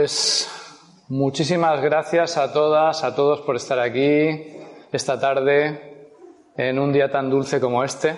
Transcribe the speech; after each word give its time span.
pues 0.00 0.48
muchísimas 1.10 1.82
gracias 1.82 2.38
a 2.38 2.54
todas, 2.54 3.04
a 3.04 3.14
todos 3.14 3.42
por 3.42 3.56
estar 3.56 3.78
aquí 3.78 4.56
esta 4.90 5.20
tarde 5.20 6.08
en 6.56 6.78
un 6.78 6.90
día 6.90 7.10
tan 7.10 7.28
dulce 7.28 7.60
como 7.60 7.84
este. 7.84 8.16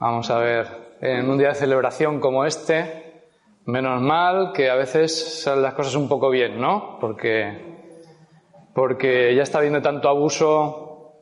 Vamos 0.00 0.30
a 0.30 0.38
ver, 0.38 0.66
en 1.02 1.28
un 1.28 1.36
día 1.36 1.48
de 1.48 1.54
celebración 1.54 2.18
como 2.18 2.46
este, 2.46 3.24
menos 3.66 4.00
mal 4.00 4.52
que 4.54 4.70
a 4.70 4.74
veces 4.74 5.42
salen 5.42 5.64
las 5.64 5.74
cosas 5.74 5.96
un 5.96 6.08
poco 6.08 6.30
bien, 6.30 6.58
¿no? 6.58 6.96
Porque, 6.98 7.92
porque 8.74 9.34
ya 9.34 9.42
está 9.42 9.58
habiendo 9.58 9.82
tanto 9.82 10.08
abuso 10.08 11.20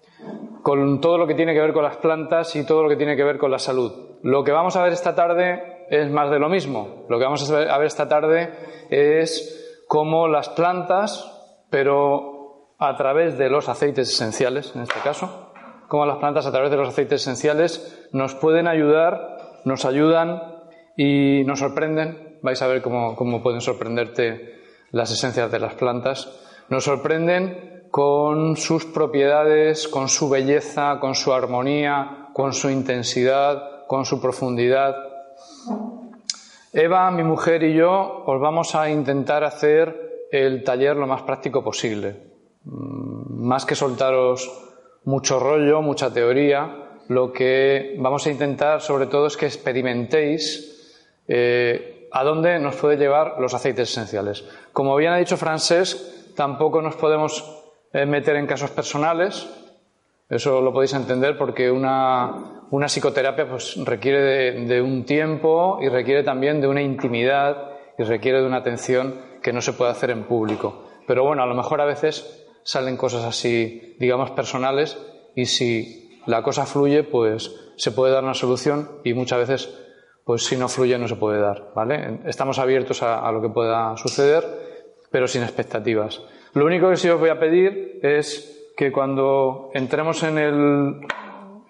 con 0.63 1.01
todo 1.01 1.19
lo 1.19 1.27
que 1.27 1.35
tiene 1.35 1.53
que 1.53 1.61
ver 1.61 1.73
con 1.73 1.83
las 1.83 1.97
plantas 1.97 2.55
y 2.55 2.65
todo 2.65 2.85
lo 2.85 2.89
que 2.89 2.97
tiene 2.97 3.17
que 3.17 3.25
ver 3.25 3.39
con 3.39 3.51
la 3.51 3.59
salud. 3.59 4.19
Lo 4.23 4.45
que 4.45 4.53
vamos 4.53 4.77
a 4.77 4.85
ver 4.85 4.93
esta 4.93 5.17
tarde 5.17 5.87
es 5.91 6.09
más 6.11 6.31
de 6.31 6.39
lo 6.39 6.49
mismo. 6.49 7.07
Lo 7.09 7.19
que 7.19 7.25
vamos 7.25 7.51
a 7.51 7.77
ver 7.77 7.87
esta 7.87 8.09
tarde 8.09 8.53
es 8.89 9.64
cómo 9.89 10.29
las 10.29 10.49
plantas, 10.49 11.31
pero 11.71 12.75
a 12.79 12.97
través 12.97 13.39
de 13.39 13.49
los 13.49 13.69
aceites 13.69 14.13
esenciales, 14.13 14.75
en 14.75 14.83
este 14.83 15.01
caso, 15.01 15.53
cómo 15.89 16.07
las 16.07 16.19
plantas 16.19 16.47
a 16.47 16.53
través 16.53 16.71
de 16.71 16.77
los 16.77 16.89
aceites 16.89 17.23
esenciales 17.23 18.09
nos 18.13 18.35
pueden 18.35 18.67
ayudar, 18.67 19.61
nos 19.65 19.85
ayudan 19.85 20.43
y 20.97 21.45
nos 21.45 21.61
sorprenden. 21.61 22.39
Vais 22.43 22.61
a 22.63 22.67
ver 22.67 22.83
cómo, 22.83 23.17
cómo 23.17 23.43
pueden 23.43 23.61
sorprenderte 23.61 24.61
las 24.91 25.11
esencias 25.11 25.51
de 25.51 25.59
las 25.59 25.75
plantas. 25.75 26.31
Nos 26.69 26.85
sorprenden 26.85 27.75
con 27.91 28.57
sus 28.57 28.85
propiedades, 28.87 29.89
con 29.89 30.09
su 30.09 30.29
belleza, 30.29 30.99
con 31.01 31.15
su 31.15 31.33
armonía, 31.33 32.29
con 32.33 32.53
su 32.53 32.69
intensidad, 32.71 33.87
con 33.87 34.05
su 34.05 34.21
profundidad. 34.21 34.97
Eva, 36.77 37.09
mi 37.13 37.23
mujer 37.23 37.63
y 37.63 37.73
yo 37.73 38.25
os 38.27 38.41
vamos 38.41 38.75
a 38.75 38.91
intentar 38.91 39.45
hacer 39.45 40.27
el 40.33 40.65
taller 40.65 40.97
lo 40.97 41.07
más 41.07 41.23
práctico 41.23 41.63
posible. 41.63 42.17
Mm, 42.65 43.47
más 43.47 43.65
que 43.65 43.77
soltaros 43.77 44.51
mucho 45.05 45.39
rollo, 45.39 45.83
mucha 45.83 46.13
teoría, 46.13 46.99
lo 47.07 47.33
que 47.33 47.95
vamos 48.01 48.27
a 48.27 48.31
intentar 48.31 48.81
sobre 48.81 49.07
todo 49.07 49.29
es 49.29 49.37
que 49.37 49.47
experimentéis 49.47 50.99
eh, 51.29 52.09
a 52.11 52.25
dónde 52.25 52.59
nos 52.59 52.75
puede 52.75 52.97
llevar 52.97 53.37
los 53.39 53.55
aceites 53.55 53.93
esenciales. 53.93 54.45
Como 54.73 54.97
bien 54.97 55.13
ha 55.13 55.19
dicho 55.19 55.37
Francés, 55.37 56.33
tampoco 56.35 56.83
nos 56.83 56.97
podemos 56.97 57.63
eh, 57.93 58.05
meter 58.05 58.35
en 58.35 58.49
casos 58.49 58.73
personales, 58.73 59.49
eso 60.29 60.61
lo 60.61 60.73
podéis 60.73 60.95
entender 60.95 61.37
porque 61.37 61.71
una, 61.71 62.67
una 62.71 62.89
psicoterapia 62.89 63.49
pues, 63.49 63.77
requiere 63.85 64.21
de, 64.21 64.67
de, 64.67 64.83
un 64.83 65.05
tiempo 65.05 65.79
y 65.83 65.89
requiere 65.89 66.23
también 66.23 66.61
de 66.61 66.67
una 66.67 66.83
intimidad 66.83 67.73
y 67.99 68.05
requiere 68.05 68.41
de 68.41 68.47
una 68.47 68.59
atención 68.59 69.21
que 69.43 69.53
no 69.53 69.61
se 69.61 69.75
puede 69.75 69.91
hacer 69.91 70.11
en 70.11 70.25
público. 70.25 70.87
Pero 71.07 71.25
bueno, 71.25 71.43
a 71.43 71.47
lo 71.47 71.55
mejor 71.55 71.81
a 71.81 71.85
veces 71.85 72.47
salen 72.63 72.97
cosas 72.97 73.25
así, 73.25 73.97
digamos, 74.01 74.31
personales 74.31 74.99
y 75.35 75.45
si 75.45 76.19
la 76.27 76.43
cosa 76.43 76.65
fluye, 76.65 77.03
pues 77.03 77.55
se 77.77 77.93
puede 77.93 78.13
dar 78.13 78.25
una 78.25 78.35
solución 78.35 78.89
y 79.05 79.13
muchas 79.13 79.41
veces, 79.41 79.79
pues 80.25 80.45
si 80.45 80.57
no 80.57 80.69
fluye, 80.69 80.99
no 80.99 81.07
se 81.07 81.17
puede 81.17 81.41
dar, 81.41 81.73
¿vale? 81.75 82.21
Estamos 82.25 82.59
abiertos 82.59 83.03
a, 83.03 83.27
a 83.27 83.31
lo 83.31 83.43
que 83.43 83.51
pueda 83.51 83.95
suceder, 83.99 84.43
pero 85.11 85.29
sin 85.29 85.43
expectativas. 85.43 86.23
Lo 86.55 86.65
único 86.65 86.89
que 86.89 86.97
sí 86.97 87.11
os 87.11 87.21
voy 87.21 87.29
a 87.29 87.39
pedir 87.39 88.01
es 88.03 88.55
que 88.77 88.93
cuando 88.93 89.71
entremos 89.75 90.23
en 90.23 90.39
el, 90.39 91.07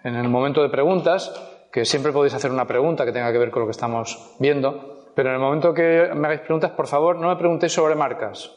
en 0.04 0.14
el 0.14 0.28
momento 0.28 0.62
de 0.62 0.68
preguntas, 0.68 1.32
que 1.72 1.84
siempre 1.84 2.12
podéis 2.12 2.34
hacer 2.34 2.50
una 2.50 2.66
pregunta 2.66 3.04
que 3.04 3.12
tenga 3.12 3.32
que 3.32 3.38
ver 3.38 3.50
con 3.50 3.60
lo 3.60 3.66
que 3.66 3.72
estamos 3.72 4.34
viendo, 4.38 5.10
pero 5.14 5.28
en 5.30 5.36
el 5.36 5.40
momento 5.40 5.74
que 5.74 6.10
me 6.14 6.26
hagáis 6.26 6.40
preguntas, 6.40 6.72
por 6.72 6.86
favor, 6.86 7.16
no 7.16 7.28
me 7.28 7.36
preguntéis 7.36 7.72
sobre 7.72 7.94
marcas. 7.94 8.50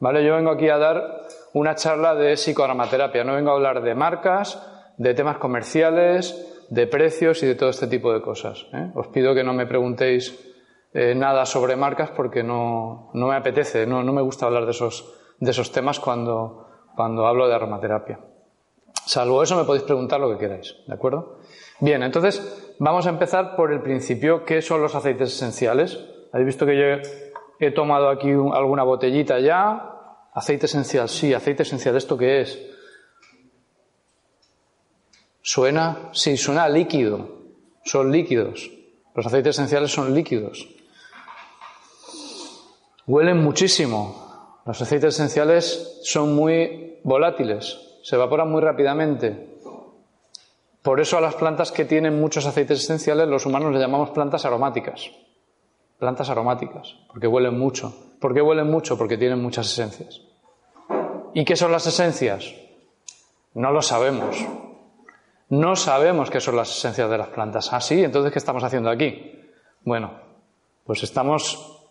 ¿Vale? 0.00 0.24
Yo 0.24 0.34
vengo 0.34 0.50
aquí 0.50 0.68
a 0.68 0.78
dar 0.78 1.22
una 1.54 1.74
charla 1.74 2.14
de 2.14 2.36
psicoaromaterapia, 2.36 3.24
no 3.24 3.34
vengo 3.34 3.50
a 3.50 3.54
hablar 3.54 3.82
de 3.82 3.94
marcas, 3.94 4.60
de 4.98 5.14
temas 5.14 5.38
comerciales, 5.38 6.66
de 6.68 6.86
precios 6.86 7.42
y 7.42 7.46
de 7.46 7.54
todo 7.54 7.70
este 7.70 7.86
tipo 7.86 8.12
de 8.12 8.20
cosas. 8.20 8.66
¿eh? 8.72 8.90
Os 8.94 9.08
pido 9.08 9.34
que 9.34 9.44
no 9.44 9.52
me 9.52 9.66
preguntéis 9.66 10.52
eh, 10.92 11.14
nada 11.14 11.46
sobre 11.46 11.76
marcas 11.76 12.10
porque 12.10 12.42
no, 12.42 13.10
no 13.14 13.28
me 13.28 13.36
apetece, 13.36 13.86
no, 13.86 14.02
no, 14.02 14.12
me 14.12 14.22
gusta 14.22 14.46
hablar 14.46 14.64
de 14.64 14.72
esos, 14.72 15.12
de 15.38 15.50
esos 15.50 15.72
temas 15.72 16.00
cuando, 16.00 16.63
cuando 16.94 17.26
hablo 17.26 17.48
de 17.48 17.54
aromaterapia. 17.54 18.20
Salvo 19.06 19.42
eso 19.42 19.56
me 19.56 19.64
podéis 19.64 19.84
preguntar 19.84 20.20
lo 20.20 20.30
que 20.30 20.38
queráis, 20.38 20.76
¿de 20.86 20.94
acuerdo? 20.94 21.38
Bien, 21.80 22.02
entonces 22.02 22.74
vamos 22.78 23.06
a 23.06 23.10
empezar 23.10 23.54
por 23.56 23.72
el 23.72 23.80
principio. 23.82 24.44
¿Qué 24.44 24.62
son 24.62 24.80
los 24.80 24.94
aceites 24.94 25.34
esenciales? 25.34 25.98
Habéis 26.32 26.46
visto 26.46 26.64
que 26.66 26.76
yo 26.76 27.10
he 27.60 27.70
tomado 27.70 28.08
aquí 28.08 28.30
alguna 28.30 28.82
botellita 28.82 29.38
ya. 29.40 29.90
Aceite 30.32 30.66
esencial, 30.66 31.08
sí, 31.08 31.34
aceite 31.34 31.62
esencial, 31.62 31.96
¿esto 31.96 32.16
qué 32.16 32.40
es? 32.40 32.58
¿Suena? 35.42 36.08
Sí, 36.12 36.36
suena 36.36 36.68
líquido. 36.68 37.28
Son 37.84 38.10
líquidos. 38.10 38.70
Los 39.14 39.26
aceites 39.26 39.56
esenciales 39.56 39.92
son 39.92 40.14
líquidos. 40.14 40.66
Huelen 43.06 43.42
muchísimo. 43.42 44.23
Los 44.66 44.80
aceites 44.80 45.14
esenciales 45.14 46.00
son 46.04 46.34
muy 46.34 46.98
volátiles, 47.04 47.78
se 48.02 48.16
evaporan 48.16 48.50
muy 48.50 48.62
rápidamente. 48.62 49.58
Por 50.82 51.00
eso 51.00 51.18
a 51.18 51.20
las 51.20 51.34
plantas 51.34 51.70
que 51.70 51.84
tienen 51.84 52.18
muchos 52.18 52.46
aceites 52.46 52.82
esenciales 52.82 53.28
los 53.28 53.46
humanos 53.46 53.72
le 53.72 53.78
llamamos 53.78 54.10
plantas 54.10 54.44
aromáticas. 54.44 55.10
Plantas 55.98 56.28
aromáticas, 56.30 56.96
porque 57.08 57.26
huelen 57.26 57.58
mucho. 57.58 57.94
¿Por 58.20 58.34
qué 58.34 58.40
huelen 58.40 58.70
mucho? 58.70 58.96
Porque 58.96 59.18
tienen 59.18 59.40
muchas 59.40 59.70
esencias. 59.70 60.20
¿Y 61.34 61.44
qué 61.44 61.56
son 61.56 61.72
las 61.72 61.86
esencias? 61.86 62.54
No 63.54 63.70
lo 63.70 63.82
sabemos. 63.82 64.36
No 65.50 65.76
sabemos 65.76 66.30
qué 66.30 66.40
son 66.40 66.56
las 66.56 66.70
esencias 66.76 67.08
de 67.10 67.18
las 67.18 67.28
plantas. 67.28 67.72
¿Ah, 67.72 67.80
sí? 67.80 68.02
Entonces, 68.02 68.32
¿qué 68.32 68.38
estamos 68.38 68.64
haciendo 68.64 68.90
aquí? 68.90 69.32
Bueno, 69.84 70.12
pues 70.84 71.02
estamos 71.02 71.82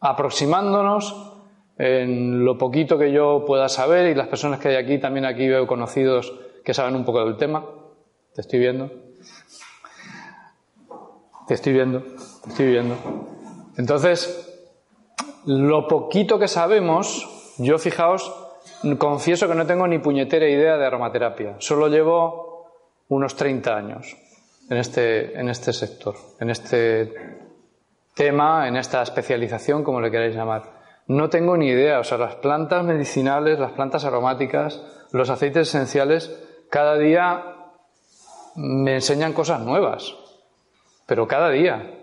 aproximándonos 0.00 1.37
en 1.78 2.44
lo 2.44 2.58
poquito 2.58 2.98
que 2.98 3.12
yo 3.12 3.44
pueda 3.46 3.68
saber 3.68 4.10
y 4.10 4.14
las 4.14 4.26
personas 4.26 4.58
que 4.58 4.68
hay 4.68 4.76
aquí, 4.76 4.98
también 4.98 5.24
aquí 5.24 5.48
veo 5.48 5.66
conocidos 5.66 6.34
que 6.64 6.74
saben 6.74 6.96
un 6.96 7.04
poco 7.04 7.24
del 7.24 7.36
tema. 7.36 7.64
Te 8.34 8.40
estoy 8.40 8.58
viendo. 8.58 8.90
Te 11.46 11.54
estoy 11.54 11.72
viendo. 11.72 12.00
Te 12.42 12.50
estoy 12.50 12.66
viendo. 12.66 12.96
Entonces, 13.76 14.44
lo 15.46 15.86
poquito 15.86 16.38
que 16.38 16.48
sabemos, 16.48 17.54
yo 17.58 17.78
fijaos, 17.78 18.34
confieso 18.98 19.48
que 19.48 19.54
no 19.54 19.66
tengo 19.66 19.86
ni 19.86 20.00
puñetera 20.00 20.48
idea 20.48 20.76
de 20.76 20.84
aromaterapia. 20.86 21.56
Solo 21.58 21.88
llevo 21.88 22.72
unos 23.08 23.36
30 23.36 23.76
años 23.76 24.16
en 24.68 24.78
este, 24.78 25.38
en 25.38 25.48
este 25.48 25.72
sector, 25.72 26.16
en 26.40 26.50
este 26.50 27.12
tema, 28.14 28.66
en 28.66 28.76
esta 28.76 29.00
especialización, 29.02 29.84
como 29.84 30.00
le 30.00 30.10
queráis 30.10 30.34
llamar. 30.34 30.77
No 31.08 31.30
tengo 31.30 31.56
ni 31.56 31.68
idea. 31.68 31.98
O 31.98 32.04
sea, 32.04 32.18
las 32.18 32.36
plantas 32.36 32.84
medicinales, 32.84 33.58
las 33.58 33.72
plantas 33.72 34.04
aromáticas, 34.04 34.82
los 35.10 35.30
aceites 35.30 35.68
esenciales, 35.68 36.30
cada 36.70 36.96
día 36.98 37.56
me 38.56 38.94
enseñan 38.94 39.32
cosas 39.32 39.60
nuevas. 39.60 40.14
Pero 41.06 41.26
cada 41.26 41.50
día. 41.50 41.94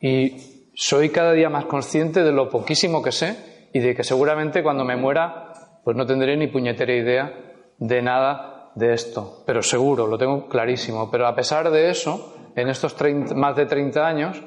Y 0.00 0.70
soy 0.74 1.08
cada 1.08 1.32
día 1.32 1.48
más 1.48 1.64
consciente 1.64 2.22
de 2.22 2.32
lo 2.32 2.48
poquísimo 2.48 3.02
que 3.02 3.12
sé 3.12 3.68
y 3.72 3.80
de 3.80 3.94
que 3.94 4.04
seguramente 4.04 4.62
cuando 4.62 4.84
me 4.84 4.96
muera, 4.96 5.52
pues 5.82 5.96
no 5.96 6.06
tendré 6.06 6.36
ni 6.36 6.48
puñetera 6.48 6.92
idea 6.92 7.32
de 7.78 8.02
nada 8.02 8.70
de 8.74 8.92
esto. 8.92 9.42
Pero 9.46 9.62
seguro, 9.62 10.06
lo 10.06 10.18
tengo 10.18 10.46
clarísimo. 10.48 11.10
Pero 11.10 11.26
a 11.26 11.34
pesar 11.34 11.70
de 11.70 11.88
eso, 11.88 12.34
en 12.54 12.68
estos 12.68 12.94
más 13.34 13.56
de 13.56 13.64
30 13.64 14.06
años, 14.06 14.42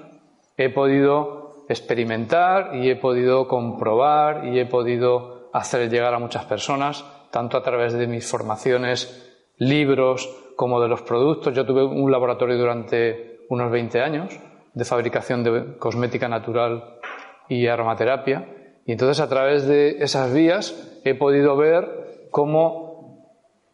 he 0.57 0.69
podido 0.69 1.42
experimentar 1.69 2.75
y 2.75 2.89
he 2.89 2.95
podido 2.95 3.47
comprobar 3.47 4.45
y 4.45 4.59
he 4.59 4.65
podido 4.65 5.49
hacer 5.53 5.89
llegar 5.89 6.13
a 6.13 6.19
muchas 6.19 6.45
personas, 6.45 7.05
tanto 7.31 7.57
a 7.57 7.63
través 7.63 7.93
de 7.93 8.07
mis 8.07 8.29
formaciones, 8.29 9.31
libros, 9.57 10.29
como 10.55 10.81
de 10.81 10.87
los 10.87 11.01
productos. 11.01 11.53
Yo 11.53 11.65
tuve 11.65 11.83
un 11.83 12.11
laboratorio 12.11 12.57
durante 12.57 13.45
unos 13.49 13.71
20 13.71 14.01
años 14.01 14.39
de 14.73 14.85
fabricación 14.85 15.43
de 15.43 15.77
cosmética 15.77 16.27
natural 16.27 16.99
y 17.47 17.67
aromaterapia. 17.67 18.47
Y 18.85 18.91
entonces 18.91 19.19
a 19.19 19.29
través 19.29 19.67
de 19.67 20.03
esas 20.03 20.33
vías 20.33 20.99
he 21.05 21.15
podido 21.15 21.55
ver 21.55 22.27
cómo 22.31 23.27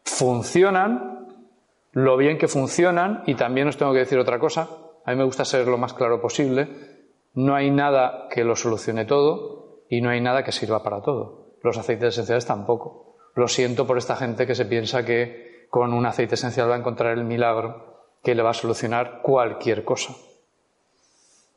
funcionan, 0.04 1.28
lo 1.92 2.16
bien 2.16 2.38
que 2.38 2.48
funcionan 2.48 3.22
y 3.26 3.34
también 3.34 3.68
os 3.68 3.76
tengo 3.76 3.92
que 3.92 4.00
decir 4.00 4.18
otra 4.18 4.38
cosa. 4.38 4.68
A 5.04 5.10
mí 5.10 5.16
me 5.16 5.24
gusta 5.24 5.44
ser 5.44 5.66
lo 5.66 5.78
más 5.78 5.94
claro 5.94 6.20
posible 6.20 6.68
no 7.34 7.54
hay 7.54 7.70
nada 7.70 8.28
que 8.30 8.44
lo 8.44 8.56
solucione 8.56 9.04
todo 9.04 9.84
y 9.88 10.00
no 10.00 10.10
hay 10.10 10.20
nada 10.20 10.44
que 10.44 10.52
sirva 10.52 10.82
para 10.82 11.02
todo. 11.02 11.54
Los 11.62 11.78
aceites 11.78 12.14
esenciales 12.14 12.46
tampoco. 12.46 13.16
Lo 13.34 13.48
siento 13.48 13.86
por 13.86 13.98
esta 13.98 14.16
gente 14.16 14.46
que 14.46 14.54
se 14.54 14.64
piensa 14.64 15.04
que 15.04 15.66
con 15.70 15.92
un 15.92 16.06
aceite 16.06 16.34
esencial 16.34 16.70
va 16.70 16.74
a 16.74 16.78
encontrar 16.78 17.16
el 17.16 17.24
milagro 17.24 18.04
que 18.22 18.34
le 18.34 18.42
va 18.42 18.50
a 18.50 18.54
solucionar 18.54 19.20
cualquier 19.22 19.84
cosa. 19.84 20.14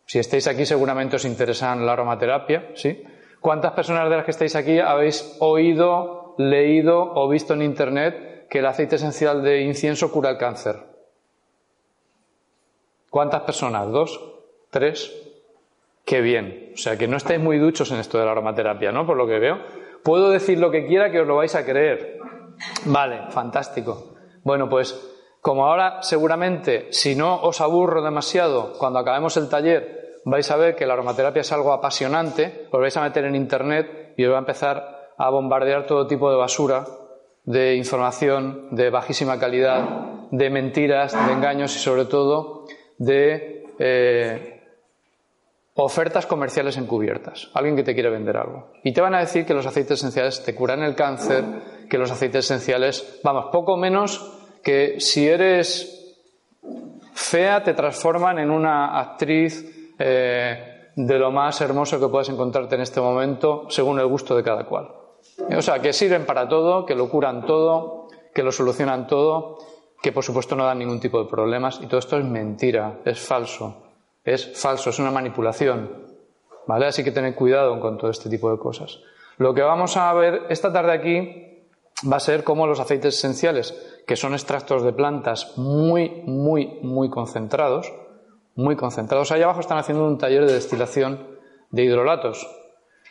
Si 0.06 0.20
estáis 0.20 0.48
aquí 0.48 0.66
seguramente 0.66 1.16
os 1.16 1.26
interesa 1.26 1.76
la 1.76 1.94
aromaterapia, 1.94 2.72
¿sí? 2.76 3.04
¿Cuántas 3.40 3.74
personas 3.74 4.10
de 4.10 4.16
las 4.16 4.26
que 4.26 4.32
estáis 4.32 4.56
aquí 4.56 4.80
habéis 4.80 5.36
oído, 5.40 6.36
leído 6.38 7.14
o 7.16 7.28
visto 7.28 7.54
en 7.54 7.62
Internet 7.62 8.48
que 8.50 8.60
el 8.60 8.66
aceite 8.66 8.96
esencial 8.96 9.44
de 9.44 9.62
incienso 9.62 10.12
cura 10.12 10.30
el 10.30 10.38
cáncer? 10.38 10.78
¿Cuántas 13.10 13.42
personas? 13.42 13.92
¿Dos? 13.92 14.20
¿Tres? 14.70 15.23
Qué 16.06 16.22
bien. 16.22 16.72
O 16.74 16.78
sea, 16.78 16.98
que 16.98 17.08
no 17.08 17.18
estáis 17.18 17.40
muy 17.40 17.58
duchos 17.58 17.92
en 17.92 18.00
esto 18.00 18.20
de 18.20 18.26
la 18.26 18.32
aromaterapia, 18.32 18.92
¿no? 18.92 19.06
Por 19.06 19.18
lo 19.18 19.26
que 19.26 19.40
veo. 19.40 19.60
Puedo 20.04 20.30
decir 20.30 20.60
lo 20.60 20.70
que 20.70 20.86
quiera 20.86 21.12
que 21.12 21.22
os 21.22 21.28
lo 21.28 21.38
vais 21.38 21.56
a 21.56 21.66
creer. 21.66 22.20
Vale, 22.86 23.32
fantástico. 23.32 24.16
Bueno, 24.44 24.70
pues 24.70 25.10
como 25.42 25.66
ahora 25.66 26.02
seguramente, 26.02 26.88
si 26.92 27.16
no 27.16 27.42
os 27.42 27.62
aburro 27.62 28.02
demasiado, 28.02 28.74
cuando 28.78 29.00
acabemos 29.00 29.38
el 29.38 29.50
taller, 29.50 30.22
vais 30.26 30.50
a 30.52 30.58
ver 30.58 30.76
que 30.76 30.86
la 30.86 30.94
aromaterapia 30.94 31.42
es 31.42 31.52
algo 31.52 31.74
apasionante, 31.74 32.68
os 32.72 32.80
vais 32.80 32.96
a 32.98 33.02
meter 33.02 33.26
en 33.26 33.36
Internet 33.36 34.14
y 34.18 34.26
os 34.26 34.32
va 34.32 34.38
a 34.38 34.40
empezar 34.40 35.12
a 35.18 35.30
bombardear 35.30 35.86
todo 35.86 36.08
tipo 36.08 36.30
de 36.30 36.38
basura, 36.38 36.86
de 37.46 37.76
información 37.76 38.70
de 38.72 38.90
bajísima 38.90 39.40
calidad, 39.40 39.84
de 40.32 40.50
mentiras, 40.50 41.14
de 41.28 41.34
engaños 41.34 41.76
y 41.76 41.80
sobre 41.80 42.06
todo 42.06 42.66
de 42.98 43.66
eh, 43.80 44.53
ofertas 45.76 46.26
comerciales 46.26 46.78
encubiertas. 46.78 47.50
Alguien 47.54 47.76
que 47.76 47.84
te 47.84 47.94
quiere 47.94 48.10
vender 48.10 48.38
algo. 48.38 48.72
Y 48.84 48.94
te 48.94 49.02
van 49.02 49.16
a 49.16 49.20
decir 49.20 49.46
que 49.46 49.54
los 49.54 49.66
aceites 49.66 50.00
esenciales 50.00 50.44
te 50.44 50.54
curan 50.54 50.84
el 50.84 50.96
cáncer, 50.96 51.44
que 51.90 51.98
los 51.98 52.12
aceites 52.12 52.46
esenciales, 52.46 53.20
vamos, 53.24 53.46
poco 53.52 53.78
menos 53.78 54.40
que 54.64 55.00
si 55.00 55.28
eres 55.28 56.00
fea 57.14 57.64
te 57.64 57.74
transforman 57.74 58.40
en 58.40 58.50
una 58.50 59.00
actriz 59.00 59.94
eh, 60.00 60.92
de 60.96 61.20
lo 61.20 61.32
más 61.32 61.60
hermoso 61.62 62.00
que 62.00 62.08
puedes 62.08 62.30
encontrarte 62.30 62.76
en 62.76 62.82
este 62.82 63.02
momento, 63.02 63.66
según 63.70 64.00
el 64.00 64.08
gusto 64.08 64.36
de 64.36 64.44
cada 64.44 64.66
cual. 64.66 64.90
O 65.50 65.62
sea, 65.62 65.80
que 65.80 65.92
sirven 65.92 66.26
para 66.26 66.48
todo, 66.48 66.86
que 66.86 66.96
lo 66.96 67.10
curan 67.10 67.46
todo, 67.46 68.08
que 68.34 68.44
lo 68.44 68.52
solucionan 68.52 69.08
todo, 69.08 69.58
que 70.02 70.12
por 70.12 70.24
supuesto 70.24 70.56
no 70.56 70.66
dan 70.66 70.80
ningún 70.80 71.00
tipo 71.00 71.22
de 71.22 71.30
problemas. 71.30 71.80
Y 71.82 71.88
todo 71.88 72.00
esto 72.00 72.18
es 72.18 72.26
mentira, 72.26 73.00
es 73.06 73.20
falso 73.20 73.83
es 74.24 74.60
falso, 74.60 74.90
es 74.90 75.00
una 75.00 75.12
manipulación. 75.12 76.04
¿Vale? 76.66 76.86
Así 76.86 77.04
que 77.04 77.12
tened 77.12 77.36
cuidado 77.36 77.80
con 77.80 77.98
todo 77.98 78.10
este 78.10 78.30
tipo 78.30 78.50
de 78.50 78.58
cosas. 78.58 79.00
Lo 79.38 79.54
que 79.54 79.62
vamos 79.62 79.98
a 79.98 80.14
ver 80.14 80.44
esta 80.50 80.72
tarde 80.72 80.94
aquí 80.94 81.68
va 82.10 82.18
a 82.18 82.22
ser 82.22 82.44
cómo 82.44 82.68
los 82.68 82.80
aceites 82.80 83.18
esenciales, 83.18 83.74
que 84.08 84.16
son 84.16 84.34
extractos 84.34 84.84
de 84.84 84.94
plantas 84.94 85.58
muy, 85.58 86.24
muy, 86.26 86.80
muy 86.82 87.10
concentrados, 87.10 87.92
muy 88.56 88.76
concentrados. 88.76 89.32
Ahí 89.32 89.42
abajo 89.42 89.60
están 89.60 89.78
haciendo 89.78 90.06
un 90.06 90.18
taller 90.18 90.46
de 90.46 90.54
destilación 90.54 91.28
de 91.72 91.84
hidrolatos. 91.84 92.48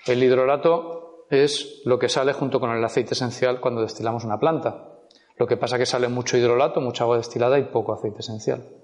El 0.06 0.22
hidrolato 0.22 1.26
es 1.30 1.82
lo 1.84 1.98
que 1.98 2.08
sale 2.08 2.32
junto 2.32 2.60
con 2.60 2.70
el 2.70 2.84
aceite 2.84 3.14
esencial 3.14 3.60
cuando 3.60 3.82
destilamos 3.82 4.24
una 4.24 4.38
planta. 4.38 4.88
Lo 5.36 5.46
que 5.46 5.56
pasa 5.56 5.76
es 5.76 5.80
que 5.80 5.86
sale 5.86 6.08
mucho 6.08 6.36
hidrolato, 6.36 6.80
mucha 6.80 7.04
agua 7.04 7.16
destilada 7.16 7.58
y 7.58 7.64
poco 7.64 7.92
aceite 7.92 8.20
esencial. 8.20 8.81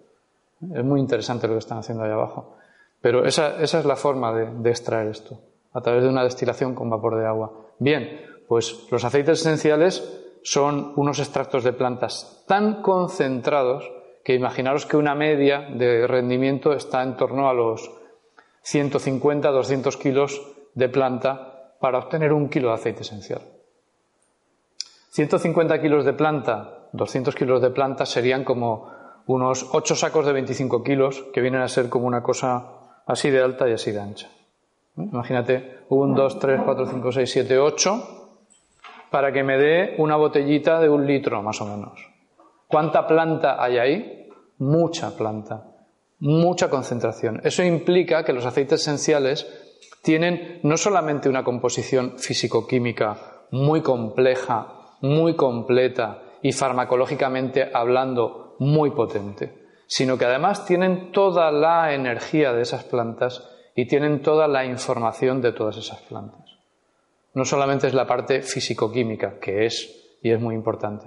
Es 0.61 0.85
muy 0.85 1.01
interesante 1.01 1.47
lo 1.47 1.55
que 1.55 1.61
están 1.61 1.79
haciendo 1.79 2.05
ahí 2.05 2.11
abajo. 2.11 2.57
Pero 3.01 3.25
esa, 3.25 3.63
es 3.63 3.73
la 3.85 3.97
forma 3.97 4.33
de, 4.33 4.71
extraer 4.71 5.09
esto, 5.09 5.41
a 5.73 5.81
través 5.81 6.03
de 6.03 6.09
una 6.09 6.25
destilación 6.25 6.75
con 6.75 6.91
vapor 6.91 7.17
de 7.17 7.27
agua. 7.27 7.53
Bien, 7.79 8.21
pues 8.49 8.87
los 8.91 9.05
aceites 9.05 9.41
esenciales 9.41 10.41
son 10.43 10.93
unos 10.97 11.19
extractos 11.21 11.63
de 11.63 11.73
plantas 11.73 12.45
tan 12.47 12.83
concentrados 12.83 13.91
que 14.25 14.35
imaginaros 14.35 14.87
que 14.87 14.97
una 14.97 15.15
media 15.15 15.69
de 15.71 16.07
rendimiento 16.07 16.73
está 16.73 17.03
en 17.03 17.17
torno 17.17 17.49
a 17.49 17.55
los 17.55 17.91
150, 18.63 19.49
200 19.51 19.97
kilos 19.97 20.43
de 20.75 20.89
planta 20.89 21.75
para 21.81 21.99
obtener 21.99 22.33
un 22.33 22.49
kilo 22.49 22.69
de 22.69 22.75
aceite 22.75 23.03
esencial. 23.03 23.43
150 25.11 25.81
kilos 25.81 26.05
de 26.05 26.13
planta, 26.13 26.89
200 26.93 27.35
kilos 27.35 27.63
de 27.63 27.71
planta 27.71 28.05
serían 28.05 28.45
como 28.45 28.98
unos 29.29 29.69
8 29.73 29.95
sacos 29.95 30.25
de 30.25 30.33
25 30.33 30.83
kilos, 30.83 31.27
que 31.35 31.43
vienen 31.43 31.61
a 31.61 31.69
ser 31.69 31.91
como 31.91 32.07
una 32.07 32.23
cosa 32.23 33.03
así 33.07 33.29
de 33.31 33.43
alta 33.43 33.69
y 33.69 33.75
así 33.75 33.93
de 33.93 34.01
ancha. 34.01 34.29
Imagínate, 34.97 35.85
1, 35.91 36.15
2, 36.15 36.39
3, 36.39 36.61
4, 36.65 36.87
5, 36.87 37.13
6, 37.13 37.31
7, 37.31 37.59
8, 37.59 38.09
para 39.11 39.31
que 39.31 39.45
me 39.45 39.59
dé 39.59 39.95
una 39.99 40.17
botellita 40.17 40.81
de 40.81 40.89
un 40.89 41.07
litro 41.07 41.43
más 41.43 41.61
o 41.61 41.67
menos. 41.67 42.01
¿Cuánta 42.67 43.07
planta 43.07 43.63
hay 43.63 43.77
ahí? 43.77 44.29
Mucha 44.59 45.15
planta, 45.15 45.77
mucha 46.21 46.71
concentración. 46.71 47.43
Eso 47.45 47.63
implica 47.63 48.25
que 48.25 48.33
los 48.33 48.47
aceites 48.47 48.81
esenciales 48.81 49.47
tienen 50.03 50.61
no 50.63 50.79
solamente 50.79 51.29
una 51.29 51.45
composición 51.45 52.19
físico-química 52.19 53.45
muy 53.51 53.83
compleja, 53.83 54.97
muy 55.03 55.37
completa 55.37 56.23
y 56.41 56.53
farmacológicamente 56.53 57.71
hablando 57.75 58.48
muy 58.59 58.91
potente, 58.91 59.67
sino 59.87 60.19
que 60.19 60.25
además 60.25 60.67
tienen 60.67 61.13
toda 61.13 61.51
la 61.51 61.95
energía 61.95 62.53
de 62.53 62.63
esas 62.63 62.85
plantas 62.85 63.49
y 63.75 63.87
tienen 63.87 64.23
toda 64.23 64.49
la 64.49 64.65
información 64.65 65.41
de 65.41 65.53
todas 65.53 65.77
esas 65.77 66.01
plantas. 66.01 66.57
No 67.35 67.45
solamente 67.45 67.87
es 67.87 67.95
la 67.95 68.07
parte 68.07 68.43
físico-química, 68.43 69.39
que 69.39 69.67
es 69.67 70.19
y 70.23 70.31
es 70.31 70.41
muy 70.41 70.55
importante. 70.55 71.07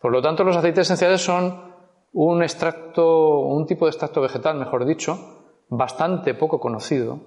Por 0.00 0.12
lo 0.12 0.22
tanto, 0.22 0.44
los 0.44 0.56
aceites 0.56 0.86
esenciales 0.86 1.20
son 1.20 1.70
un 2.12 2.42
extracto, 2.42 3.40
un 3.40 3.66
tipo 3.66 3.84
de 3.84 3.90
extracto 3.90 4.20
vegetal, 4.20 4.56
mejor 4.56 4.86
dicho, 4.86 5.44
bastante 5.68 6.34
poco 6.34 6.58
conocido. 6.58 7.20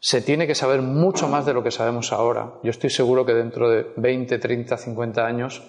Se 0.00 0.22
tiene 0.22 0.46
que 0.46 0.54
saber 0.54 0.82
mucho 0.82 1.28
más 1.28 1.46
de 1.46 1.52
lo 1.52 1.62
que 1.62 1.70
sabemos 1.70 2.12
ahora. 2.12 2.54
Yo 2.62 2.70
estoy 2.70 2.90
seguro 2.90 3.24
que 3.24 3.34
dentro 3.34 3.68
de 3.68 3.92
20, 3.96 4.38
30, 4.38 4.76
50 4.76 5.24
años 5.24 5.62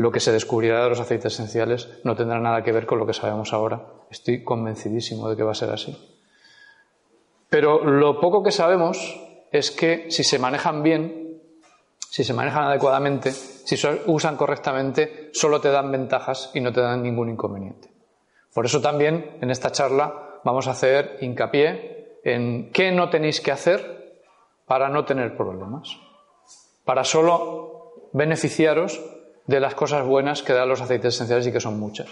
lo 0.00 0.10
que 0.10 0.20
se 0.20 0.32
descubrirá 0.32 0.82
de 0.82 0.88
los 0.88 1.00
aceites 1.00 1.34
esenciales 1.34 1.90
no 2.04 2.16
tendrá 2.16 2.40
nada 2.40 2.62
que 2.62 2.72
ver 2.72 2.86
con 2.86 2.98
lo 2.98 3.06
que 3.06 3.12
sabemos 3.12 3.52
ahora. 3.52 3.82
Estoy 4.10 4.42
convencidísimo 4.42 5.28
de 5.28 5.36
que 5.36 5.42
va 5.42 5.52
a 5.52 5.54
ser 5.54 5.68
así. 5.68 5.94
Pero 7.50 7.84
lo 7.84 8.18
poco 8.18 8.42
que 8.42 8.50
sabemos 8.50 9.20
es 9.52 9.70
que 9.70 10.10
si 10.10 10.24
se 10.24 10.38
manejan 10.38 10.82
bien, 10.82 11.42
si 12.08 12.24
se 12.24 12.32
manejan 12.32 12.64
adecuadamente, 12.64 13.30
si 13.30 13.76
se 13.76 14.00
usan 14.06 14.38
correctamente, 14.38 15.28
solo 15.34 15.60
te 15.60 15.70
dan 15.70 15.92
ventajas 15.92 16.50
y 16.54 16.60
no 16.60 16.72
te 16.72 16.80
dan 16.80 17.02
ningún 17.02 17.28
inconveniente. 17.28 17.90
Por 18.54 18.64
eso 18.64 18.80
también 18.80 19.36
en 19.42 19.50
esta 19.50 19.70
charla 19.70 20.40
vamos 20.44 20.66
a 20.66 20.70
hacer 20.70 21.18
hincapié 21.20 22.20
en 22.24 22.72
qué 22.72 22.90
no 22.90 23.10
tenéis 23.10 23.42
que 23.42 23.52
hacer 23.52 24.22
para 24.64 24.88
no 24.88 25.04
tener 25.04 25.36
problemas, 25.36 25.94
para 26.86 27.04
solo 27.04 28.08
beneficiaros 28.14 28.98
de 29.50 29.58
las 29.58 29.74
cosas 29.74 30.06
buenas 30.06 30.44
que 30.44 30.52
dan 30.52 30.68
los 30.68 30.80
aceites 30.80 31.14
esenciales 31.14 31.44
y 31.48 31.52
que 31.52 31.58
son 31.58 31.78
muchas. 31.78 32.08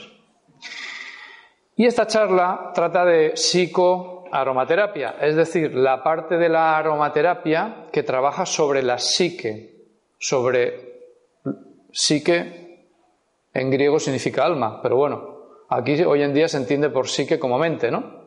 Y 1.76 1.87
esta 1.87 2.09
charla 2.09 2.73
trata 2.75 3.04
de 3.04 3.37
psico, 3.37 4.25
psicoaromaterapia, 4.25 5.14
es 5.21 5.37
decir, 5.37 5.73
la 5.73 6.02
parte 6.02 6.37
de 6.37 6.49
la 6.49 6.76
aromaterapia 6.76 7.87
que 7.92 8.02
trabaja 8.02 8.45
sobre 8.45 8.83
la 8.83 8.99
psique, 8.99 9.87
sobre 10.18 11.12
psique 11.92 12.88
en 13.54 13.71
griego 13.71 14.00
significa 14.00 14.45
alma, 14.45 14.83
pero 14.83 14.97
bueno, 14.97 15.38
aquí 15.68 16.02
hoy 16.02 16.23
en 16.23 16.35
día 16.35 16.49
se 16.49 16.57
entiende 16.57 16.90
por 16.90 17.07
psique 17.07 17.38
como 17.38 17.57
mente, 17.57 17.92
¿no? 17.92 18.18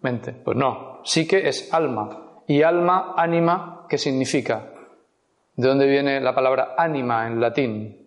Mente, 0.00 0.32
pues 0.32 0.56
no, 0.56 1.02
psique 1.04 1.46
es 1.46 1.72
alma 1.74 2.42
y 2.46 2.62
alma, 2.62 3.12
ánima, 3.18 3.84
¿qué 3.90 3.98
significa? 3.98 4.72
¿De 5.54 5.68
dónde 5.68 5.86
viene 5.86 6.22
la 6.22 6.34
palabra 6.34 6.74
ánima 6.78 7.26
en 7.26 7.38
latín? 7.38 8.05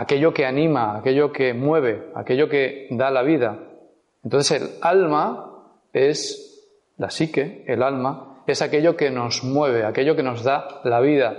Aquello 0.00 0.32
que 0.32 0.46
anima, 0.46 0.96
aquello 0.96 1.32
que 1.32 1.52
mueve, 1.54 2.12
aquello 2.14 2.48
que 2.48 2.86
da 2.92 3.10
la 3.10 3.22
vida. 3.22 3.58
Entonces 4.22 4.62
el 4.62 4.70
alma 4.80 5.64
es 5.92 6.70
la 6.98 7.10
psique, 7.10 7.64
el 7.66 7.82
alma, 7.82 8.44
es 8.46 8.62
aquello 8.62 8.96
que 8.96 9.10
nos 9.10 9.42
mueve, 9.42 9.84
aquello 9.84 10.14
que 10.14 10.22
nos 10.22 10.44
da 10.44 10.80
la 10.84 11.00
vida. 11.00 11.36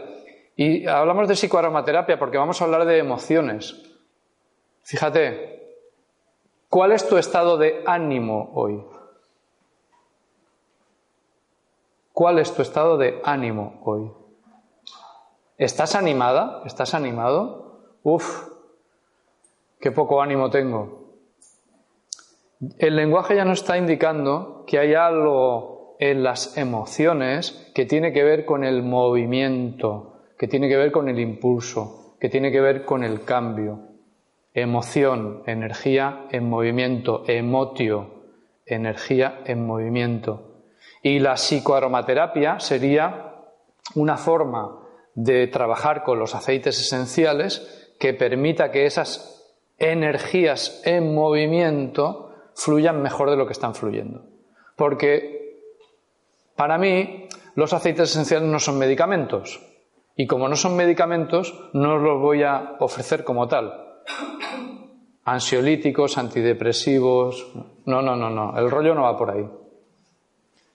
Y 0.58 0.86
hablamos 0.88 1.30
de 1.30 1.36
psicoaromaterapia 1.36 2.20
porque 2.20 2.38
vamos 2.38 2.62
a 2.62 2.66
hablar 2.66 2.84
de 2.86 2.98
emociones. 2.98 3.82
Fíjate, 4.84 5.78
¿cuál 6.68 6.92
es 6.92 7.08
tu 7.08 7.16
estado 7.16 7.58
de 7.58 7.82
ánimo 7.86 8.52
hoy? 8.56 8.84
¿Cuál 12.12 12.40
es 12.40 12.54
tu 12.54 12.62
estado 12.62 12.98
de 12.98 13.22
ánimo 13.24 13.80
hoy? 13.86 14.12
¿Estás 15.58 15.96
animada? 15.96 16.62
¿Estás 16.66 16.94
animado? 16.94 17.80
Uf, 18.04 18.49
qué 19.80 19.92
poco 19.92 20.22
ánimo 20.22 20.50
tengo. 20.50 21.00
El 22.78 22.96
lenguaje 22.96 23.36
ya 23.36 23.46
nos 23.46 23.62
está 23.62 23.78
indicando 23.78 24.66
que 24.68 24.80
hay 24.80 24.94
algo 24.94 25.96
en 26.00 26.24
las 26.24 26.58
emociones 26.58 27.72
que 27.74 27.86
tiene 27.86 28.12
que 28.12 28.24
ver 28.24 28.46
con 28.46 28.64
el 28.64 28.84
movimiento, 28.84 30.22
que 30.38 30.48
tiene 30.48 30.68
que 30.68 30.78
ver 30.78 30.92
con 30.92 31.08
el 31.10 31.20
impulso, 31.20 32.16
que 32.20 32.30
tiene 32.30 32.52
que 32.52 32.62
ver 32.62 32.84
con 32.84 33.04
el 33.04 33.24
cambio. 33.24 33.88
Emoción, 34.54 35.44
energía 35.46 36.26
en 36.32 36.50
movimiento, 36.50 37.24
emotio, 37.28 38.24
energía 38.66 39.42
en 39.46 39.66
movimiento. 39.66 40.64
Y 41.02 41.20
la 41.20 41.38
psicoaromaterapia 41.38 42.60
sería 42.60 43.36
una 43.96 44.18
forma 44.18 44.80
de 45.16 45.48
trabajar 45.48 46.04
con 46.04 46.20
los 46.20 46.36
aceites 46.36 46.80
esenciales 46.80 47.94
que 48.00 48.14
permita 48.14 48.72
que 48.72 48.86
esas 48.86 49.39
energías 49.80 50.82
en 50.86 51.16
movimiento 51.16 52.34
fluyan 52.54 53.02
mejor 53.02 53.30
de 53.30 53.38
lo 53.38 53.46
que 53.46 53.54
están 53.54 53.74
fluyendo. 53.74 54.26
Porque 54.76 55.64
para 56.56 56.78
mí 56.78 57.28
los 57.56 57.74
aceites 57.74 58.12
esenciales 58.12 58.48
no 58.48 58.60
son 58.60 58.78
medicamentos. 58.78 59.66
Y 60.16 60.28
como 60.28 60.50
no 60.50 60.58
son 60.58 60.76
medicamentos, 60.76 61.70
no 61.74 61.98
los 61.98 62.22
voy 62.22 62.44
a 62.44 62.76
ofrecer 62.80 63.24
como 63.24 63.48
tal. 63.48 64.02
Ansiolíticos, 65.24 66.18
antidepresivos. 66.18 67.52
No, 67.86 68.02
no, 68.02 68.18
no, 68.18 68.30
no. 68.30 68.58
El 68.60 68.70
rollo 68.70 68.94
no 68.94 69.04
va 69.04 69.18
por 69.18 69.32
ahí. 69.32 69.50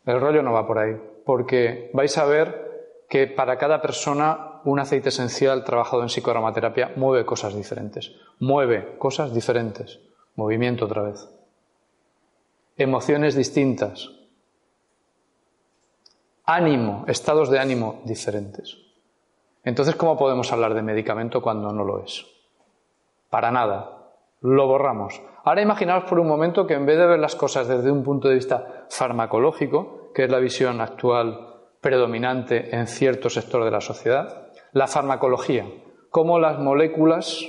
El 0.06 0.20
rollo 0.20 0.42
no 0.42 0.52
va 0.52 0.66
por 0.66 0.78
ahí. 0.78 0.96
Porque 1.26 1.90
vais 1.92 2.16
a 2.16 2.25
ver 2.25 3.04
que 3.08 3.26
para 3.26 3.58
cada 3.58 3.82
persona 3.82 4.53
un 4.64 4.80
aceite 4.80 5.11
esencial 5.11 5.64
trabajado 5.64 6.02
en 6.02 6.09
psicoaromaterapia 6.09 6.92
mueve 6.97 7.25
cosas 7.25 7.54
diferentes. 7.54 8.12
Mueve 8.38 8.97
cosas 8.99 9.33
diferentes. 9.35 10.00
Movimiento 10.37 10.87
otra 10.87 11.02
vez 11.02 11.28
emociones 12.76 13.37
distintas, 13.37 14.11
ánimo, 16.44 17.04
estados 17.06 17.50
de 17.50 17.61
ánimo 17.61 18.02
diferentes. 18.04 18.76
Entonces, 19.62 19.94
¿cómo 19.94 20.18
podemos 20.18 20.52
hablar 20.52 20.75
de 20.75 20.83
medicamento 20.83 21.40
cuando 21.40 21.73
no 21.73 21.85
lo 21.85 22.04
es? 22.04 22.26
Para 23.30 23.50
nada. 23.50 23.90
Lo 24.40 24.66
borramos. 24.66 25.23
Ahora 25.44 25.62
imaginaos 25.62 26.04
por 26.04 26.18
un 26.18 26.28
momento 26.28 26.66
que 26.66 26.75
en 26.75 26.85
vez 26.85 26.99
de 26.99 27.06
ver 27.06 27.18
las 27.18 27.35
cosas 27.35 27.66
desde 27.66 27.90
un 27.90 28.02
punto 28.02 28.28
de 28.28 28.35
vista 28.35 28.87
farmacológico, 28.90 30.12
que 30.12 30.25
es 30.25 30.30
la 30.30 30.38
visión 30.38 30.80
actual 30.83 31.54
predominante 31.80 32.75
en 32.76 32.87
cierto 32.87 33.30
sector 33.30 33.64
de 33.64 33.71
la 33.71 33.80
sociedad, 33.80 34.43
la 34.75 34.88
farmacología, 34.88 35.66
cómo 36.11 36.38
las 36.38 36.59
moléculas 36.59 37.47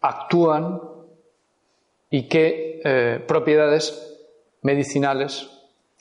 actúan 0.00 0.80
y 2.08 2.28
qué 2.28 2.80
eh, 2.84 3.24
propiedades 3.26 4.16
medicinales, 4.62 5.50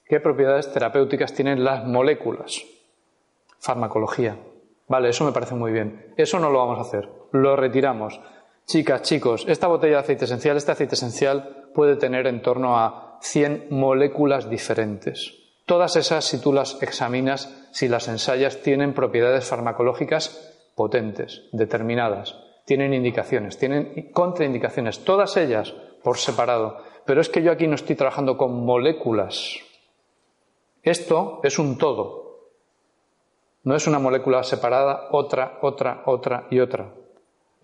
qué 0.06 0.20
propiedades 0.20 0.72
terapéuticas 0.72 1.34
tienen 1.34 1.63
las 1.63 1.84
moléculas. 1.84 2.63
Farmacología. 3.60 4.38
Vale, 4.88 5.10
eso 5.10 5.25
me 5.25 5.32
parece 5.32 5.56
muy 5.56 5.72
bien. 5.72 6.13
Eso 6.15 6.39
no 6.39 6.51
lo 6.51 6.60
vamos 6.60 6.77
a 6.77 6.82
hacer. 6.82 7.10
Lo 7.32 7.56
retiramos. 7.56 8.22
Chicas, 8.68 9.01
chicos, 9.01 9.46
esta 9.48 9.68
botella 9.68 9.96
de 9.96 10.00
aceite 10.01 10.25
esencial, 10.25 10.58
este 10.58 10.72
aceite 10.72 10.94
esencial 10.94 11.70
puede 11.74 11.96
tener 11.96 12.27
en 12.27 12.44
torno 12.44 12.77
a 12.77 13.18
100 13.22 13.68
moléculas 13.72 14.48
diferentes. 14.48 15.45
Todas 15.65 15.95
esas, 15.95 16.25
si 16.25 16.39
tú 16.39 16.53
las 16.53 16.81
examinas, 16.84 17.67
si 17.72 17.88
las 17.88 18.07
ensayas, 18.07 18.62
tienen 18.62 18.93
propiedades 18.93 19.45
farmacológicas 19.45 20.53
potentes, 20.75 21.43
determinadas. 21.51 22.36
Tienen 22.65 22.93
indicaciones, 22.93 23.57
tienen 23.57 24.12
contraindicaciones. 24.12 25.03
Todas 25.03 25.38
ellas 25.38 25.74
por 26.03 26.17
separado. 26.17 26.77
Pero 27.05 27.22
es 27.22 27.29
que 27.29 27.41
yo 27.41 27.51
aquí 27.51 27.67
no 27.67 27.75
estoy 27.75 27.95
trabajando 27.95 28.38
con 28.38 28.63
moléculas. 28.63 29.55
Esto 30.84 31.39
es 31.43 31.57
un 31.57 31.77
todo. 31.77 32.51
No 33.63 33.75
es 33.75 33.88
una 33.88 33.98
molécula 33.98 34.43
separada, 34.43 35.07
otra, 35.12 35.57
otra, 35.62 36.03
otra 36.05 36.45
y 36.51 36.60
otra. 36.60 36.93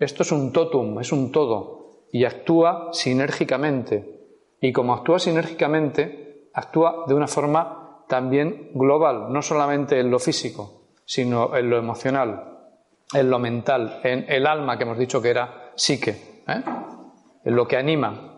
Esto 0.00 0.24
es 0.24 0.32
un 0.32 0.52
totum, 0.52 0.98
es 0.98 1.12
un 1.12 1.30
todo. 1.30 2.00
Y 2.10 2.24
actúa 2.24 2.88
sinérgicamente. 2.92 4.20
Y 4.60 4.72
como 4.72 4.92
actúa 4.92 5.20
sinérgicamente, 5.20 6.48
actúa 6.52 7.04
de 7.06 7.14
una 7.14 7.28
forma 7.28 7.81
también 8.12 8.72
global, 8.74 9.32
no 9.32 9.40
solamente 9.40 9.98
en 9.98 10.10
lo 10.10 10.18
físico, 10.18 10.82
sino 11.06 11.56
en 11.56 11.70
lo 11.70 11.78
emocional, 11.78 12.58
en 13.14 13.30
lo 13.30 13.38
mental, 13.38 14.00
en 14.04 14.26
el 14.28 14.46
alma 14.46 14.76
que 14.76 14.84
hemos 14.84 14.98
dicho 14.98 15.22
que 15.22 15.30
era 15.30 15.72
psique, 15.76 16.42
¿eh? 16.46 16.62
en 17.42 17.56
lo 17.56 17.66
que 17.66 17.78
anima, 17.78 18.32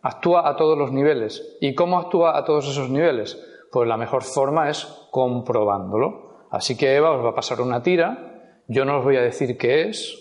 Actúa 0.00 0.48
a 0.48 0.54
todos 0.54 0.78
los 0.78 0.92
niveles. 0.92 1.58
¿Y 1.60 1.74
cómo 1.74 1.98
actúa 1.98 2.38
a 2.38 2.44
todos 2.44 2.68
esos 2.68 2.88
niveles? 2.88 3.36
Pues 3.72 3.88
la 3.88 3.96
mejor 3.96 4.22
forma 4.22 4.70
es 4.70 4.86
comprobándolo. 5.10 6.46
Así 6.50 6.76
que 6.76 6.94
Eva 6.94 7.10
os 7.10 7.24
va 7.24 7.30
a 7.30 7.34
pasar 7.34 7.60
una 7.60 7.82
tira, 7.82 8.54
yo 8.68 8.84
no 8.84 8.98
os 8.98 9.04
voy 9.04 9.16
a 9.16 9.22
decir 9.22 9.58
qué 9.58 9.88
es, 9.88 10.16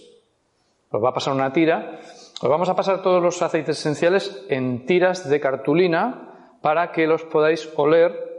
os 0.90 1.04
va 1.04 1.10
a 1.10 1.14
pasar 1.14 1.34
una 1.34 1.54
tira, 1.54 2.00
os 2.42 2.50
vamos 2.50 2.68
a 2.68 2.76
pasar 2.76 3.04
todos 3.04 3.22
los 3.22 3.42
aceites 3.42 3.78
esenciales 3.80 4.44
en 4.50 4.88
tiras 4.88 5.30
de 5.30 5.40
cartulina 5.40 6.58
para 6.64 6.92
que 6.92 7.06
los 7.06 7.24
podáis 7.24 7.72
oler 7.76 8.35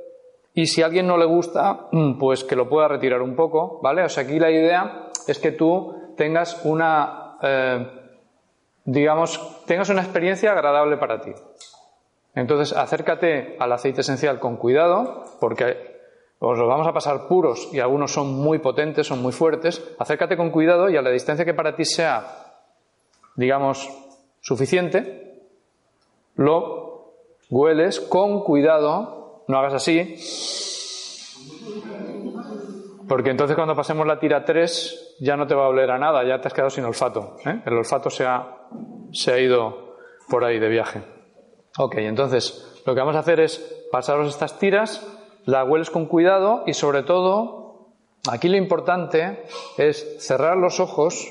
y 0.57 0.67
si 0.67 0.83
a 0.83 0.87
alguien 0.87 1.07
no 1.07 1.17
le 1.17 1.27
gusta, 1.27 1.87
mm, 1.93 2.19
pues 2.19 2.43
que 2.43 2.57
lo 2.57 2.69
pueda 2.69 2.89
retirar 2.89 3.23
un 3.23 3.37
poco, 3.37 3.79
¿vale? 3.81 4.03
O 4.03 4.09
sea, 4.09 4.25
aquí 4.25 4.41
la 4.41 4.51
idea 4.51 5.11
es 5.29 5.39
que 5.39 5.53
tú 5.53 5.95
tengas 6.17 6.65
una 6.65 7.37
eh, 7.43 7.87
digamos, 8.87 9.65
tengas 9.67 9.91
una 9.91 10.03
experiencia 10.03 10.53
agradable 10.53 10.97
para 10.97 11.21
ti. 11.21 11.33
Entonces, 12.35 12.77
acércate 12.77 13.57
al 13.59 13.73
aceite 13.73 14.01
esencial 14.01 14.39
con 14.39 14.57
cuidado, 14.57 15.25
porque 15.41 15.97
os 16.39 16.59
lo 16.59 16.67
vamos 16.69 16.87
a 16.87 16.93
pasar 16.93 17.27
puros 17.29 17.69
y 17.73 17.81
algunos 17.81 18.13
son 18.13 18.35
muy 18.35 18.59
potentes, 18.59 19.07
son 19.07 19.21
muy 19.23 19.33
fuertes. 19.33 19.83
Acércate 19.99 20.37
con 20.37 20.51
cuidado 20.51 20.89
y 20.89 20.97
a 20.97 21.03
la 21.03 21.11
distancia 21.11 21.45
que 21.45 21.55
para 21.55 21.75
ti 21.75 21.85
sea, 21.85 22.55
digamos, 23.35 23.91
suficiente, 24.41 25.43
lo 26.37 27.15
hueles 27.51 28.01
con 28.01 28.45
cuidado, 28.45 29.16
no 29.49 29.59
hagas 29.59 29.75
así, 29.75 30.17
porque 33.09 33.31
entonces 33.31 33.55
cuando 33.55 33.77
pasemos 33.77 34.07
la 34.07 34.19
tira 34.19 34.45
3 34.45 35.17
ya 35.21 35.37
no 35.37 35.47
te 35.47 35.55
va 35.55 35.67
a 35.67 35.69
oler 35.69 35.91
a 35.91 35.99
nada, 35.99 36.25
ya 36.25 36.41
te 36.41 36.49
has 36.49 36.55
quedado 36.55 36.71
sin 36.71 36.85
olfato. 36.85 37.37
¿eh? 37.47 37.63
El 37.65 37.75
olfato 37.75 38.11
se 38.11 38.25
ha, 38.27 38.69
se 39.13 39.33
ha 39.33 39.39
ido 39.39 39.97
por 40.29 40.45
ahí 40.45 40.59
de 40.59 40.69
viaje. 40.69 41.03
Ok, 41.79 41.97
entonces 41.99 42.83
lo 42.85 42.95
que 42.95 43.01
vamos 43.01 43.17
a 43.17 43.21
hacer 43.21 43.41
es 43.41 43.59
pasaros 43.93 44.29
estas 44.29 44.59
tiras, 44.59 45.07
las 45.45 45.69
hueles 45.69 45.91
con 45.91 46.07
cuidado 46.07 46.65
y 46.67 46.75
sobre 46.75 47.05
todo, 47.05 47.91
aquí 48.29 48.49
lo 48.49 48.57
importante 48.57 49.45
es 49.79 50.17
cerrar 50.19 50.57
los 50.57 50.81
ojos. 50.81 51.29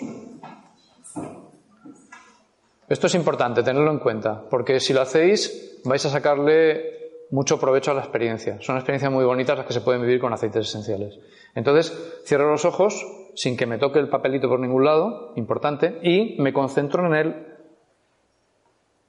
Esto 2.87 3.07
es 3.07 3.15
importante, 3.15 3.63
tenerlo 3.63 3.91
en 3.91 3.99
cuenta, 3.99 4.43
porque 4.49 4.79
si 4.79 4.93
lo 4.93 5.01
hacéis 5.01 5.81
vais 5.83 6.05
a 6.05 6.09
sacarle 6.09 7.04
mucho 7.31 7.59
provecho 7.59 7.91
a 7.91 7.93
la 7.93 8.01
experiencia. 8.01 8.57
Son 8.61 8.75
experiencias 8.75 9.11
muy 9.11 9.25
bonitas 9.25 9.57
las 9.57 9.67
que 9.67 9.73
se 9.73 9.81
pueden 9.81 10.01
vivir 10.01 10.19
con 10.19 10.33
aceites 10.33 10.67
esenciales. 10.67 11.19
Entonces, 11.55 12.21
cierro 12.25 12.49
los 12.51 12.65
ojos 12.65 13.05
sin 13.35 13.57
que 13.57 13.65
me 13.65 13.77
toque 13.77 13.99
el 13.99 14.09
papelito 14.09 14.47
por 14.47 14.59
ningún 14.59 14.85
lado, 14.85 15.33
importante, 15.35 15.99
y 16.01 16.35
me 16.39 16.53
concentro 16.53 17.05
en 17.05 17.15
el 17.15 17.47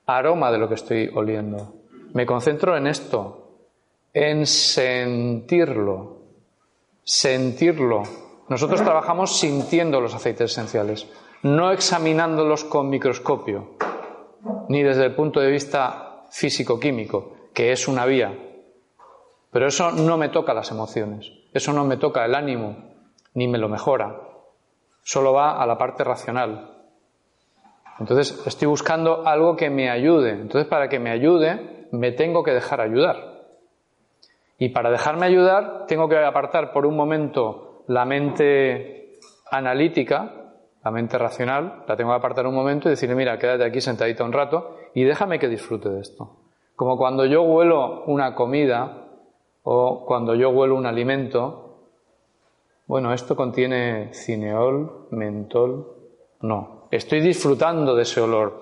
aroma 0.07 0.51
de 0.51 0.59
lo 0.59 0.69
que 0.69 0.75
estoy 0.75 1.11
oliendo. 1.15 1.75
Me 2.13 2.27
concentro 2.27 2.77
en 2.77 2.87
esto, 2.87 3.51
en 4.13 4.47
sentirlo. 4.47 6.17
Sentirlo. 7.05 8.03
Nosotros 8.49 8.83
trabajamos 8.83 9.39
sintiendo 9.39 10.01
los 10.01 10.15
aceites 10.15 10.53
esenciales, 10.53 11.07
no 11.43 11.73
examinándolos 11.73 12.65
con 12.65 12.89
microscopio, 12.89 13.77
ni 14.69 14.83
desde 14.83 15.05
el 15.05 15.15
punto 15.15 15.41
de 15.41 15.51
vista 15.51 16.25
físico-químico, 16.31 17.36
que 17.57 17.73
es 17.73 17.89
una 17.89 18.05
vía. 18.05 18.37
Pero 19.51 19.69
eso 19.69 19.91
no 19.91 20.19
me 20.19 20.29
toca 20.29 20.53
las 20.53 20.71
emociones, 20.71 21.33
eso 21.55 21.73
no 21.73 21.87
me 21.87 21.97
toca 21.97 22.23
el 22.27 22.35
ánimo, 22.35 22.77
ni 23.33 23.49
me 23.49 23.57
lo 23.57 23.71
mejora. 23.71 24.21
Solo 25.03 25.33
va 25.33 25.63
a 25.63 25.67
la 25.67 25.79
parte 25.79 26.05
racional. 26.05 26.77
Entonces 27.99 28.47
estoy 28.47 28.69
buscando 28.69 29.27
algo 29.27 29.57
que 29.57 29.71
me 29.71 29.89
ayude. 29.89 30.33
Entonces 30.33 30.69
para 30.69 30.91
que 30.91 30.99
me 30.99 31.11
ayude 31.11 31.89
me 31.93 32.13
tengo 32.13 32.43
que 32.43 32.53
dejar 32.53 32.83
ayudar. 32.83 33.47
Y 34.59 34.69
para 34.69 34.91
dejarme 34.91 35.25
ayudar 35.25 35.87
tengo 35.87 36.11
que 36.11 36.19
apartar 36.19 36.75
por 36.75 36.85
un 36.85 36.95
momento 36.95 37.85
la 37.89 38.05
mente 38.05 39.19
analítica, 39.51 40.53
la 40.85 40.91
mente 40.91 41.17
racional, 41.17 41.85
la 41.89 41.97
tengo 41.97 42.11
que 42.11 42.17
apartar 42.17 42.47
un 42.47 42.55
momento 42.55 42.89
y 42.89 42.91
decirle, 42.91 43.15
mira, 43.15 43.39
quédate 43.39 43.65
aquí 43.65 43.81
sentadita 43.81 44.25
un 44.25 44.35
rato 44.35 44.77
y 44.95 45.05
déjame 45.05 45.39
que 45.39 45.49
disfrute 45.49 45.89
de 45.89 46.01
esto. 46.01 46.46
Como 46.77 46.97
cuando 46.97 47.25
yo 47.25 47.43
huelo 47.43 48.05
una 48.05 48.35
comida 48.35 49.09
o 49.65 50.05
cuando 50.07 50.35
yo 50.35 50.51
huelo 50.51 50.77
un 50.77 50.87
alimento, 50.87 51.89
bueno, 52.87 53.13
esto 53.13 53.35
contiene 53.35 54.15
cineol, 54.15 55.09
mentol, 55.11 55.97
no, 56.43 56.77
Estoy 56.91 57.21
disfrutando 57.21 57.95
de 57.95 58.03
ese 58.03 58.21
olor. 58.21 58.61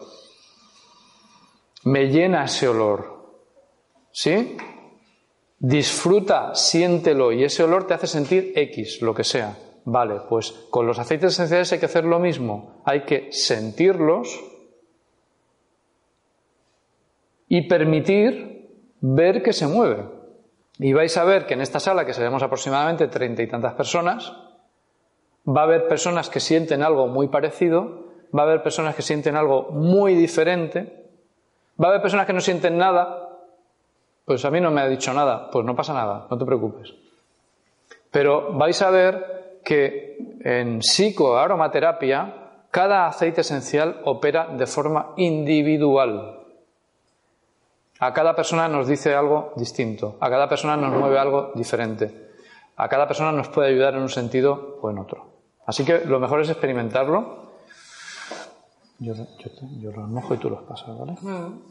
Me 1.84 2.06
llena 2.06 2.44
ese 2.44 2.68
olor. 2.68 3.12
¿Sí? 4.10 4.56
Disfruta, 5.58 6.54
siéntelo 6.54 7.32
y 7.32 7.44
ese 7.44 7.62
olor 7.64 7.86
te 7.86 7.94
hace 7.94 8.06
sentir 8.06 8.52
X, 8.56 9.02
lo 9.02 9.14
que 9.14 9.24
sea. 9.24 9.58
Vale, 9.84 10.20
pues 10.28 10.52
con 10.70 10.86
los 10.86 10.98
aceites 10.98 11.34
esenciales 11.34 11.72
hay 11.72 11.78
que 11.78 11.86
hacer 11.86 12.04
lo 12.04 12.18
mismo. 12.18 12.82
Hay 12.84 13.04
que 13.04 13.30
sentirlos 13.32 14.40
y 17.54 17.68
permitir 17.68 18.68
ver 19.00 19.42
que 19.42 19.52
se 19.52 19.66
mueve. 19.66 20.04
Y 20.78 20.92
vais 20.92 21.16
a 21.16 21.24
ver 21.24 21.46
que 21.46 21.54
en 21.54 21.60
esta 21.60 21.78
sala, 21.78 22.04
que 22.04 22.12
seremos 22.12 22.42
aproximadamente 22.42 23.08
treinta 23.08 23.42
y 23.42 23.46
tantas 23.46 23.74
personas, 23.74 24.32
va 25.46 25.60
a 25.60 25.64
haber 25.64 25.86
personas 25.86 26.28
que 26.30 26.40
sienten 26.40 26.82
algo 26.82 27.06
muy 27.06 27.28
parecido 27.28 28.04
va 28.36 28.42
a 28.42 28.46
haber 28.46 28.62
personas 28.62 28.96
que 28.96 29.02
sienten 29.02 29.36
algo 29.36 29.70
muy 29.70 30.14
diferente, 30.14 31.06
va 31.80 31.86
a 31.86 31.90
haber 31.90 32.02
personas 32.02 32.26
que 32.26 32.32
no 32.32 32.40
sienten 32.40 32.76
nada, 32.76 33.28
pues 34.24 34.44
a 34.44 34.50
mí 34.50 34.60
no 34.60 34.70
me 34.70 34.80
ha 34.80 34.88
dicho 34.88 35.12
nada, 35.12 35.50
pues 35.50 35.64
no 35.64 35.76
pasa 35.76 35.94
nada, 35.94 36.26
no 36.28 36.36
te 36.36 36.44
preocupes. 36.44 36.92
Pero 38.10 38.52
vais 38.54 38.80
a 38.82 38.90
ver 38.90 39.60
que 39.64 40.38
en 40.40 40.80
psicoaromaterapia 40.80 42.40
cada 42.70 43.06
aceite 43.06 43.42
esencial 43.42 44.00
opera 44.04 44.48
de 44.48 44.66
forma 44.66 45.12
individual. 45.16 46.33
A 48.00 48.12
cada 48.12 48.34
persona 48.34 48.68
nos 48.68 48.88
dice 48.88 49.14
algo 49.14 49.52
distinto, 49.56 50.16
a 50.20 50.28
cada 50.28 50.48
persona 50.48 50.76
nos 50.76 50.92
mueve 50.92 51.18
algo 51.18 51.52
diferente, 51.54 52.32
a 52.76 52.88
cada 52.88 53.06
persona 53.06 53.32
nos 53.32 53.48
puede 53.48 53.68
ayudar 53.68 53.94
en 53.94 54.02
un 54.02 54.08
sentido 54.08 54.78
o 54.82 54.90
en 54.90 54.98
otro. 54.98 55.26
Así 55.66 55.84
que 55.84 56.04
lo 56.04 56.18
mejor 56.18 56.40
es 56.40 56.50
experimentarlo 56.50 57.44
yo, 58.98 59.14
yo, 59.80 59.90
los 59.90 60.08
mojo 60.08 60.34
y 60.34 60.38
tú 60.38 60.50
los 60.50 60.62
pasas, 60.62 60.96
¿vale? 60.98 61.16
Mm. 61.20 61.62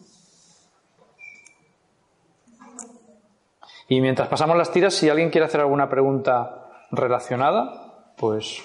Y 3.89 4.01
mientras 4.01 4.27
pasamos 4.27 4.57
las 4.57 4.71
tiras, 4.71 4.93
si 4.93 5.09
alguien 5.09 5.29
quiere 5.29 5.45
hacer 5.45 5.61
alguna 5.61 5.89
pregunta 5.89 6.69
relacionada, 6.91 8.13
pues 8.17 8.61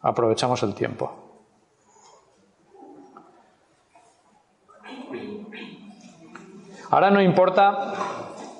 aprovechamos 0.00 0.62
el 0.62 0.74
tiempo. 0.74 1.21
Ahora 6.92 7.10
no 7.10 7.22
importa, 7.22 7.94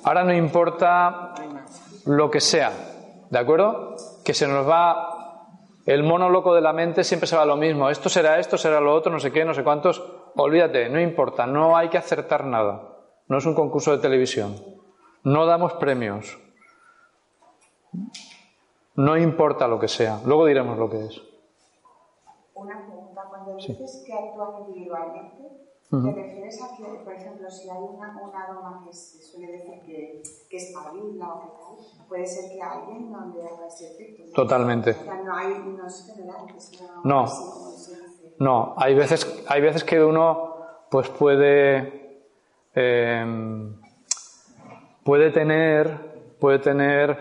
ahora 0.04 0.24
no 0.24 0.32
importa 0.32 1.34
lo 2.06 2.30
que 2.30 2.40
sea, 2.40 2.72
¿de 3.28 3.38
acuerdo? 3.38 3.94
Que 4.24 4.32
se 4.32 4.48
nos 4.48 4.66
va 4.66 5.44
el 5.84 6.02
mono 6.02 6.30
loco 6.30 6.54
de 6.54 6.62
la 6.62 6.72
mente 6.72 7.04
siempre 7.04 7.26
se 7.26 7.36
va 7.36 7.42
a 7.42 7.46
lo 7.46 7.58
mismo. 7.58 7.90
Esto 7.90 8.08
será 8.08 8.38
esto, 8.38 8.56
será 8.56 8.80
lo 8.80 8.94
otro, 8.94 9.12
no 9.12 9.20
sé 9.20 9.32
qué, 9.32 9.44
no 9.44 9.52
sé 9.52 9.62
cuántos. 9.62 10.02
Olvídate, 10.34 10.88
no 10.88 10.98
importa, 10.98 11.46
no 11.46 11.76
hay 11.76 11.90
que 11.90 11.98
acertar 11.98 12.46
nada. 12.46 12.96
No 13.28 13.36
es 13.36 13.44
un 13.44 13.54
concurso 13.54 13.92
de 13.92 13.98
televisión. 13.98 14.56
No 15.24 15.44
damos 15.44 15.74
premios. 15.74 16.38
No 18.94 19.18
importa 19.18 19.68
lo 19.68 19.78
que 19.78 19.88
sea. 19.88 20.20
Luego 20.24 20.46
diremos 20.46 20.78
lo 20.78 20.88
que 20.88 21.04
es. 21.04 21.20
Una 22.54 22.78
pregunta. 22.86 23.24
Cuando 23.28 23.56
dices 23.56 24.04
que 24.06 24.14
actúan 24.14 24.68
individualmente, 24.68 25.71
¿te 25.92 26.22
refieres 26.22 26.62
a 26.62 26.76
que, 26.76 27.00
por 27.04 27.12
ejemplo, 27.12 27.50
si 27.50 27.68
hay 27.68 27.78
una, 27.78 28.18
una 28.18 28.44
aroma 28.44 28.82
que 28.86 28.94
se 28.94 29.22
suele 29.22 29.52
decir 29.52 29.80
que, 29.84 30.22
que 30.48 30.56
es 30.56 30.68
espabila 30.68 31.34
o 31.34 31.40
que 31.42 31.48
tal, 31.48 32.08
puede 32.08 32.26
ser 32.26 32.50
que 32.50 32.62
alguien 32.62 33.12
no 33.12 33.34
le 33.34 33.42
haga 33.42 33.66
ese 33.66 33.92
efecto. 33.92 34.32
Totalmente. 34.34 34.96
no, 35.24 35.36
hay, 35.36 35.48
no 35.48 35.86
es 35.86 36.70
general, 36.70 37.00
no. 37.04 37.26
No, 38.38 38.74
hay 38.76 38.94
veces, 38.94 39.44
hay 39.46 39.60
veces 39.60 39.84
que 39.84 40.02
uno 40.02 40.56
pues 40.90 41.08
puede, 41.10 42.26
em, 42.74 43.76
puede, 45.04 45.30
tener, 45.30 46.34
puede 46.40 46.58
tener 46.58 47.18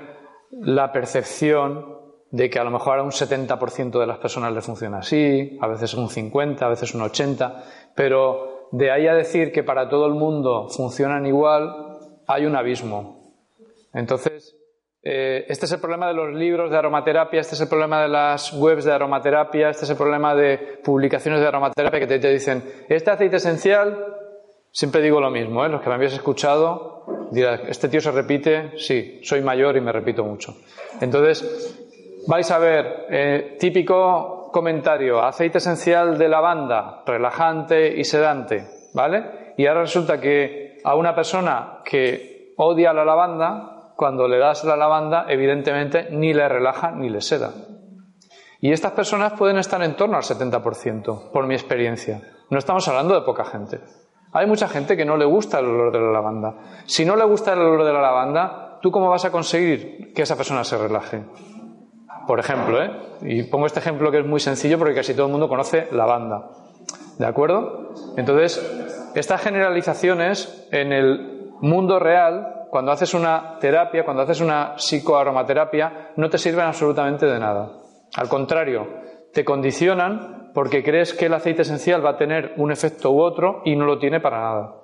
la 0.52 0.92
percepción 0.92 2.00
de 2.32 2.50
que 2.50 2.60
a 2.60 2.64
lo 2.64 2.72
mejor 2.72 2.98
a 2.98 3.04
un 3.04 3.12
70% 3.12 4.00
de 4.00 4.08
las 4.08 4.18
personas 4.18 4.54
le 4.54 4.62
funciona 4.62 5.00
así, 5.00 5.58
a 5.62 5.68
veces 5.68 5.94
un 5.94 6.10
50, 6.10 6.66
a 6.66 6.70
veces 6.70 6.96
un 6.96 7.02
80, 7.02 7.64
pero 7.94 8.51
de 8.72 8.92
ahí 8.92 9.08
a 9.08 9.14
decir 9.14 9.52
que 9.52 9.64
para 9.64 9.90
todo 9.90 10.08
el 10.08 10.14
mundo 10.14 10.68
funcionan 10.70 11.26
igual, 11.26 11.98
hay 12.28 12.46
un 12.46 12.56
abismo. 12.56 13.34
Entonces, 13.94 14.56
eh, 15.04 15.46
este 15.50 15.66
es 15.66 15.72
el 15.72 15.80
problema 15.80 16.08
de 16.08 16.14
los 16.14 16.34
libros 16.34 16.72
de 16.72 16.78
aromaterapia, 16.78 17.42
este 17.42 17.56
es 17.56 17.62
el 17.62 17.68
problema 17.68 18.02
de 18.02 18.08
las 18.08 18.54
webs 18.54 18.86
de 18.86 18.94
aromaterapia, 18.94 19.70
este 19.70 19.86
es 19.86 19.92
el 19.92 19.98
problema 19.98 20.36
de 20.36 20.80
publicaciones 20.84 21.42
de 21.42 21.48
aromaterapia 21.48 22.00
que 22.00 22.08
te, 22.08 22.32
dicen, 22.32 22.64
este 22.88 23.10
aceite 23.12 23.38
esencial, 23.38 24.16
siempre 24.72 25.02
digo 25.02 25.20
lo 25.20 25.32
mismo, 25.32 25.66
¿eh? 25.66 25.70
los 25.70 25.82
que 25.82 25.90
me 25.90 25.96
habéis 25.96 26.14
escuchado, 26.14 27.28
dirán, 27.32 27.62
este 27.68 27.90
tío 27.90 28.00
se 28.00 28.12
repite, 28.12 28.78
sí, 28.78 29.20
soy 29.24 29.42
mayor 29.42 29.76
y 29.76 29.82
me 29.82 29.92
repito 29.92 30.24
mucho. 30.24 30.56
Entonces, 31.02 31.78
vais 32.28 32.50
a 32.52 32.60
ver, 32.60 33.08
eh, 33.10 33.58
típico 33.60 34.41
comentario, 34.52 35.22
aceite 35.22 35.58
esencial 35.58 36.18
de 36.18 36.28
lavanda, 36.28 37.04
relajante 37.06 37.98
y 37.98 38.04
sedante, 38.04 38.68
¿vale? 38.94 39.54
Y 39.58 39.66
ahora 39.68 39.82
resulta 39.82 40.20
que 40.20 40.78
a 40.84 40.96
una 40.96 41.16
persona 41.16 41.80
que 41.84 42.54
odia 42.58 42.94
la 42.94 43.06
lavanda, 43.06 43.94
cuando 43.96 44.28
le 44.28 44.38
das 44.38 44.64
la 44.64 44.76
lavanda, 44.76 45.26
evidentemente 45.28 46.08
ni 46.12 46.34
le 46.34 46.48
relaja 46.48 46.92
ni 46.92 47.10
le 47.10 47.22
seda. 47.22 47.52
Y 48.60 48.72
estas 48.72 48.92
personas 48.92 49.34
pueden 49.34 49.58
estar 49.58 49.82
en 49.82 49.96
torno 49.96 50.18
al 50.18 50.24
70%, 50.24 51.32
por 51.32 51.48
mi 51.48 51.56
experiencia. 51.56 52.22
No 52.50 52.60
estamos 52.60 52.88
hablando 52.88 53.16
de 53.16 53.22
poca 53.22 53.44
gente. 53.44 53.80
Hay 54.34 54.46
mucha 54.46 54.68
gente 54.68 54.96
que 54.96 55.04
no 55.04 55.18
le 55.18 55.26
gusta 55.26 55.60
el 55.60 55.66
olor 55.66 55.92
de 55.92 56.00
la 56.00 56.12
lavanda. 56.12 56.56
Si 56.86 57.04
no 57.04 57.16
le 57.16 57.26
gusta 57.26 57.54
el 57.54 57.60
olor 57.60 57.84
de 57.84 57.94
la 57.94 58.02
lavanda, 58.02 58.80
¿tú 58.82 58.92
cómo 58.92 59.10
vas 59.10 59.26
a 59.26 59.32
conseguir 59.32 60.14
que 60.14 60.22
esa 60.22 60.36
persona 60.38 60.64
se 60.64 60.78
relaje? 60.78 61.24
Por 62.28 62.40
ejemplo, 62.40 62.82
¿eh? 62.82 62.92
y 63.22 63.44
pongo 63.44 63.66
este 63.66 63.80
ejemplo 63.80 64.12
que 64.12 64.20
es 64.20 64.26
muy 64.26 64.40
sencillo 64.40 64.78
porque 64.78 64.96
casi 64.96 65.14
todo 65.14 65.26
el 65.26 65.32
mundo 65.32 65.50
conoce 65.50 65.88
lavanda. 65.92 66.50
¿De 67.18 67.26
acuerdo? 67.26 67.94
Entonces, 68.18 68.60
estas 69.16 69.42
generalizaciones 69.42 70.68
en 70.72 70.94
el 70.94 71.52
mundo 71.60 72.00
real 72.00 72.68
cuando 72.70 72.92
haces 72.92 73.14
una 73.14 73.60
terapia, 73.60 74.06
cuando 74.06 74.24
haces 74.24 74.40
una 74.40 74.76
psicoaromaterapia, 74.78 76.12
no 76.16 76.30
te 76.30 76.38
sirven 76.38 76.66
absolutamente 76.66 77.26
de 77.26 77.38
nada. 77.38 77.74
Al 78.16 78.30
contrario, 78.30 78.88
te 79.34 79.44
condicionan 79.44 80.52
porque 80.54 80.84
crees 80.84 81.14
que 81.14 81.26
el 81.26 81.34
aceite 81.34 81.64
esencial 81.64 82.04
va 82.04 82.12
a 82.12 82.18
tener 82.18 82.54
un 82.58 82.72
efecto 82.72 83.12
u 83.12 83.22
otro 83.22 83.62
y 83.66 83.76
no 83.76 83.86
lo 83.86 84.00
tiene 84.00 84.20
para 84.20 84.42
nada. 84.42 84.76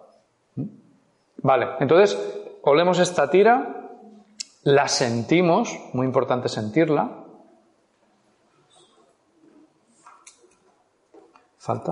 Vale, 1.38 1.67
entonces 1.80 2.17
olemos 2.63 3.00
esta 3.00 3.30
tira, 3.30 3.89
la 4.63 4.88
sentimos, 4.88 5.80
muy 5.93 6.06
importante 6.06 6.50
sentirla. 6.50 7.10
¿Falta? 11.67 11.91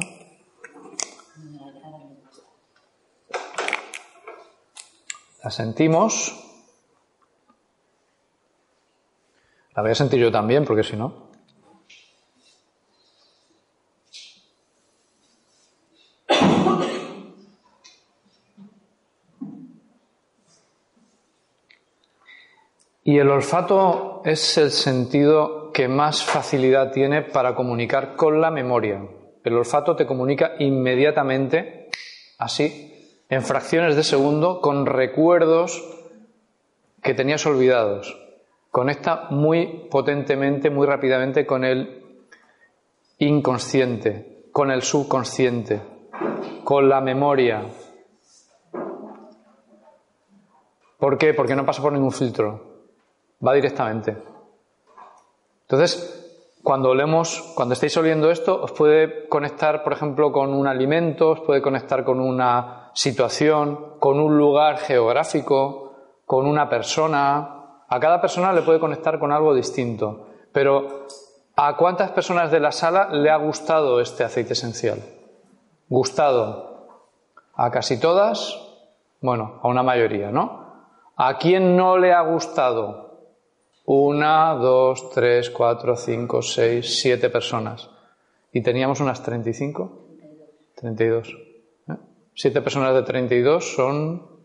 La 5.44 5.52
sentimos. 5.52 6.34
La 9.76 9.82
voy 9.82 9.92
a 9.92 9.96
sentir 9.96 10.22
yo 10.22 10.32
también, 10.32 10.64
porque 10.64 10.84
si 10.84 10.96
no. 10.96 11.28
Y 23.04 23.18
el 23.18 23.30
olfato 23.30 24.22
es 24.24 24.58
el 24.58 24.72
sentido 24.72 25.74
que 25.74 25.90
más 25.90 26.24
facilidad 26.24 26.94
tiene 26.94 27.24
para 27.24 27.54
comunicar 27.54 28.16
con 28.16 28.40
la 28.40 28.50
memoria. 28.50 29.06
El 29.46 29.56
olfato 29.56 29.96
te 29.96 30.06
comunica 30.06 30.56
inmediatamente, 30.60 31.90
así, 32.38 33.24
en 33.30 33.44
fracciones 33.44 33.96
de 33.96 34.04
segundo, 34.04 34.60
con 34.60 34.86
recuerdos 34.86 35.82
que 37.02 37.14
tenías 37.14 37.46
olvidados. 37.46 38.20
Conecta 38.72 39.28
muy 39.30 39.88
potentemente, 39.90 40.70
muy 40.70 40.86
rápidamente 40.86 41.46
con 41.46 41.64
el 41.64 42.04
inconsciente, 43.20 44.48
con 44.52 44.72
el 44.72 44.82
subconsciente, 44.82 45.82
con 46.66 46.90
la 46.90 47.00
memoria. 47.00 47.64
¿Por 50.98 51.18
qué? 51.18 51.34
Porque 51.34 51.56
no 51.56 51.66
pasa 51.66 51.82
por 51.82 51.94
ningún 51.94 52.12
filtro 52.12 52.76
va 53.46 53.54
directamente. 53.54 54.18
Entonces, 55.62 56.25
cuando 56.66 56.90
olemos, 56.90 57.54
cuando 57.56 57.74
estéis 57.74 57.96
oliendo 57.96 58.32
esto, 58.32 58.60
os 58.60 58.72
puede 58.72 59.30
conectar, 59.30 59.84
por 59.84 59.94
ejemplo, 59.94 60.32
con 60.32 60.52
un 60.52 60.66
alimento, 60.66 61.30
os 61.30 61.42
puede 61.42 61.62
conectar 61.62 62.04
con 62.04 62.20
una 62.20 62.90
situación, 62.96 64.00
con 64.00 64.20
un 64.20 64.36
lugar 64.36 64.80
geográfico, 64.80 65.94
con 66.26 66.48
una 66.48 66.68
persona. 66.68 67.84
A 67.88 68.00
cada 68.00 68.20
persona 68.20 68.52
le 68.52 68.64
puede 68.64 68.80
conectar 68.80 69.20
con 69.20 69.32
algo 69.32 69.54
distinto. 69.54 70.26
Pero, 70.52 71.06
¿a 71.56 71.78
cuántas 71.78 72.10
personas 72.14 72.50
de 72.50 72.60
la 72.60 72.72
sala 72.72 73.10
le 73.12 73.30
ha 73.30 73.38
gustado 73.38 74.02
este 74.02 74.24
aceite 74.24 74.54
esencial? 74.54 75.04
Gustado. 75.88 76.88
¿A 77.54 77.70
casi 77.70 78.00
todas? 78.00 78.60
Bueno, 79.22 79.60
a 79.62 79.68
una 79.68 79.84
mayoría, 79.84 80.32
¿no? 80.32 80.66
¿A 81.16 81.38
quién 81.38 81.78
no 81.78 82.00
le 82.00 82.12
ha 82.12 82.22
gustado? 82.22 83.05
Una, 83.86 84.56
dos, 84.56 85.10
tres, 85.12 85.50
cuatro, 85.50 85.96
cinco, 85.96 86.42
seis, 86.42 87.02
siete 87.02 87.30
personas. 87.30 87.90
¿Y 88.52 88.62
teníamos 88.62 89.00
unas 89.00 89.22
35? 89.22 90.06
32. 90.76 91.38
¿Eh? 91.90 91.94
Siete 92.34 92.62
personas 92.62 92.94
de 92.94 93.04
32 93.04 93.76
son 93.76 94.36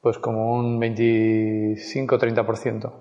pues 0.00 0.18
como 0.18 0.54
un 0.54 0.80
25-30%. 0.80 2.92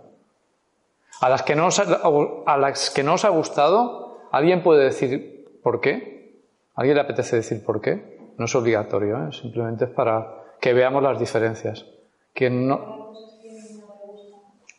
A 1.21 1.29
las, 1.29 1.43
que 1.43 1.55
no 1.55 1.67
os 1.67 1.79
ha, 1.79 2.01
a 2.45 2.57
las 2.57 2.89
que 2.89 3.03
no 3.03 3.13
os 3.13 3.25
ha 3.25 3.29
gustado, 3.29 4.17
¿alguien 4.31 4.63
puede 4.63 4.85
decir 4.85 5.47
por 5.61 5.81
qué? 5.81 6.33
¿Alguien 6.73 6.95
le 6.95 7.01
apetece 7.01 7.35
decir 7.37 7.63
por 7.63 7.79
qué? 7.79 8.33
No 8.37 8.45
es 8.45 8.55
obligatorio, 8.55 9.27
¿eh? 9.27 9.31
simplemente 9.31 9.85
es 9.85 9.91
para 9.91 10.43
que 10.59 10.73
veamos 10.73 11.03
las 11.03 11.19
diferencias. 11.19 11.85
Quien 12.33 12.67
no, 12.67 13.04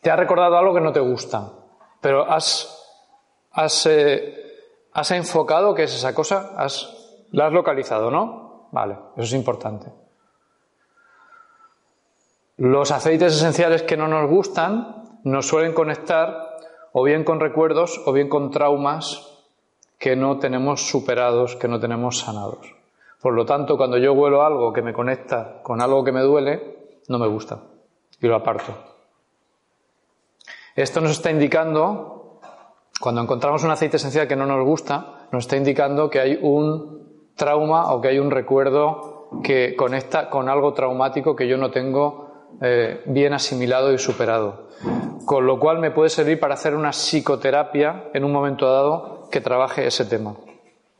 te 0.06 0.12
ha 0.12 0.14
recordado 0.14 0.56
algo 0.56 0.72
que 0.72 0.80
no 0.80 0.92
te 0.92 1.00
gusta, 1.00 1.50
pero 2.00 2.30
has, 2.30 2.80
has, 3.50 3.86
eh, 3.86 4.54
has 4.92 5.10
enfocado 5.10 5.74
qué 5.74 5.82
es 5.82 5.96
esa 5.96 6.14
cosa, 6.14 6.52
has, 6.56 7.26
la 7.32 7.48
has 7.48 7.52
localizado, 7.52 8.12
¿no? 8.12 8.68
Vale, 8.70 8.94
eso 9.16 9.24
es 9.24 9.32
importante. 9.32 9.88
Los 12.56 12.92
aceites 12.92 13.34
esenciales 13.34 13.82
que 13.82 13.96
no 13.96 14.06
nos 14.06 14.30
gustan 14.30 15.18
nos 15.24 15.48
suelen 15.48 15.72
conectar 15.72 16.54
o 16.92 17.02
bien 17.02 17.24
con 17.24 17.40
recuerdos 17.40 18.00
o 18.06 18.12
bien 18.12 18.28
con 18.28 18.52
traumas 18.52 19.28
que 19.98 20.14
no 20.14 20.38
tenemos 20.38 20.88
superados, 20.88 21.56
que 21.56 21.66
no 21.66 21.80
tenemos 21.80 22.20
sanados. 22.20 22.64
Por 23.20 23.34
lo 23.34 23.44
tanto, 23.44 23.76
cuando 23.76 23.98
yo 23.98 24.12
huelo 24.12 24.42
algo 24.42 24.72
que 24.72 24.82
me 24.82 24.92
conecta 24.92 25.62
con 25.64 25.82
algo 25.82 26.04
que 26.04 26.12
me 26.12 26.20
duele, 26.20 27.00
no 27.08 27.18
me 27.18 27.26
gusta 27.26 27.58
y 28.20 28.28
lo 28.28 28.36
aparto. 28.36 28.95
Esto 30.76 31.00
nos 31.00 31.12
está 31.12 31.30
indicando, 31.30 32.38
cuando 33.00 33.22
encontramos 33.22 33.64
un 33.64 33.70
aceite 33.70 33.96
esencial 33.96 34.28
que 34.28 34.36
no 34.36 34.44
nos 34.44 34.62
gusta, 34.62 35.26
nos 35.32 35.44
está 35.44 35.56
indicando 35.56 36.10
que 36.10 36.20
hay 36.20 36.38
un 36.40 37.32
trauma 37.34 37.94
o 37.94 38.02
que 38.02 38.08
hay 38.08 38.18
un 38.18 38.30
recuerdo 38.30 39.30
que 39.42 39.74
conecta 39.74 40.28
con 40.28 40.50
algo 40.50 40.74
traumático 40.74 41.34
que 41.34 41.48
yo 41.48 41.56
no 41.56 41.70
tengo 41.70 42.48
eh, 42.60 43.02
bien 43.06 43.32
asimilado 43.32 43.90
y 43.90 43.98
superado. 43.98 44.68
Con 45.24 45.46
lo 45.46 45.58
cual 45.58 45.78
me 45.78 45.92
puede 45.92 46.10
servir 46.10 46.38
para 46.38 46.54
hacer 46.54 46.74
una 46.74 46.90
psicoterapia 46.90 48.10
en 48.12 48.24
un 48.24 48.32
momento 48.32 48.70
dado 48.70 49.30
que 49.30 49.40
trabaje 49.40 49.86
ese 49.86 50.04
tema. 50.04 50.36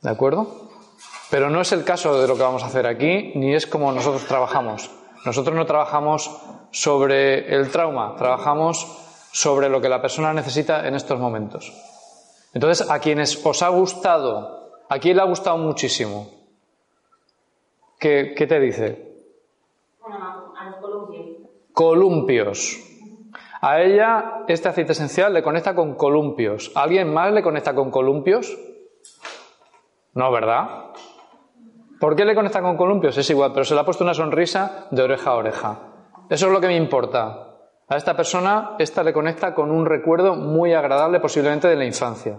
¿De 0.01 0.09
acuerdo? 0.09 0.69
Pero 1.29 1.51
no 1.51 1.61
es 1.61 1.71
el 1.71 1.83
caso 1.83 2.19
de 2.19 2.27
lo 2.27 2.35
que 2.35 2.41
vamos 2.41 2.63
a 2.63 2.67
hacer 2.67 2.87
aquí, 2.87 3.31
ni 3.35 3.53
es 3.53 3.67
como 3.67 3.91
nosotros 3.91 4.25
trabajamos. 4.25 4.89
Nosotros 5.23 5.55
no 5.55 5.67
trabajamos 5.67 6.35
sobre 6.71 7.53
el 7.55 7.69
trauma, 7.69 8.15
trabajamos 8.17 9.03
sobre 9.37 9.69
lo 9.69 9.79
que 9.79 9.87
la 9.87 10.01
persona 10.01 10.33
necesita 10.33 10.87
en 10.87 10.95
estos 10.95 11.19
momentos. 11.19 11.71
Entonces, 12.55 12.89
a 12.89 12.97
quienes 12.97 13.45
os 13.45 13.61
ha 13.61 13.69
gustado, 13.69 14.81
a 14.89 14.97
quién 14.97 15.15
le 15.15 15.21
ha 15.21 15.25
gustado 15.25 15.59
muchísimo, 15.59 16.27
¿qué, 17.99 18.33
te 18.35 18.59
dice? 18.59 19.29
a 20.01 20.69
los 20.71 20.77
columpios. 20.77 21.25
Columpios. 21.71 22.79
A 23.61 23.79
ella 23.79 24.43
este 24.47 24.69
aceite 24.69 24.93
esencial 24.93 25.35
le 25.35 25.43
conecta 25.43 25.75
con 25.75 25.93
columpios. 25.93 26.71
¿A 26.73 26.81
alguien 26.81 27.13
más 27.13 27.31
le 27.31 27.43
conecta 27.43 27.75
con 27.75 27.91
columpios? 27.91 28.57
No, 30.15 30.31
¿verdad? 30.31 30.93
¿Por 31.99 32.15
qué 32.15 32.25
le 32.25 32.33
conecta 32.33 32.63
con 32.63 32.75
columpios? 32.75 33.15
Es 33.19 33.29
igual, 33.29 33.51
pero 33.53 33.65
se 33.65 33.75
le 33.75 33.81
ha 33.81 33.85
puesto 33.85 34.03
una 34.03 34.15
sonrisa 34.15 34.87
de 34.89 35.03
oreja 35.03 35.29
a 35.29 35.35
oreja. 35.35 35.79
Eso 36.27 36.47
es 36.47 36.51
lo 36.51 36.59
que 36.59 36.67
me 36.67 36.75
importa. 36.75 37.46
A 37.89 37.95
esta 37.95 38.17
persona, 38.17 38.75
esta 38.79 39.03
le 39.03 39.13
conecta 39.13 39.53
con 39.53 39.71
un 39.71 39.85
recuerdo 39.85 40.35
muy 40.35 40.73
agradable, 40.73 41.21
posiblemente 41.21 41.69
de 41.69 41.77
la 41.77 41.85
infancia. 41.85 42.37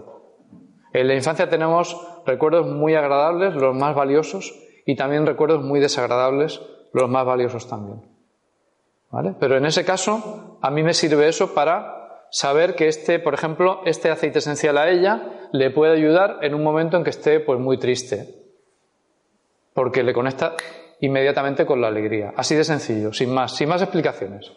En 0.93 1.07
la 1.07 1.15
infancia 1.15 1.49
tenemos 1.49 1.99
recuerdos 2.25 2.67
muy 2.67 2.93
agradables, 2.93 3.55
los 3.55 3.75
más 3.75 3.95
valiosos, 3.95 4.53
y 4.85 4.95
también 4.95 5.25
recuerdos 5.25 5.63
muy 5.63 5.79
desagradables, 5.79 6.61
los 6.93 7.09
más 7.09 7.25
valiosos 7.25 7.67
también. 7.67 8.01
¿Vale? 9.09 9.33
Pero 9.39 9.57
en 9.57 9.65
ese 9.65 9.83
caso, 9.83 10.59
a 10.61 10.69
mí 10.69 10.83
me 10.83 10.93
sirve 10.93 11.27
eso 11.27 11.53
para 11.55 12.27
saber 12.29 12.75
que 12.75 12.87
este, 12.87 13.17
por 13.17 13.33
ejemplo, 13.33 13.81
este 13.85 14.11
aceite 14.11 14.39
esencial 14.39 14.77
a 14.77 14.89
ella 14.89 15.47
le 15.51 15.71
puede 15.71 15.93
ayudar 15.93 16.37
en 16.43 16.53
un 16.53 16.63
momento 16.63 16.95
en 16.95 17.03
que 17.03 17.09
esté 17.09 17.39
pues 17.39 17.59
muy 17.59 17.79
triste. 17.79 18.35
Porque 19.73 20.03
le 20.03 20.13
conecta 20.13 20.55
inmediatamente 20.99 21.65
con 21.65 21.81
la 21.81 21.87
alegría. 21.87 22.33
Así 22.35 22.53
de 22.53 22.63
sencillo, 22.63 23.13
sin 23.13 23.33
más, 23.33 23.55
sin 23.55 23.67
más 23.67 23.81
explicaciones. 23.81 24.51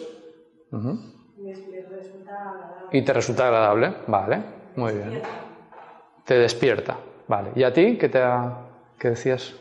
Y 2.92 3.02
te 3.02 3.12
resulta 3.12 3.46
agradable, 3.46 3.94
vale, 4.06 4.42
muy 4.76 4.92
bien. 4.92 5.22
Te 6.24 6.34
despierta, 6.34 6.96
vale. 7.26 7.50
¿Y 7.56 7.64
a 7.64 7.72
ti 7.72 7.98
qué 7.98 8.08
te 8.08 8.22
ha, 8.22 8.52
qué 8.98 9.08
decías? 9.10 9.54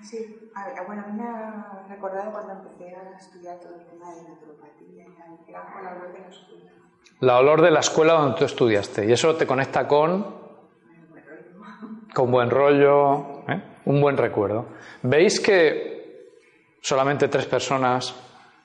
Sí, 0.00 0.50
bueno, 0.86 1.02
a 1.02 1.06
mí 1.08 1.20
me 1.20 1.28
ha 1.28 1.86
recordado 1.88 2.32
cuando 2.32 2.52
empecé 2.52 2.94
a 2.96 3.18
estudiar 3.18 3.58
todo 3.60 3.74
el 3.74 3.84
tema 3.86 4.14
de 4.14 4.22
naturopatía, 4.22 5.04
era 5.48 5.72
con 5.72 5.84
la 5.84 5.92
olor 5.92 6.12
de 6.12 6.20
la 6.20 6.28
escuela. 6.28 6.85
La 7.20 7.38
olor 7.38 7.62
de 7.62 7.70
la 7.70 7.80
escuela 7.80 8.14
donde 8.14 8.38
tú 8.38 8.44
estudiaste. 8.44 9.06
Y 9.06 9.12
eso 9.12 9.34
te 9.36 9.46
conecta 9.46 9.88
con. 9.88 10.36
con 12.14 12.30
buen 12.30 12.50
rollo, 12.50 13.44
¿eh? 13.48 13.62
un 13.86 14.00
buen 14.00 14.16
recuerdo. 14.16 14.66
¿Veis 15.02 15.40
que 15.40 16.36
solamente 16.80 17.28
tres 17.28 17.46
personas 17.46 18.14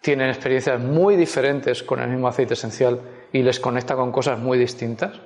tienen 0.02 0.30
experiencias 0.30 0.80
muy 0.80 1.16
diferentes 1.16 1.84
con 1.84 2.00
el 2.00 2.10
mismo 2.10 2.28
aceite 2.28 2.56
esencial 2.56 3.00
y 3.32 3.42
les 3.42 3.60
conecta 3.60 3.96
con 3.96 4.12
cosas 4.12 4.40
muy 4.40 4.58
distintas? 4.58 5.20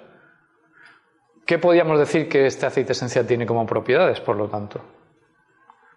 ¿Qué 1.45 1.60
podríamos 1.60 1.99
decir 1.99 2.28
que 2.28 2.47
este 2.47 2.65
aceite 2.65 2.93
esencial 2.93 3.28
tiene 3.28 3.45
como 3.45 3.65
propiedades, 3.65 4.19
por 4.19 4.36
lo 4.36 4.47
tanto? 4.47 4.82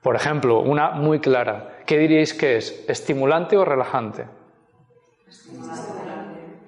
Por 0.02 0.14
ejemplo, 0.14 0.60
una 0.60 0.90
muy 0.90 1.20
clara. 1.20 1.78
¿Qué 1.86 1.98
diríais 1.98 2.34
que 2.34 2.58
es? 2.58 2.84
¿Estimulante 2.88 3.56
o 3.56 3.64
relajante? 3.64 4.26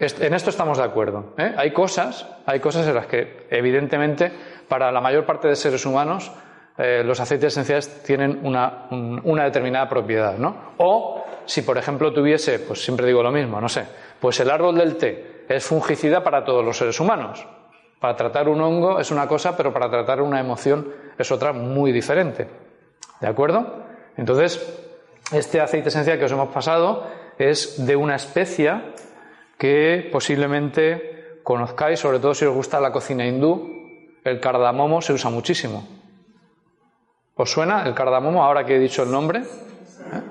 En 0.01 0.33
esto 0.33 0.49
estamos 0.49 0.79
de 0.79 0.85
acuerdo. 0.85 1.35
¿eh? 1.37 1.53
Hay 1.59 1.73
cosas, 1.73 2.27
hay 2.47 2.59
cosas 2.59 2.87
en 2.89 2.95
las 2.95 3.07
que, 3.07 3.47
evidentemente, 3.51 4.33
para 4.67 4.91
la 4.91 5.01
mayor 5.03 5.27
parte 5.27 5.47
de 5.47 5.55
seres 5.55 5.85
humanos, 5.85 6.33
eh, 6.79 7.03
los 7.05 7.21
aceites 7.21 7.53
esenciales 7.53 8.03
tienen 8.03 8.41
una, 8.43 8.87
una, 8.91 9.45
determinada 9.45 9.87
propiedad, 9.91 10.39
¿no? 10.39 10.73
O 10.79 11.23
si, 11.45 11.61
por 11.61 11.77
ejemplo, 11.77 12.15
tuviese, 12.15 12.61
pues 12.61 12.83
siempre 12.83 13.07
digo 13.07 13.23
lo 13.23 13.31
mismo, 13.31 13.61
no 13.61 13.69
sé, 13.69 13.85
pues 14.19 14.41
el 14.41 14.51
árbol 14.51 14.79
del 14.79 14.97
té 14.97 15.45
es 15.47 15.67
fungicida 15.67 16.25
para 16.25 16.45
todos 16.45 16.65
los 16.65 16.79
seres 16.79 16.99
humanos. 16.99 17.47
Para 17.99 18.17
tratar 18.17 18.49
un 18.49 18.63
hongo 18.63 19.01
es 19.01 19.11
una 19.11 19.29
cosa, 19.29 19.55
pero 19.55 19.71
para 19.71 19.91
tratar 19.91 20.23
una 20.23 20.41
emoción 20.41 20.89
es 21.19 21.31
otra 21.31 21.53
muy 21.53 21.93
diferente. 21.93 22.49
¿De 23.21 23.27
acuerdo? 23.29 23.85
Entonces, 24.17 24.81
este 25.31 25.61
aceite 25.61 25.91
esencial 25.91 26.19
que 26.19 26.25
os 26.25 26.33
hemos 26.33 26.49
pasado 26.49 27.07
es 27.39 27.85
de 27.87 27.97
una 27.97 28.15
especia 28.17 28.95
que 29.61 30.09
posiblemente 30.11 31.43
conozcáis, 31.43 32.01
sobre 32.01 32.19
todo 32.19 32.33
si 32.33 32.47
os 32.47 32.55
gusta 32.55 32.81
la 32.81 32.91
cocina 32.91 33.27
hindú, 33.27 33.69
el 34.25 34.41
cardamomo 34.41 35.03
se 35.03 35.13
usa 35.13 35.29
muchísimo. 35.29 35.87
¿Os 37.35 37.51
suena 37.51 37.85
el 37.85 37.93
cardamomo 37.93 38.43
ahora 38.43 38.65
que 38.65 38.77
he 38.77 38.79
dicho 38.79 39.03
el 39.03 39.11
nombre? 39.11 39.41
¿Eh? 39.41 40.23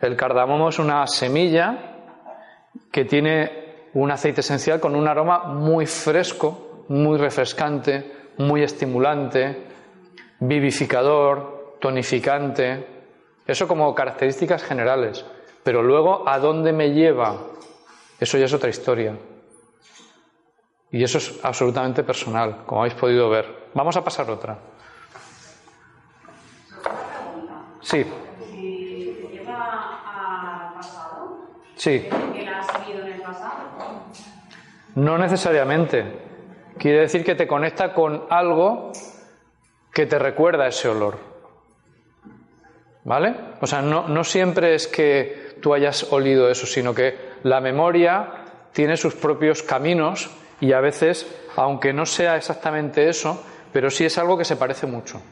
El 0.00 0.14
cardamomo 0.14 0.68
es 0.68 0.78
una 0.78 1.04
semilla 1.08 1.76
que 2.92 3.04
tiene 3.04 3.88
un 3.94 4.12
aceite 4.12 4.42
esencial 4.42 4.78
con 4.78 4.94
un 4.94 5.08
aroma 5.08 5.46
muy 5.46 5.84
fresco, 5.86 6.84
muy 6.88 7.18
refrescante, 7.18 8.30
muy 8.38 8.62
estimulante, 8.62 9.64
vivificador, 10.38 11.78
tonificante. 11.80 12.86
Eso 13.44 13.66
como 13.66 13.92
características 13.92 14.62
generales. 14.62 15.26
Pero 15.64 15.82
luego, 15.82 16.28
¿a 16.28 16.38
dónde 16.38 16.72
me 16.72 16.92
lleva? 16.92 17.55
Eso 18.18 18.38
ya 18.38 18.46
es 18.46 18.52
otra 18.52 18.70
historia. 18.70 19.16
Y 20.90 21.02
eso 21.02 21.18
es 21.18 21.38
absolutamente 21.42 22.02
personal, 22.02 22.64
como 22.64 22.82
habéis 22.82 22.94
podido 22.94 23.28
ver. 23.28 23.70
Vamos 23.74 23.96
a 23.96 24.04
pasar 24.04 24.30
otra. 24.30 24.58
Sí. 27.82 28.04
Lleva 29.32 30.68
al 30.68 30.74
pasado, 30.74 31.38
Sí. 31.74 32.08
No 34.94 35.18
necesariamente. 35.18 36.24
Quiere 36.78 37.00
decir 37.00 37.24
que 37.24 37.34
te 37.34 37.46
conecta 37.46 37.92
con 37.92 38.24
algo 38.30 38.92
que 39.92 40.06
te 40.06 40.18
recuerda 40.18 40.66
ese 40.66 40.88
olor. 40.88 41.18
¿Vale? 43.04 43.34
O 43.60 43.66
sea, 43.66 43.82
no, 43.82 44.08
no 44.08 44.24
siempre 44.24 44.74
es 44.74 44.88
que 44.88 45.58
tú 45.62 45.74
hayas 45.74 46.12
olido 46.12 46.50
eso, 46.50 46.66
sino 46.66 46.94
que 46.94 47.35
la 47.46 47.60
memoria 47.60 48.28
tiene 48.72 48.96
sus 48.96 49.14
propios 49.14 49.62
caminos 49.62 50.28
y 50.60 50.72
a 50.72 50.80
veces, 50.80 51.32
aunque 51.54 51.92
no 51.92 52.04
sea 52.04 52.36
exactamente 52.36 53.08
eso, 53.08 53.40
pero 53.72 53.88
sí 53.88 54.04
es 54.04 54.18
algo 54.18 54.36
que 54.36 54.44
se 54.44 54.56
parece 54.56 54.88
mucho. 54.88 55.22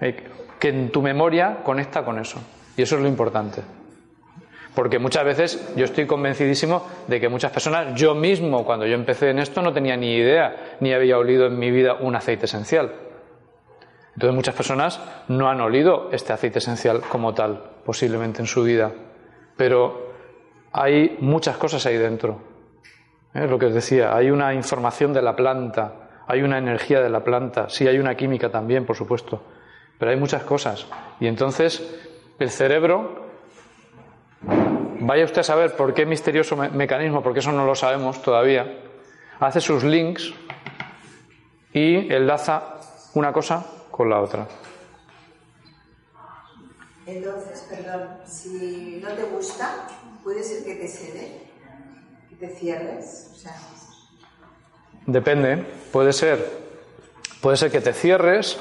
Eh, 0.00 0.28
Que 0.60 0.68
en 0.68 0.92
tu 0.92 1.02
memoria 1.02 1.58
conecta 1.64 2.04
con 2.04 2.20
eso. 2.20 2.38
Y 2.76 2.82
eso 2.82 2.94
es 2.94 3.02
lo 3.02 3.08
importante. 3.08 3.62
Porque 4.76 5.00
muchas 5.00 5.24
veces 5.24 5.74
yo 5.74 5.84
estoy 5.84 6.06
convencidísimo 6.06 6.86
de 7.08 7.20
que 7.20 7.28
muchas 7.28 7.50
personas, 7.50 8.00
yo 8.00 8.14
mismo 8.14 8.64
cuando 8.64 8.86
yo 8.86 8.94
empecé 8.94 9.30
en 9.30 9.40
esto 9.40 9.60
no 9.60 9.72
tenía 9.72 9.96
ni 9.96 10.14
idea, 10.14 10.76
ni 10.78 10.92
había 10.92 11.18
olido 11.18 11.46
en 11.46 11.58
mi 11.58 11.72
vida 11.72 11.94
un 11.94 12.14
aceite 12.14 12.44
esencial. 12.44 12.92
Entonces 14.14 14.36
muchas 14.36 14.54
personas 14.54 15.00
no 15.26 15.48
han 15.48 15.60
olido 15.60 16.10
este 16.12 16.32
aceite 16.32 16.60
esencial 16.60 17.00
como 17.00 17.34
tal, 17.34 17.60
posiblemente 17.84 18.40
en 18.40 18.46
su 18.46 18.62
vida. 18.62 18.92
Pero 19.56 20.01
hay 20.72 21.16
muchas 21.20 21.56
cosas 21.56 21.84
ahí 21.86 21.96
dentro. 21.96 22.40
Es 23.34 23.48
lo 23.48 23.58
que 23.58 23.66
os 23.66 23.74
decía, 23.74 24.14
hay 24.14 24.30
una 24.30 24.52
información 24.54 25.12
de 25.12 25.22
la 25.22 25.34
planta, 25.34 26.22
hay 26.26 26.42
una 26.42 26.58
energía 26.58 27.00
de 27.00 27.08
la 27.10 27.24
planta, 27.24 27.68
sí 27.68 27.86
hay 27.88 27.98
una 27.98 28.14
química 28.14 28.50
también, 28.50 28.84
por 28.84 28.96
supuesto, 28.96 29.42
pero 29.98 30.10
hay 30.10 30.16
muchas 30.18 30.42
cosas. 30.42 30.86
Y 31.20 31.26
entonces 31.26 31.98
el 32.38 32.50
cerebro, 32.50 33.26
vaya 35.00 35.24
usted 35.24 35.40
a 35.40 35.44
saber 35.44 35.74
por 35.76 35.94
qué 35.94 36.04
misterioso 36.06 36.56
me- 36.56 36.68
mecanismo, 36.70 37.22
porque 37.22 37.40
eso 37.40 37.52
no 37.52 37.64
lo 37.64 37.74
sabemos 37.74 38.20
todavía, 38.22 38.80
hace 39.40 39.60
sus 39.60 39.82
links 39.84 40.32
y 41.72 42.12
enlaza 42.12 42.76
una 43.14 43.32
cosa 43.32 43.64
con 43.90 44.10
la 44.10 44.20
otra. 44.20 44.46
Entonces, 47.06 47.66
perdón, 47.68 48.08
si 48.24 49.00
no 49.02 49.08
te 49.12 49.24
gusta, 49.24 49.86
puede 50.22 50.42
ser 50.42 50.64
que 50.64 50.74
te 50.76 50.88
cede, 50.88 51.42
que 52.30 52.36
te 52.36 52.48
cierres. 52.54 53.30
O 53.32 53.36
sea, 53.36 53.54
Depende, 55.06 55.64
puede 55.92 56.12
ser, 56.12 56.38
puede 57.40 57.56
ser 57.56 57.70
que 57.72 57.80
te 57.80 57.92
cierres, 57.92 58.56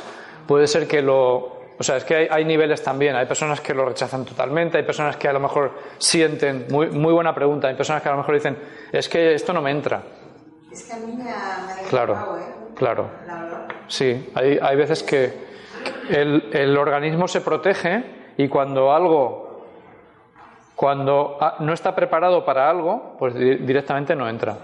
puede 0.48 0.66
ser 0.68 0.88
que 0.88 1.02
lo, 1.04 1.38
o 1.78 1.84
sea, 1.84 1.98
es 1.98 2.04
que 2.04 2.16
hay, 2.16 2.28
hay 2.32 2.46
niveles 2.46 2.82
también. 2.82 3.16
Hay 3.16 3.28
personas 3.28 3.62
que 3.62 3.74
lo 3.76 3.86
rechazan 3.86 4.26
totalmente, 4.26 4.78
hay 4.78 4.84
personas 4.84 5.18
que 5.18 5.28
a 5.28 5.34
lo 5.34 5.40
mejor 5.40 5.72
sienten, 6.00 6.66
muy, 6.72 6.88
muy 6.88 7.14
buena 7.14 7.36
pregunta, 7.36 7.68
hay 7.68 7.76
personas 7.76 8.02
que 8.02 8.10
a 8.10 8.14
lo 8.14 8.18
mejor 8.20 8.34
dicen, 8.36 8.58
es 8.92 9.08
que 9.08 9.36
esto 9.36 9.54
no 9.54 9.62
me 9.62 9.70
entra. 9.72 10.02
es 10.72 10.84
que 10.84 10.94
a 10.94 10.98
mí 10.98 11.14
me 11.14 11.30
ha, 11.32 11.64
me 11.68 11.72
ha 11.74 11.90
Claro, 11.90 12.14
dejado, 12.14 12.38
¿eh? 12.40 12.44
claro. 12.76 13.10
La. 13.28 13.68
Sí, 13.88 14.32
hay, 14.34 14.58
hay 14.62 14.76
veces 14.78 15.04
que 15.04 15.34
el, 16.10 16.50
el 16.54 16.76
organismo 16.78 17.28
se 17.28 17.42
protege 17.42 18.04
y 18.38 18.48
cuando 18.48 18.94
algo, 18.94 19.51
cuando 20.82 21.38
ah, 21.40 21.58
no 21.60 21.74
está 21.74 21.94
preparado 21.94 22.44
para 22.44 22.68
algo, 22.68 23.16
pues 23.20 23.36
di- 23.36 23.58
directamente 23.58 24.16
no 24.16 24.28
entra. 24.28 24.58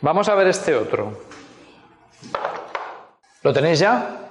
Vamos 0.00 0.26
a 0.30 0.34
ver 0.34 0.46
este 0.46 0.74
otro. 0.74 1.12
¿Lo 3.42 3.52
tenéis 3.52 3.80
ya? 3.80 4.30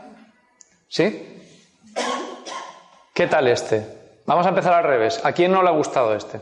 ¿Sí? 0.87 1.43
¿Qué 3.13 3.27
tal 3.27 3.47
este? 3.47 4.21
Vamos 4.25 4.47
a 4.47 4.49
empezar 4.49 4.73
al 4.73 4.83
revés. 4.83 5.23
¿A 5.23 5.33
quién 5.33 5.51
no 5.51 5.61
le 5.61 5.69
ha 5.69 5.73
gustado 5.73 6.15
este? 6.15 6.41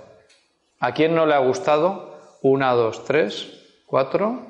¿A 0.80 0.94
quién 0.94 1.14
no 1.14 1.26
le 1.26 1.34
ha 1.34 1.40
gustado? 1.40 2.38
Una, 2.42 2.72
dos, 2.72 3.04
tres, 3.04 3.82
cuatro, 3.86 4.44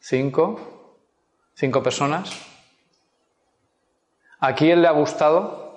cinco, 0.00 0.96
cinco 1.54 1.80
personas. 1.80 2.32
¿A 4.40 4.52
quién 4.56 4.82
le 4.82 4.88
ha 4.88 4.92
gustado? 4.92 5.69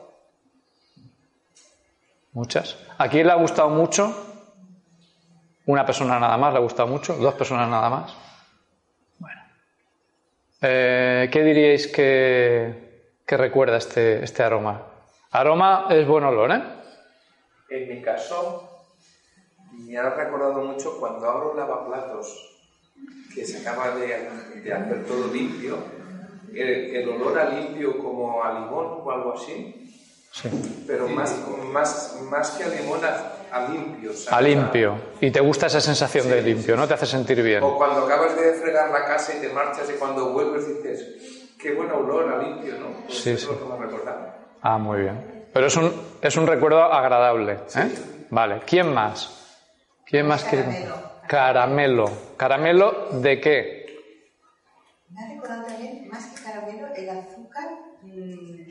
Muchas. 2.34 2.78
¿A 2.98 3.08
quién 3.10 3.28
le 3.28 3.34
ha 3.34 3.36
gustado 3.36 3.70
mucho? 3.70 4.12
Una 5.66 5.86
persona 5.86 6.20
nada 6.20 6.36
más 6.38 6.52
le 6.52 6.60
ha 6.60 6.62
gustado 6.62 6.88
mucho, 6.88 7.16
dos 7.16 7.36
personas 7.36 7.70
nada 7.70 7.90
más. 7.90 8.16
Bueno. 9.20 9.42
Eh, 10.62 11.30
¿Qué 11.32 11.44
diríais 11.44 11.88
que, 11.88 13.18
que 13.26 13.38
recuerda 13.38 13.78
este, 13.78 14.24
este 14.24 14.44
aroma? 14.44 14.82
Aroma 15.32 15.88
es 15.90 16.08
buen 16.08 16.24
olor, 16.24 16.52
¿eh? 16.52 16.64
En 17.70 17.90
mi 17.90 18.02
caso, 18.02 18.86
me 19.72 19.98
ha 19.98 20.10
recordado 20.10 20.64
mucho 20.64 21.00
cuando 21.00 21.30
abro 21.30 21.52
un 21.52 21.58
lavaplatos 21.58 22.50
que 23.34 23.46
se 23.46 23.68
acaba 23.68 23.96
de, 23.96 24.62
de 24.62 24.74
hacer 24.74 25.06
todo 25.06 25.28
limpio, 25.34 25.78
el, 26.54 26.96
el 26.96 27.10
olor 27.10 27.40
a 27.40 27.50
limpio 27.50 27.98
como 27.98 28.44
a 28.44 28.60
limón 28.60 29.02
o 29.04 29.12
algo 29.12 29.34
así, 29.34 29.83
Sí. 30.36 30.50
pero 30.88 31.08
más, 31.08 31.32
más, 31.72 32.18
más 32.24 32.50
que 32.52 32.64
a 32.64 32.68
limón 32.70 33.00
a, 33.06 33.34
a 33.56 33.68
limpio. 33.70 34.14
¿sabes? 34.14 34.32
A 34.34 34.42
limpio. 34.42 34.96
Y 35.22 35.30
te 35.30 35.40
gusta 35.40 35.68
esa 35.68 35.80
sensación 35.80 36.28
de 36.28 36.42
limpio, 36.42 36.76
¿no? 36.76 36.88
Te 36.88 36.96
hace 36.96 37.06
sentir 37.06 37.44
bien. 37.44 37.62
O 37.62 37.78
cuando 37.78 38.04
acabas 38.08 38.36
de 38.36 38.54
fregar 38.54 38.90
la 38.90 39.06
casa 39.06 39.36
y 39.38 39.42
te 39.42 39.50
marchas 39.50 39.88
y 39.92 39.94
cuando 40.00 40.32
vuelves 40.34 40.68
dices, 40.68 41.52
qué 41.60 41.76
buen 41.76 41.92
olor 41.92 42.34
a 42.34 42.38
limpio, 42.42 42.74
¿no? 42.80 42.88
Pues 43.06 43.20
Sí, 43.20 43.30
eso 43.30 43.50
sí. 43.50 43.54
es 43.54 43.60
lo 43.62 43.76
que 43.76 43.80
me 43.80 43.86
recuerda. 43.86 44.36
Ah, 44.64 44.78
muy 44.80 45.02
bien. 45.02 45.46
Pero 45.54 45.68
es 45.68 45.78
un, 45.78 45.94
es 46.20 46.36
un 46.36 46.48
recuerdo 46.48 46.82
agradable. 46.84 47.60
¿eh? 47.76 47.92
Vale. 48.32 48.62
¿Quién 48.66 48.92
más? 48.92 49.62
¿Quién 50.04 50.26
más 50.26 50.44
quiere? 50.46 50.64
Caramelo. 50.66 51.22
Caramelo. 51.28 52.12
¿Caramelo 52.38 53.08
de 53.22 53.40
qué? 53.40 53.84
Me 55.10 55.22
ha 55.24 55.28
recordado 55.30 55.66
también, 55.68 56.10
más 56.10 56.26
que 56.26 56.44
caramelo, 56.44 56.88
el 56.96 57.10
azúcar, 57.10 57.70
mm, 58.02 58.64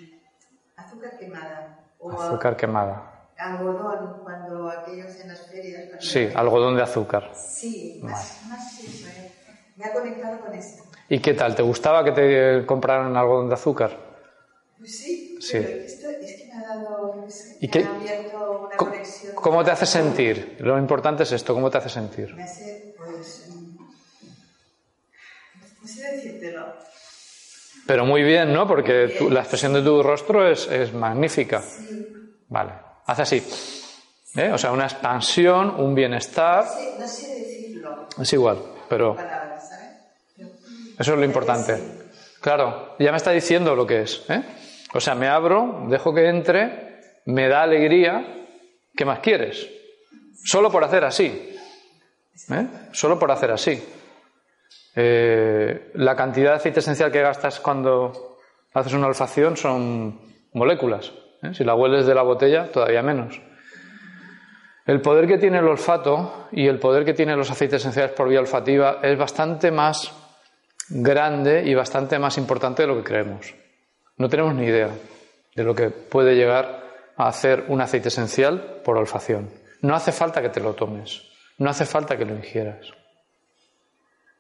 azúcar 1.13 1.17
quemada. 1.19 1.99
O 1.99 2.13
Azúcar 2.15 2.57
quemada. 2.57 2.97
algodón, 3.39 4.23
cuando 4.25 4.69
aquellos 4.71 5.17
en 5.21 5.29
las 5.29 5.41
ferias. 5.49 5.85
Sí, 5.99 6.29
algodón 6.35 6.77
de 6.77 6.83
azúcar. 6.83 7.31
Sí, 7.35 7.99
más, 8.03 8.43
más 8.49 8.79
eso, 8.87 9.07
eh. 9.07 9.33
Me 9.77 9.87
ha 9.87 9.93
conectado 9.93 10.41
con 10.43 10.55
esto. 10.55 10.83
¿Y 11.09 11.19
qué 11.21 11.35
tal? 11.35 11.55
¿Te 11.55 11.63
gustaba 11.63 12.05
que 12.05 12.13
te 12.13 12.67
compraran 12.67 13.17
algodón 13.17 13.49
de 13.49 13.55
azúcar? 13.55 13.91
Pues 14.79 14.91
sí, 14.91 15.35
Sí. 15.39 15.59
pero 15.61 15.77
esto 15.85 16.07
es 16.25 16.33
que 16.39 16.45
me 16.47 16.55
ha 16.55 16.63
dado, 16.63 17.17
¿Y 17.59 17.67
me 17.67 17.71
qué- 17.73 17.79
ha 17.81 17.95
abierto 17.95 18.37
una 18.39 18.77
Co- 18.77 18.87
conexión. 18.87 19.35
¿Cómo 19.35 19.65
te 19.65 19.71
hace 19.71 19.87
sentir? 19.87 20.57
Lo 20.61 20.79
importante 20.79 21.23
es 21.25 21.33
esto, 21.33 21.55
¿cómo 21.55 21.71
te 21.71 21.79
hace 21.79 21.89
sentir? 21.89 22.29
Me 22.35 22.43
hace, 22.43 22.95
pues, 25.59 25.73
no 25.81 25.87
sé 25.89 26.01
decírtelo. 26.13 26.75
Pero 27.87 28.05
muy 28.05 28.23
bien, 28.23 28.53
¿no? 28.53 28.67
Porque 28.67 29.09
tu- 29.19 29.29
la 29.31 29.41
expresión 29.41 29.73
de 29.73 29.83
tu 29.83 30.03
rostro 30.03 30.49
es, 30.49 30.67
es 30.69 30.93
magnífica. 30.95 31.63
Vale. 32.49 32.73
Hace 33.07 33.23
así. 33.23 33.47
¿Eh? 34.37 34.51
O 34.53 34.59
sea, 34.59 34.73
una 34.73 34.85
expansión, 34.85 35.75
un 35.79 35.95
bienestar. 35.95 36.65
No 36.99 37.07
sé, 37.07 37.27
decirlo, 37.35 38.09
Es 38.21 38.33
igual, 38.33 38.59
pero 38.89 39.17
eso 40.99 41.13
es 41.13 41.19
lo 41.19 41.25
importante. 41.25 41.79
Claro, 42.41 42.95
ya 42.99 43.11
me 43.11 43.17
está 43.17 43.31
diciendo 43.33 43.75
lo 43.75 43.87
que 43.87 44.03
es. 44.03 44.25
¿eh? 44.29 44.43
O 44.95 45.01
sea, 45.01 45.15
me 45.15 45.29
abro, 45.29 45.87
dejo 45.89 46.15
que 46.15 46.29
entre, 46.29 47.01
me 47.27 47.49
da 47.49 47.63
alegría. 47.63 48.47
¿Qué 48.95 49.05
más 49.05 49.21
quieres? 49.21 49.67
Solo 50.45 50.71
por 50.71 50.85
hacer 50.85 51.05
así. 51.05 51.57
¿eh? 52.51 52.67
Solo 52.93 53.19
por 53.19 53.31
hacer 53.31 53.51
así. 53.51 53.83
Eh, 54.95 55.91
la 55.95 56.15
cantidad 56.15 56.51
de 56.51 56.57
aceite 56.57 56.81
esencial 56.81 57.11
que 57.11 57.23
gastas 57.23 57.61
cuando 57.61 58.39
haces 58.75 58.93
una 58.93 59.07
olfacción 59.07 59.57
son 59.57 60.21
moléculas. 60.53 61.13
¿eh? 61.43 61.55
Si 61.55 61.65
la 61.65 61.75
hueles 61.75 62.07
de 62.07 62.15
la 62.15 62.23
botella, 62.23 62.71
todavía 62.71 63.03
menos. 63.03 63.41
El 64.85 65.01
poder 65.01 65.27
que 65.27 65.39
tiene 65.39 65.59
el 65.59 65.69
olfato 65.69 66.49
y 66.51 66.67
el 66.67 66.79
poder 66.79 67.05
que 67.05 67.15
tienen 67.15 67.39
los 67.39 67.51
aceites 67.51 67.81
esenciales 67.81 68.13
por 68.13 68.29
vía 68.29 68.41
olfativa 68.41 68.99
es 69.03 69.17
bastante 69.17 69.71
más 69.71 70.13
grande 70.89 71.63
y 71.65 71.75
bastante 71.75 72.19
más 72.19 72.37
importante 72.37 72.83
de 72.83 72.89
lo 72.89 72.97
que 72.97 73.05
creemos. 73.05 73.55
No 74.17 74.29
tenemos 74.29 74.55
ni 74.55 74.65
idea 74.65 74.91
de 75.55 75.65
lo 75.65 75.75
que 75.75 75.91
puede 75.91 76.35
llegar 76.35 76.83
a 77.17 77.29
hacer 77.29 77.65
un 77.69 77.81
aceite 77.81 78.09
esencial 78.09 78.81
por 78.85 78.97
olfacción. 78.97 79.51
No 79.83 79.95
hace 79.95 80.13
falta 80.13 80.43
que 80.43 80.49
te 80.49 80.61
lo 80.61 80.75
tomes, 80.75 81.23
no 81.59 81.71
hace 81.71 81.87
falta 81.87 82.17
que 82.17 82.25
lo 82.25 82.35
ingieras. 82.35 82.93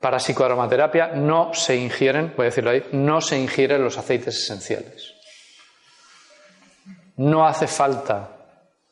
Para 0.02 0.18
psicoaromaterapia 0.18 1.12
no 1.14 1.54
se 1.54 1.76
ingieren, 1.76 2.32
voy 2.36 2.46
a 2.46 2.50
decirlo 2.50 2.70
ahí, 2.70 2.84
no 2.90 3.20
se 3.20 3.38
ingieren 3.38 3.84
los 3.84 3.96
aceites 3.96 4.36
esenciales. 4.36 5.14
No 7.18 7.46
hace 7.46 7.68
falta, 7.68 8.30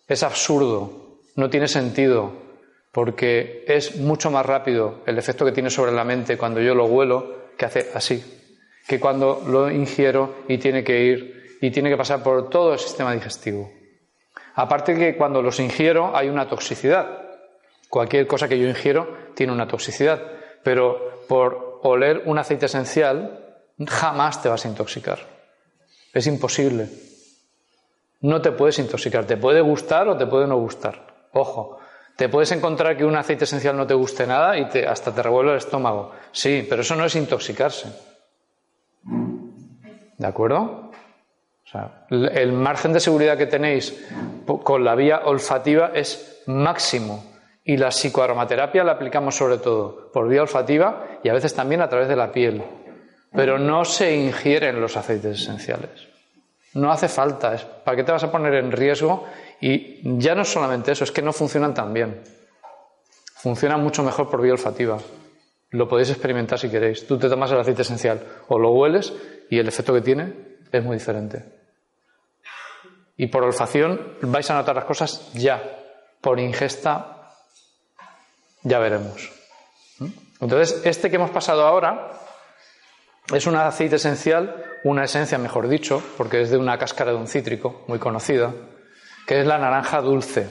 es 0.07 0.23
absurdo, 0.23 1.19
no 1.35 1.51
tiene 1.51 1.67
sentido, 1.67 2.33
porque 2.93 3.65
es 3.67 3.97
mucho 3.97 4.31
más 4.31 4.47
rápido 4.47 5.03
el 5.05 5.19
efecto 5.19 5.45
que 5.45 5.51
tiene 5.51 5.69
sobre 5.69 5.91
la 5.91 6.05
mente 6.05 6.39
cuando 6.39 6.61
yo 6.61 6.77
lo 6.77 6.85
huelo 6.85 7.49
que 7.59 7.65
hace 7.65 7.91
así, 7.93 8.23
que 8.87 9.01
cuando 9.01 9.43
lo 9.49 9.69
ingiero 9.69 10.45
y 10.47 10.59
tiene 10.59 10.85
que 10.85 11.03
ir 11.03 11.59
y 11.61 11.73
tiene 11.73 11.91
que 11.91 11.97
pasar 11.97 12.23
por 12.23 12.49
todo 12.49 12.73
el 12.73 12.79
sistema 12.79 13.13
digestivo. 13.13 13.69
Aparte 14.55 14.95
que 14.95 15.17
cuando 15.17 15.43
los 15.43 15.59
ingiero 15.59 16.17
hay 16.17 16.29
una 16.29 16.49
toxicidad. 16.49 17.19
Cualquier 17.89 18.29
cosa 18.29 18.47
que 18.47 18.61
yo 18.61 18.69
ingiero 18.69 19.33
tiene 19.35 19.53
una 19.53 19.67
toxicidad 19.67 20.39
pero 20.63 21.25
por 21.29 21.81
oler 21.83 22.23
un 22.27 22.39
aceite 22.39 22.67
esencial 22.67 23.41
jamás 23.87 24.43
te 24.43 24.49
vas 24.49 24.65
a 24.65 24.69
intoxicar. 24.69 25.19
Es 26.13 26.27
imposible. 26.27 26.89
No 28.21 28.43
te 28.43 28.53
puedes 28.53 28.79
intoxicar. 28.79 29.25
Te 29.25 29.37
puede 29.37 29.61
gustar 29.61 30.09
o 30.09 30.17
te 30.17 30.27
puede 30.27 30.47
no 30.47 30.59
gustar. 30.59 31.29
Ojo, 31.33 31.79
te 32.17 32.29
puedes 32.29 32.53
encontrar 32.53 32.97
que 32.97 33.05
un 33.05 33.17
aceite 33.17 33.45
esencial 33.45 33.77
no 33.77 33.87
te 33.87 33.95
guste 33.95 34.27
nada 34.27 34.59
y 34.59 34.69
te, 34.69 34.87
hasta 34.87 35.15
te 35.15 35.23
revuelve 35.23 35.53
el 35.53 35.59
estómago. 35.59 36.13
Sí, 36.33 36.67
pero 36.69 36.83
eso 36.83 36.97
no 36.97 37.05
es 37.05 37.15
intoxicarse. 37.15 37.89
¿De 40.19 40.27
acuerdo? 40.27 40.91
O 41.65 41.69
sea, 41.71 42.07
el 42.11 42.53
margen 42.53 42.93
de 42.93 43.01
seguridad 43.01 43.39
que 43.39 43.47
tenéis 43.47 44.05
con 44.45 44.85
la 44.85 44.95
vía 44.97 45.23
olfativa 45.25 45.93
es 45.95 46.43
máximo. 46.47 47.25
Y 47.71 47.77
la 47.77 47.93
psicoaromaterapia 47.93 48.83
la 48.83 48.91
aplicamos 48.91 49.37
sobre 49.37 49.59
todo 49.59 50.11
por 50.11 50.29
vía 50.29 50.43
olfativa 50.43 51.21
y 51.23 51.29
a 51.29 51.33
veces 51.33 51.55
también 51.55 51.81
a 51.81 51.89
través 51.89 52.09
de 52.09 52.17
la 52.17 52.33
piel. 52.33 52.65
Pero 53.33 53.61
no 53.61 53.85
se 53.85 54.13
ingieren 54.13 54.81
los 54.81 54.97
aceites 54.97 55.43
esenciales. 55.43 56.09
No 56.75 56.91
hace 56.91 57.07
falta. 57.07 57.57
¿Para 57.85 57.97
qué 57.97 58.03
te 58.03 58.11
vas 58.11 58.25
a 58.25 58.33
poner 58.33 58.55
en 58.55 58.73
riesgo? 58.73 59.25
Y 59.61 60.01
ya 60.19 60.35
no 60.35 60.43
es 60.43 60.49
solamente 60.49 60.91
eso, 60.91 61.05
es 61.05 61.13
que 61.13 61.23
no 61.23 61.33
funcionan 61.33 61.73
tan 61.73 61.95
bien. 61.95 62.21
Funcionan 63.37 63.81
mucho 63.85 64.03
mejor 64.03 64.29
por 64.29 64.43
vía 64.43 64.51
olfativa. 64.51 64.99
Lo 65.71 65.87
podéis 65.87 66.11
experimentar 66.11 66.59
si 66.59 66.69
queréis. 66.69 67.07
Tú 67.07 67.19
te 67.19 67.29
tomas 67.29 67.53
el 67.53 67.61
aceite 67.61 67.83
esencial 67.83 68.21
o 68.49 68.59
lo 68.59 68.73
hueles 68.73 69.13
y 69.49 69.61
el 69.61 69.69
efecto 69.69 69.95
que 69.95 70.01
tiene 70.01 70.59
es 70.73 70.83
muy 70.83 70.97
diferente. 70.97 71.45
Y 73.17 73.29
por 73.29 73.45
olfacción 73.45 74.17
vais 74.23 74.51
a 74.51 74.55
notar 74.55 74.75
las 74.75 74.87
cosas 74.87 75.33
ya. 75.35 75.63
Por 76.21 76.41
ingesta 76.41 77.19
ya 78.63 78.79
veremos. 78.79 79.31
Entonces, 80.41 80.81
este 80.85 81.11
que 81.11 81.17
hemos 81.17 81.31
pasado 81.31 81.67
ahora 81.67 82.13
es 83.35 83.47
un 83.47 83.57
aceite 83.57 83.97
esencial, 83.97 84.65
una 84.85 85.05
esencia, 85.05 85.39
mejor 85.39 85.69
dicho, 85.69 86.03
porque 86.17 86.43
es 86.43 86.51
de 86.51 86.57
una 86.57 86.79
cáscara 86.79 87.13
de 87.13 87.19
un 87.19 87.29
cítrico 87.29 87.85
muy 87.87 87.99
conocida, 87.99 88.53
que 89.27 89.41
es 89.41 89.47
la 89.47 89.59
naranja 89.59 90.01
dulce. 90.01 90.49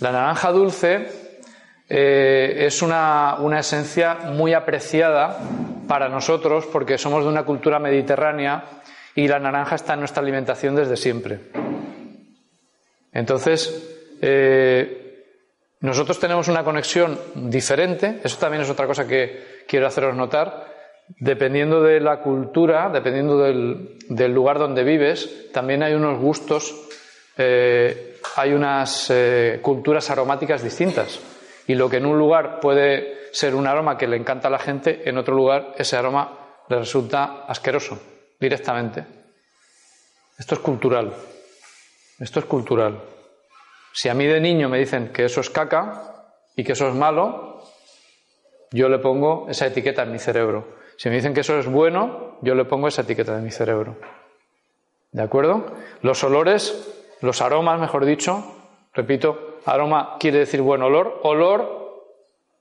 La 0.00 0.12
naranja 0.12 0.50
dulce 0.52 1.08
eh, 1.88 2.64
es 2.66 2.82
una, 2.82 3.36
una 3.38 3.60
esencia 3.60 4.14
muy 4.32 4.54
apreciada 4.54 5.38
para 5.86 6.08
nosotros 6.08 6.66
porque 6.66 6.98
somos 6.98 7.22
de 7.22 7.30
una 7.30 7.44
cultura 7.44 7.78
mediterránea 7.78 8.64
y 9.14 9.28
la 9.28 9.38
naranja 9.38 9.76
está 9.76 9.94
en 9.94 10.00
nuestra 10.00 10.22
alimentación 10.22 10.74
desde 10.74 10.96
siempre. 10.96 11.40
Entonces, 13.12 14.16
eh, 14.20 15.05
nosotros 15.80 16.18
tenemos 16.18 16.48
una 16.48 16.64
conexión 16.64 17.18
diferente, 17.34 18.20
eso 18.24 18.38
también 18.38 18.62
es 18.62 18.70
otra 18.70 18.86
cosa 18.86 19.06
que 19.06 19.64
quiero 19.68 19.86
haceros 19.86 20.16
notar. 20.16 20.74
Dependiendo 21.20 21.82
de 21.82 22.00
la 22.00 22.20
cultura, 22.20 22.90
dependiendo 22.90 23.38
del, 23.38 24.32
lugar 24.32 24.58
donde 24.58 24.82
vives, 24.82 25.52
también 25.52 25.82
hay 25.82 25.94
unos 25.94 26.18
gustos, 26.18 26.74
eh, 27.36 28.16
hay 28.36 28.52
unas 28.52 29.10
eh, 29.10 29.60
culturas 29.62 30.10
aromáticas 30.10 30.62
distintas. 30.62 31.20
Y 31.68 31.74
lo 31.74 31.88
que 31.88 31.98
en 31.98 32.06
un 32.06 32.18
lugar 32.18 32.58
puede 32.58 33.28
ser 33.32 33.54
un 33.54 33.66
aroma 33.66 33.98
que 33.98 34.08
le 34.08 34.16
encanta 34.16 34.48
a 34.48 34.50
la 34.50 34.58
gente, 34.58 35.08
en 35.08 35.18
otro 35.18 35.34
lugar 35.34 35.74
ese 35.76 35.96
aroma 35.96 36.38
le 36.68 36.78
resulta 36.78 37.44
asqueroso 37.46 37.98
directamente. 38.40 39.04
Esto 40.38 40.54
es 40.54 40.60
cultural. 40.60 41.12
Esto 42.18 42.40
es 42.40 42.46
cultural. 42.46 42.98
Si 43.96 44.10
a 44.10 44.14
mí 44.14 44.26
de 44.26 44.42
niño 44.42 44.68
me 44.68 44.78
dicen 44.78 45.08
que 45.10 45.24
eso 45.24 45.40
es 45.40 45.48
caca 45.48 46.02
y 46.54 46.64
que 46.64 46.72
eso 46.72 46.86
es 46.86 46.94
malo, 46.94 47.62
yo 48.70 48.90
le 48.90 48.98
pongo 48.98 49.46
esa 49.48 49.64
etiqueta 49.64 50.02
en 50.02 50.12
mi 50.12 50.18
cerebro. 50.18 50.68
Si 50.98 51.08
me 51.08 51.14
dicen 51.14 51.32
que 51.32 51.40
eso 51.40 51.58
es 51.58 51.66
bueno, 51.66 52.36
yo 52.42 52.54
le 52.54 52.66
pongo 52.66 52.88
esa 52.88 53.00
etiqueta 53.00 53.34
en 53.34 53.42
mi 53.42 53.50
cerebro. 53.50 53.96
¿De 55.12 55.22
acuerdo? 55.22 55.64
Los 56.02 56.22
olores, 56.24 57.16
los 57.22 57.40
aromas, 57.40 57.80
mejor 57.80 58.04
dicho, 58.04 58.44
repito, 58.92 59.60
aroma 59.64 60.16
quiere 60.20 60.40
decir 60.40 60.60
buen 60.60 60.82
olor, 60.82 61.20
olor 61.22 62.04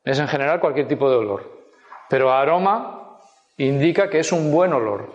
es 0.05 0.17
en 0.19 0.29
general 0.29 0.61
cualquier 0.61 0.87
tipo 0.87 1.09
de 1.09 1.17
olor, 1.17 1.51
pero 2.09 2.31
aroma 2.31 3.19
indica 3.57 4.09
que 4.09 4.19
es 4.19 4.31
un 4.31 4.53
buen 4.53 4.71
olor. 4.71 5.13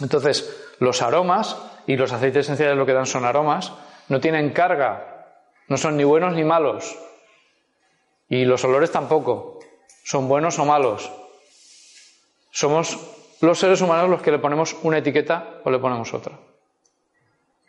Entonces, 0.00 0.74
los 0.78 1.02
aromas 1.02 1.54
y 1.86 1.98
los 1.98 2.14
aceites 2.14 2.46
esenciales 2.46 2.78
lo 2.78 2.86
que 2.86 2.94
dan 2.94 3.04
son 3.04 3.26
aromas, 3.26 3.74
no 4.08 4.20
tienen 4.20 4.54
carga 4.54 5.16
no 5.68 5.76
son 5.76 5.96
ni 5.96 6.04
buenos 6.04 6.34
ni 6.34 6.44
malos. 6.44 6.98
Y 8.28 8.44
los 8.44 8.64
olores 8.64 8.90
tampoco. 8.90 9.60
Son 10.04 10.28
buenos 10.28 10.58
o 10.58 10.64
malos. 10.64 11.10
Somos 12.50 12.98
los 13.40 13.58
seres 13.58 13.80
humanos 13.80 14.10
los 14.10 14.22
que 14.22 14.30
le 14.30 14.38
ponemos 14.38 14.76
una 14.82 14.98
etiqueta 14.98 15.60
o 15.64 15.70
le 15.70 15.78
ponemos 15.78 16.12
otra. 16.12 16.38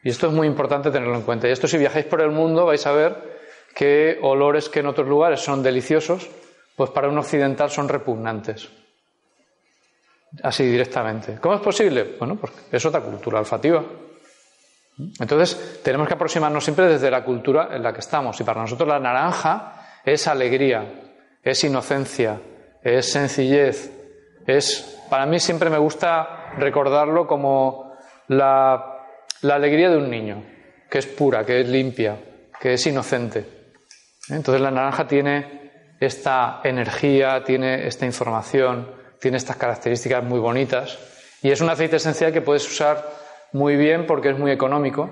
Y 0.03 0.09
esto 0.09 0.27
es 0.27 0.33
muy 0.33 0.47
importante 0.47 0.91
tenerlo 0.91 1.15
en 1.15 1.23
cuenta. 1.23 1.47
Y 1.47 1.51
esto 1.51 1.67
si 1.67 1.77
viajáis 1.77 2.05
por 2.05 2.21
el 2.21 2.31
mundo 2.31 2.65
vais 2.65 2.85
a 2.87 2.91
ver 2.93 3.39
que 3.75 4.17
olores 4.21 4.69
que 4.69 4.79
en 4.79 4.87
otros 4.87 5.07
lugares 5.07 5.41
son 5.41 5.61
deliciosos, 5.61 6.29
pues 6.75 6.89
para 6.91 7.09
un 7.09 7.17
occidental 7.17 7.69
son 7.69 7.89
repugnantes. 7.89 8.69
Así 10.43 10.63
directamente. 10.63 11.37
¿Cómo 11.41 11.55
es 11.55 11.61
posible? 11.61 12.15
Bueno, 12.17 12.37
porque 12.37 12.59
es 12.71 12.85
otra 12.85 13.01
cultura 13.01 13.39
olfativa. 13.39 13.83
Entonces, 15.19 15.81
tenemos 15.83 16.07
que 16.07 16.13
aproximarnos 16.13 16.63
siempre 16.63 16.87
desde 16.87 17.09
la 17.09 17.23
cultura 17.23 17.69
en 17.71 17.81
la 17.83 17.93
que 17.93 18.01
estamos. 18.01 18.39
Y 18.39 18.43
para 18.43 18.61
nosotros 18.61 18.87
la 18.87 18.99
naranja 18.99 20.01
es 20.03 20.27
alegría, 20.27 20.83
es 21.41 21.63
inocencia, 21.63 22.41
es 22.83 23.11
sencillez, 23.11 23.91
es, 24.45 24.99
para 25.09 25.25
mí 25.25 25.39
siempre 25.39 25.69
me 25.69 25.77
gusta 25.77 26.53
recordarlo 26.57 27.27
como 27.27 27.93
la, 28.27 29.05
la 29.41 29.55
alegría 29.55 29.89
de 29.89 29.97
un 29.97 30.09
niño, 30.09 30.43
que 30.89 30.97
es 30.97 31.07
pura, 31.07 31.45
que 31.45 31.61
es 31.61 31.67
limpia, 31.67 32.17
que 32.59 32.73
es 32.73 32.85
inocente. 32.87 33.45
Entonces 34.29 34.61
la 34.61 34.71
naranja 34.71 35.07
tiene 35.07 35.95
esta 35.99 36.61
energía, 36.63 37.43
tiene 37.43 37.87
esta 37.87 38.05
información, 38.05 38.91
tiene 39.19 39.37
estas 39.37 39.57
características 39.57 40.23
muy 40.23 40.39
bonitas 40.39 40.97
y 41.41 41.51
es 41.51 41.61
un 41.61 41.69
aceite 41.69 41.97
esencial 41.97 42.31
que 42.31 42.41
puedes 42.41 42.67
usar 42.67 43.03
muy 43.53 43.75
bien 43.75 44.05
porque 44.05 44.29
es 44.29 44.37
muy 44.37 44.51
económico 44.51 45.09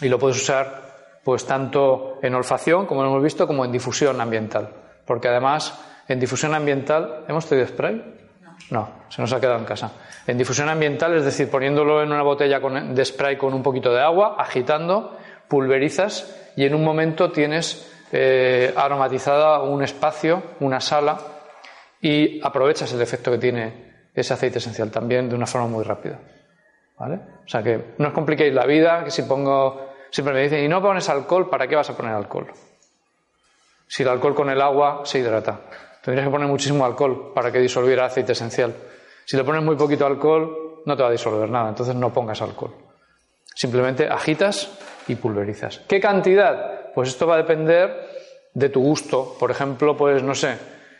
y 0.00 0.08
lo 0.08 0.18
puedes 0.18 0.36
usar 0.36 0.88
pues 1.24 1.44
tanto 1.44 2.18
en 2.22 2.34
olfacción, 2.34 2.86
como 2.86 3.04
hemos 3.04 3.22
visto, 3.22 3.46
como 3.46 3.64
en 3.64 3.72
difusión 3.72 4.20
ambiental. 4.20 4.70
Porque 5.04 5.28
además, 5.28 5.78
en 6.08 6.20
difusión 6.20 6.54
ambiental, 6.54 7.24
¿hemos 7.28 7.46
tenido 7.46 7.66
spray? 7.66 8.16
No, 8.70 8.88
se 9.08 9.20
nos 9.20 9.32
ha 9.32 9.40
quedado 9.40 9.58
en 9.58 9.64
casa. 9.64 9.92
En 10.26 10.38
difusión 10.38 10.68
ambiental, 10.68 11.14
es 11.16 11.24
decir, 11.24 11.50
poniéndolo 11.50 12.02
en 12.02 12.12
una 12.12 12.22
botella 12.22 12.60
de 12.60 13.04
spray 13.04 13.36
con 13.36 13.54
un 13.54 13.62
poquito 13.62 13.92
de 13.92 14.00
agua, 14.00 14.36
agitando, 14.38 15.18
pulverizas 15.48 16.52
y 16.56 16.64
en 16.64 16.74
un 16.74 16.84
momento 16.84 17.30
tienes 17.30 17.90
eh, 18.12 18.72
aromatizada 18.76 19.62
un 19.62 19.82
espacio, 19.82 20.42
una 20.60 20.80
sala 20.80 21.18
y 22.00 22.40
aprovechas 22.42 22.92
el 22.92 23.02
efecto 23.02 23.30
que 23.30 23.38
tiene 23.38 23.88
ese 24.14 24.34
aceite 24.34 24.58
esencial 24.58 24.90
también 24.90 25.28
de 25.28 25.34
una 25.34 25.46
forma 25.46 25.68
muy 25.68 25.84
rápida. 25.84 26.18
¿Vale? 26.98 27.20
O 27.44 27.48
sea 27.48 27.62
que 27.62 27.94
no 27.98 28.08
os 28.08 28.14
compliquéis 28.14 28.52
la 28.52 28.66
vida, 28.66 29.04
que 29.04 29.10
si 29.10 29.22
pongo, 29.22 29.94
siempre 30.10 30.34
me 30.34 30.42
dicen, 30.42 30.64
y 30.64 30.68
no 30.68 30.82
pones 30.82 31.08
alcohol, 31.08 31.48
¿para 31.48 31.68
qué 31.68 31.76
vas 31.76 31.88
a 31.90 31.96
poner 31.96 32.12
alcohol? 32.12 32.48
Si 33.86 34.02
el 34.02 34.08
alcohol 34.08 34.34
con 34.34 34.50
el 34.50 34.60
agua 34.60 35.02
se 35.04 35.20
hidrata. 35.20 35.60
Tendrías 36.02 36.26
que 36.26 36.30
poner 36.30 36.48
muchísimo 36.48 36.84
alcohol 36.84 37.32
para 37.34 37.52
que 37.52 37.58
disolviera 37.58 38.06
aceite 38.06 38.32
esencial. 38.32 38.74
Si 39.24 39.36
le 39.36 39.44
pones 39.44 39.62
muy 39.62 39.76
poquito 39.76 40.06
alcohol, 40.06 40.82
no 40.84 40.96
te 40.96 41.02
va 41.02 41.08
a 41.08 41.12
disolver 41.12 41.48
nada, 41.48 41.68
entonces 41.68 41.94
no 41.94 42.12
pongas 42.12 42.42
alcohol. 42.42 42.74
Simplemente 43.54 44.08
agitas 44.08 44.70
y 45.08 45.16
pulverizas. 45.16 45.80
¿Qué 45.88 46.00
cantidad? 46.00 46.92
Pues 46.94 47.10
esto 47.10 47.26
va 47.26 47.34
a 47.34 47.38
depender 47.38 48.08
de 48.54 48.68
tu 48.68 48.80
gusto. 48.80 49.36
Por 49.38 49.50
ejemplo, 49.50 49.96
pues 49.96 50.22
no 50.22 50.34
sé, 50.34 50.56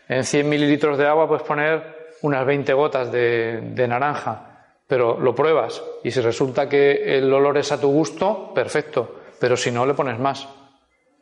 en 0.07 0.23
100 0.23 0.47
mililitros 0.47 0.97
de 0.97 1.07
agua 1.07 1.27
puedes 1.27 1.43
poner 1.43 2.09
unas 2.21 2.45
20 2.45 2.73
gotas 2.73 3.11
de, 3.11 3.61
de 3.61 3.87
naranja, 3.87 4.48
pero 4.89 5.19
lo 5.19 5.35
pruebas 5.35 5.83
y 6.03 6.09
si 6.09 6.19
resulta 6.19 6.67
que 6.67 7.15
el 7.15 7.31
olor 7.31 7.59
es 7.59 7.71
a 7.71 7.79
tu 7.79 7.89
gusto, 7.89 8.51
perfecto, 8.55 9.21
pero 9.39 9.55
si 9.55 9.69
no, 9.69 9.85
le 9.85 9.93
pones 9.93 10.17
más. 10.17 10.49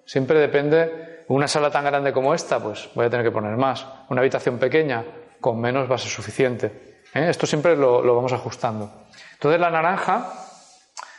Siempre 0.05 0.39
depende, 0.39 1.25
una 1.27 1.49
sala 1.49 1.69
tan 1.69 1.83
grande 1.83 2.13
como 2.13 2.33
esta, 2.33 2.63
pues 2.63 2.89
voy 2.95 3.07
a 3.07 3.09
tener 3.09 3.25
que 3.25 3.31
poner 3.31 3.57
más. 3.57 3.85
Una 4.09 4.21
habitación 4.21 4.57
pequeña, 4.57 5.03
con 5.41 5.59
menos 5.59 5.91
va 5.91 5.95
a 5.95 5.97
ser 5.97 6.09
suficiente. 6.09 7.01
¿eh? 7.13 7.27
Esto 7.29 7.45
siempre 7.45 7.75
lo, 7.75 8.01
lo 8.01 8.15
vamos 8.15 8.31
ajustando. 8.31 8.89
Entonces 9.33 9.59
la 9.59 9.69
naranja 9.69 10.31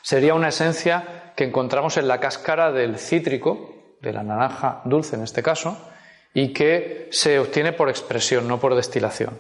sería 0.01 0.33
una 0.33 0.49
esencia 0.49 1.35
que 1.37 1.45
encontramos 1.45 1.99
en 1.99 2.09
la 2.09 2.19
cáscara 2.19 2.73
del 2.73 2.99
cítrico, 2.99 3.99
de 4.01 4.15
la 4.15 4.23
naranja 4.23 4.81
dulce 4.87 5.17
en 5.17 5.23
este 5.23 5.43
caso, 5.43 5.77
y 6.33 6.55
que 6.55 7.11
se 7.13 7.39
obtiene 7.39 7.75
por 7.75 7.91
expresión, 7.91 8.49
no 8.49 8.59
por 8.59 8.75
destilación. 8.75 9.39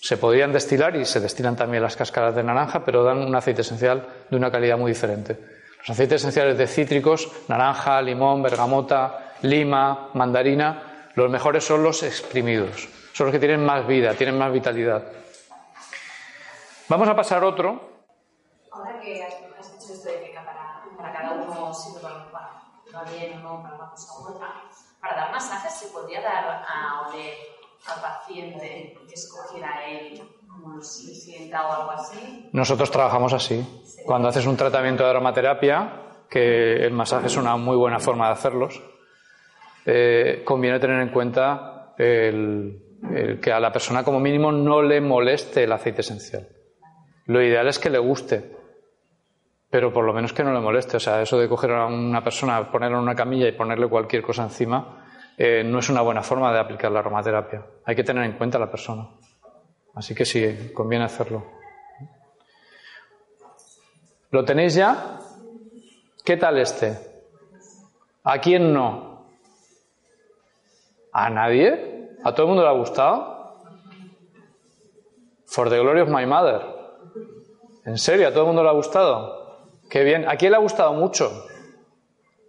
Se 0.00 0.16
podrían 0.16 0.52
destilar 0.52 0.94
y 0.96 1.04
se 1.04 1.20
destilan 1.20 1.56
también 1.56 1.82
las 1.82 1.96
cáscaras 1.96 2.34
de 2.34 2.44
naranja, 2.44 2.84
pero 2.84 3.02
dan 3.02 3.18
un 3.18 3.34
aceite 3.34 3.62
esencial 3.62 4.06
de 4.30 4.36
una 4.36 4.50
calidad 4.50 4.78
muy 4.78 4.92
diferente. 4.92 5.36
Los 5.80 5.90
aceites 5.90 6.22
esenciales 6.22 6.56
de 6.56 6.66
cítricos, 6.66 7.30
naranja, 7.48 8.00
limón, 8.00 8.42
bergamota, 8.42 9.34
lima, 9.42 10.10
mandarina, 10.14 11.10
los 11.14 11.30
mejores 11.30 11.64
son 11.64 11.82
los 11.82 12.02
exprimidos. 12.04 12.88
Son 13.12 13.26
los 13.26 13.32
que 13.32 13.40
tienen 13.40 13.64
más 13.64 13.86
vida, 13.86 14.14
tienen 14.14 14.38
más 14.38 14.52
vitalidad. 14.52 15.02
Vamos 16.88 17.08
a 17.08 17.16
pasar 17.16 17.42
otro. 17.42 18.00
Ahora 18.70 19.00
que 19.00 19.22
has, 19.22 19.34
dicho 19.72 19.92
esto 19.92 20.08
de 20.08 20.20
que 20.20 20.34
para, 20.34 21.12
cada 21.12 21.32
uno 21.32 21.74
sirve 21.74 22.00
para, 22.00 23.04
bien 23.10 23.42
no, 23.42 23.62
para 23.62 23.74
una 23.74 23.90
cosa 23.90 24.12
u 24.20 24.34
otra, 24.34 24.48
para 25.00 25.16
dar 25.16 25.32
masajes 25.32 25.74
se 25.74 25.86
podría 25.88 26.20
dar 26.20 26.64
a 26.66 27.08
oler 27.08 27.34
al 27.86 28.00
paciente 28.00 28.97
escogiera 29.18 29.86
él 29.86 30.20
como 30.46 30.80
si 30.82 31.14
sienta 31.14 31.66
o 31.66 31.72
algo 31.72 31.90
así. 31.92 32.48
Nosotros 32.52 32.90
trabajamos 32.90 33.32
así. 33.32 33.64
Cuando 34.04 34.28
haces 34.28 34.46
un 34.46 34.56
tratamiento 34.56 35.04
de 35.04 35.10
aromaterapia, 35.10 36.02
que 36.28 36.84
el 36.84 36.92
masaje 36.92 37.26
es 37.26 37.36
una 37.36 37.56
muy 37.56 37.76
buena 37.76 37.98
forma 37.98 38.26
de 38.26 38.32
hacerlos, 38.32 38.82
eh, 39.86 40.42
conviene 40.44 40.78
tener 40.78 41.00
en 41.00 41.10
cuenta 41.10 41.94
el, 41.96 42.82
el 43.14 43.40
que 43.40 43.52
a 43.52 43.60
la 43.60 43.72
persona 43.72 44.04
como 44.04 44.20
mínimo 44.20 44.52
no 44.52 44.82
le 44.82 45.00
moleste 45.00 45.64
el 45.64 45.72
aceite 45.72 46.02
esencial. 46.02 46.48
Lo 47.26 47.42
ideal 47.42 47.68
es 47.68 47.78
que 47.78 47.90
le 47.90 47.98
guste, 47.98 48.56
pero 49.70 49.92
por 49.92 50.04
lo 50.04 50.12
menos 50.12 50.32
que 50.32 50.44
no 50.44 50.52
le 50.52 50.60
moleste. 50.60 50.96
O 50.96 51.00
sea, 51.00 51.20
eso 51.22 51.38
de 51.38 51.48
coger 51.48 51.72
a 51.72 51.86
una 51.86 52.22
persona, 52.22 52.70
ponerla 52.70 52.96
en 52.96 53.02
una 53.02 53.14
camilla 53.14 53.48
y 53.48 53.52
ponerle 53.52 53.88
cualquier 53.88 54.22
cosa 54.22 54.44
encima, 54.44 55.07
eh, 55.40 55.62
no 55.62 55.78
es 55.78 55.88
una 55.88 56.00
buena 56.00 56.22
forma 56.24 56.52
de 56.52 56.58
aplicar 56.58 56.90
la 56.90 56.98
aromaterapia. 56.98 57.64
Hay 57.84 57.94
que 57.94 58.02
tener 58.02 58.24
en 58.24 58.32
cuenta 58.32 58.58
a 58.58 58.60
la 58.60 58.70
persona. 58.70 59.08
Así 59.94 60.12
que 60.12 60.24
sí, 60.24 60.72
conviene 60.74 61.04
hacerlo. 61.04 61.46
¿Lo 64.32 64.44
tenéis 64.44 64.74
ya? 64.74 65.20
¿Qué 66.24 66.36
tal 66.36 66.58
este? 66.58 66.98
¿A 68.24 68.40
quién 68.40 68.74
no? 68.74 69.26
¿A 71.12 71.30
nadie? 71.30 72.16
¿A 72.24 72.32
todo 72.32 72.42
el 72.42 72.48
mundo 72.48 72.64
le 72.64 72.68
ha 72.68 72.72
gustado? 72.72 73.62
For 75.46 75.70
the 75.70 75.78
glory 75.78 76.00
of 76.00 76.08
my 76.08 76.26
mother. 76.26 76.62
¿En 77.86 77.96
serio? 77.96 78.26
¿A 78.26 78.30
todo 78.30 78.40
el 78.40 78.46
mundo 78.48 78.64
le 78.64 78.70
ha 78.70 78.72
gustado? 78.72 79.68
Qué 79.88 80.02
bien. 80.02 80.28
¿A 80.28 80.36
quién 80.36 80.50
le 80.50 80.56
ha 80.56 80.60
gustado 80.60 80.92
mucho? 80.94 81.46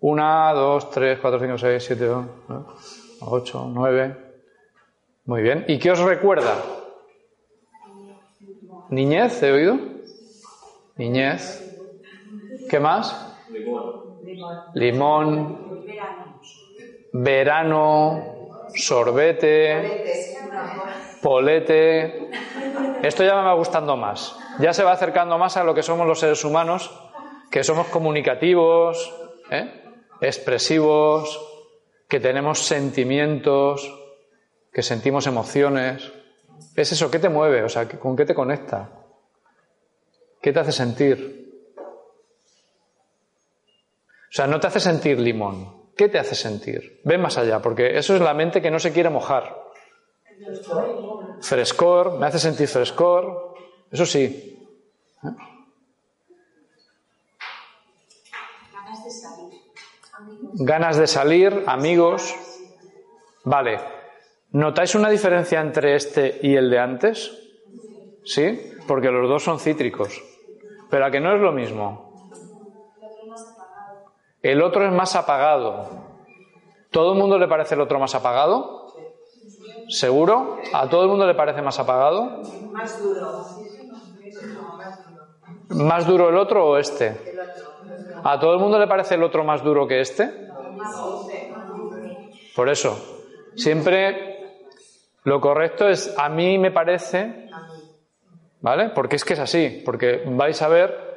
Una, 0.02 0.54
dos, 0.54 0.90
tres, 0.90 1.20
cuatro, 1.20 1.40
cinco, 1.40 1.58
seis, 1.58 1.84
siete, 1.84 2.10
ocho, 3.22 3.70
nueve. 3.70 4.16
Muy 5.26 5.42
bien. 5.42 5.66
¿Y 5.68 5.78
qué 5.78 5.92
os 5.92 6.00
recuerda? 6.00 6.56
Niñez, 8.90 9.44
¿he 9.44 9.52
oído? 9.52 9.78
Niñez. 10.96 11.78
¿Qué 12.70 12.80
más? 12.80 13.36
Limón. 14.74 15.82
Verano. 17.12 18.24
Sorbete. 18.74 20.06
Polete. 21.22 22.30
Esto 23.04 23.24
ya 23.24 23.36
me 23.36 23.44
va 23.44 23.54
gustando 23.54 23.98
más. 23.98 24.38
Ya 24.60 24.74
se 24.74 24.84
va 24.84 24.94
acercando 24.94 25.38
más 25.38 25.58
a 25.58 25.64
lo 25.64 25.74
que 25.74 25.84
somos 25.84 26.08
los 26.08 26.20
seres 26.20 26.44
humanos, 26.46 26.92
que 27.52 27.64
somos 27.64 27.88
comunicativos, 27.88 29.14
¿eh? 29.52 29.89
Expresivos, 30.22 31.40
que 32.08 32.20
tenemos 32.20 32.60
sentimientos, 32.60 33.94
que 34.72 34.82
sentimos 34.82 35.28
emociones. 35.28 36.12
Es 36.76 36.92
eso, 36.92 37.12
¿qué 37.12 37.20
te 37.20 37.30
mueve? 37.30 37.64
O 37.64 37.70
sea, 37.70 37.88
¿con 37.88 38.16
qué 38.16 38.26
te 38.26 38.36
conecta? 38.36 38.90
¿Qué 40.42 40.54
te 40.54 40.60
hace 40.60 40.72
sentir? 40.72 41.48
O 41.78 44.32
sea, 44.32 44.48
no 44.48 44.60
te 44.60 44.68
hace 44.68 44.80
sentir 44.80 45.20
limón. 45.20 45.90
¿Qué 45.96 46.08
te 46.08 46.20
hace 46.20 46.36
sentir? 46.36 47.02
Ve 47.04 47.18
más 47.18 47.38
allá, 47.38 47.62
porque 47.62 47.98
eso 47.98 48.16
es 48.16 48.22
la 48.22 48.34
mente 48.34 48.62
que 48.62 48.72
no 48.72 48.80
se 48.80 48.94
quiere 48.94 49.10
mojar. 49.10 49.64
Frescor, 51.42 52.18
me 52.18 52.28
hace 52.28 52.40
sentir 52.40 52.68
frescor, 52.68 53.54
eso 53.92 54.06
sí 54.06 54.56
de 59.10 59.12
salir. 59.12 59.60
Ganas 60.54 60.98
de 60.98 61.08
salir, 61.08 61.64
amigos. 61.68 62.36
Vale. 63.44 63.80
¿Notáis 64.52 64.96
una 64.96 65.10
diferencia 65.10 65.62
entre 65.62 65.96
este 65.96 66.40
y 66.42 66.56
el 66.56 66.70
de 66.70 66.80
antes? 66.80 67.32
¿Sí? 68.24 68.74
Porque 68.88 69.10
los 69.10 69.30
dos 69.30 69.44
son 69.44 69.60
cítricos. 69.60 70.22
Pero 70.90 71.06
a 71.06 71.12
que 71.12 71.20
no 71.20 71.36
es 71.36 71.42
lo 71.42 71.52
mismo. 71.52 72.10
El 74.42 74.64
otro 74.64 74.86
es 74.86 74.92
más 74.92 75.16
apagado. 75.16 75.88
¿Todo 76.92 77.14
el 77.14 77.20
mundo 77.20 77.38
le 77.38 77.48
parece 77.48 77.76
el 77.76 77.82
otro 77.82 78.00
más 78.00 78.16
apagado? 78.16 78.88
¿Seguro? 79.90 80.58
¿A 80.74 80.90
todo 80.90 81.04
el 81.04 81.10
mundo 81.10 81.28
le 81.28 81.36
parece 81.36 81.62
más 81.62 81.78
apagado? 81.80 82.42
Más 82.72 83.02
duro. 83.02 83.46
¿Más 85.70 86.08
duro 86.08 86.30
el 86.30 86.38
otro 86.38 86.66
o 86.68 86.78
este? 86.78 87.16
¿A 88.24 88.40
todo 88.40 88.54
el 88.54 88.60
mundo 88.60 88.80
le 88.80 88.88
parece 88.88 89.16
el 89.16 89.24
otro 89.24 89.44
más 89.44 89.64
duro 89.64 89.88
que 89.88 90.02
este? 90.02 90.30
Por 92.56 92.70
eso, 92.70 93.24
siempre 93.56 94.40
lo 95.24 95.40
correcto 95.40 95.88
es 95.88 96.14
a 96.18 96.30
mí 96.30 96.58
me 96.58 96.72
parece, 96.72 97.50
¿vale? 98.62 98.90
Porque 98.90 99.16
es 99.16 99.26
que 99.26 99.34
es 99.34 99.40
así, 99.40 99.82
porque 99.86 100.24
vais 100.26 100.62
a 100.62 100.68
ver 100.68 101.10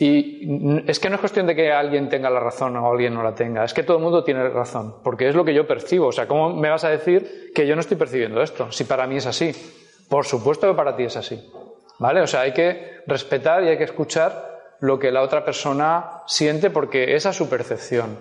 y 0.00 0.82
es 0.88 1.00
que 1.00 1.08
no 1.08 1.16
es 1.16 1.20
cuestión 1.20 1.46
de 1.46 1.56
que 1.56 1.72
alguien 1.72 2.08
tenga 2.08 2.30
la 2.30 2.38
razón 2.38 2.76
o 2.76 2.90
alguien 2.90 3.14
no 3.14 3.22
la 3.22 3.34
tenga, 3.34 3.64
es 3.64 3.74
que 3.74 3.82
todo 3.82 3.96
el 3.96 4.02
mundo 4.02 4.22
tiene 4.22 4.48
razón, 4.48 4.96
porque 5.02 5.28
es 5.28 5.34
lo 5.34 5.44
que 5.44 5.54
yo 5.54 5.66
percibo. 5.66 6.08
O 6.08 6.12
sea, 6.12 6.28
¿cómo 6.28 6.54
me 6.54 6.70
vas 6.70 6.84
a 6.84 6.90
decir 6.90 7.52
que 7.54 7.66
yo 7.66 7.74
no 7.74 7.80
estoy 7.80 7.96
percibiendo 7.96 8.40
esto? 8.40 8.70
Si 8.70 8.84
para 8.84 9.06
mí 9.06 9.16
es 9.16 9.26
así. 9.26 9.52
Por 10.08 10.24
supuesto 10.24 10.68
que 10.68 10.74
para 10.74 10.96
ti 10.96 11.04
es 11.04 11.16
así. 11.16 11.40
¿Vale? 11.98 12.20
O 12.20 12.26
sea, 12.26 12.42
hay 12.42 12.52
que 12.52 13.00
respetar 13.06 13.64
y 13.64 13.68
hay 13.68 13.76
que 13.76 13.84
escuchar 13.84 14.57
lo 14.80 14.98
que 14.98 15.10
la 15.10 15.22
otra 15.22 15.44
persona 15.44 16.22
siente 16.26 16.70
porque 16.70 17.14
esa 17.14 17.30
es 17.30 17.36
su 17.36 17.48
percepción. 17.48 18.18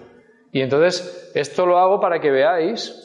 Y 0.51 0.62
entonces, 0.62 1.32
esto 1.36 1.66
lo 1.66 1.78
hago 1.78 1.99
para 1.99 2.20
que 2.20 2.32
veáis 2.32 3.03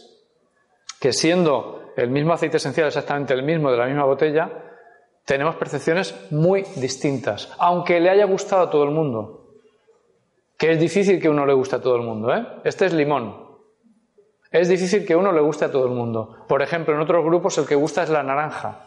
que 1.00 1.12
siendo 1.12 1.92
el 1.96 2.10
mismo 2.10 2.32
aceite 2.32 2.56
esencial, 2.56 2.86
exactamente 2.86 3.34
el 3.34 3.42
mismo 3.42 3.70
de 3.70 3.76
la 3.76 3.86
misma 3.86 4.04
botella, 4.04 4.50
tenemos 5.24 5.56
percepciones 5.56 6.14
muy 6.30 6.62
distintas, 6.76 7.52
aunque 7.58 8.00
le 8.00 8.10
haya 8.10 8.24
gustado 8.24 8.62
a 8.62 8.70
todo 8.70 8.84
el 8.84 8.90
mundo. 8.90 9.38
Que 10.56 10.70
es 10.70 10.80
difícil 10.80 11.20
que 11.20 11.28
uno 11.28 11.44
le 11.44 11.54
guste 11.54 11.76
a 11.76 11.80
todo 11.80 11.96
el 11.96 12.02
mundo, 12.02 12.32
¿eh? 12.34 12.46
Este 12.64 12.86
es 12.86 12.92
limón. 12.92 13.52
Es 14.50 14.68
difícil 14.68 15.06
que 15.06 15.16
uno 15.16 15.32
le 15.32 15.40
guste 15.40 15.64
a 15.64 15.72
todo 15.72 15.86
el 15.86 15.92
mundo. 15.92 16.44
Por 16.46 16.62
ejemplo, 16.62 16.94
en 16.94 17.00
otros 17.00 17.24
grupos 17.24 17.56
el 17.58 17.66
que 17.66 17.74
gusta 17.74 18.02
es 18.02 18.10
la 18.10 18.22
naranja. 18.22 18.86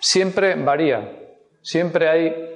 Siempre 0.00 0.54
varía. 0.56 1.18
Siempre 1.62 2.08
hay 2.08 2.49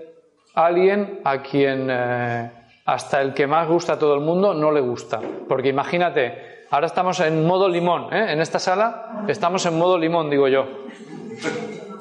alguien 0.54 1.20
a 1.24 1.42
quien 1.42 1.88
eh, 1.90 2.50
hasta 2.86 3.20
el 3.20 3.34
que 3.34 3.46
más 3.46 3.68
gusta 3.68 3.94
a 3.94 3.98
todo 3.98 4.14
el 4.14 4.20
mundo 4.20 4.54
no 4.54 4.72
le 4.72 4.80
gusta. 4.80 5.20
Porque 5.48 5.68
imagínate, 5.68 6.66
ahora 6.70 6.86
estamos 6.86 7.20
en 7.20 7.46
modo 7.46 7.68
limón, 7.68 8.12
¿eh? 8.12 8.32
En 8.32 8.40
esta 8.40 8.58
sala 8.58 9.24
estamos 9.28 9.64
en 9.66 9.78
modo 9.78 9.98
limón, 9.98 10.30
digo 10.30 10.48
yo. 10.48 10.66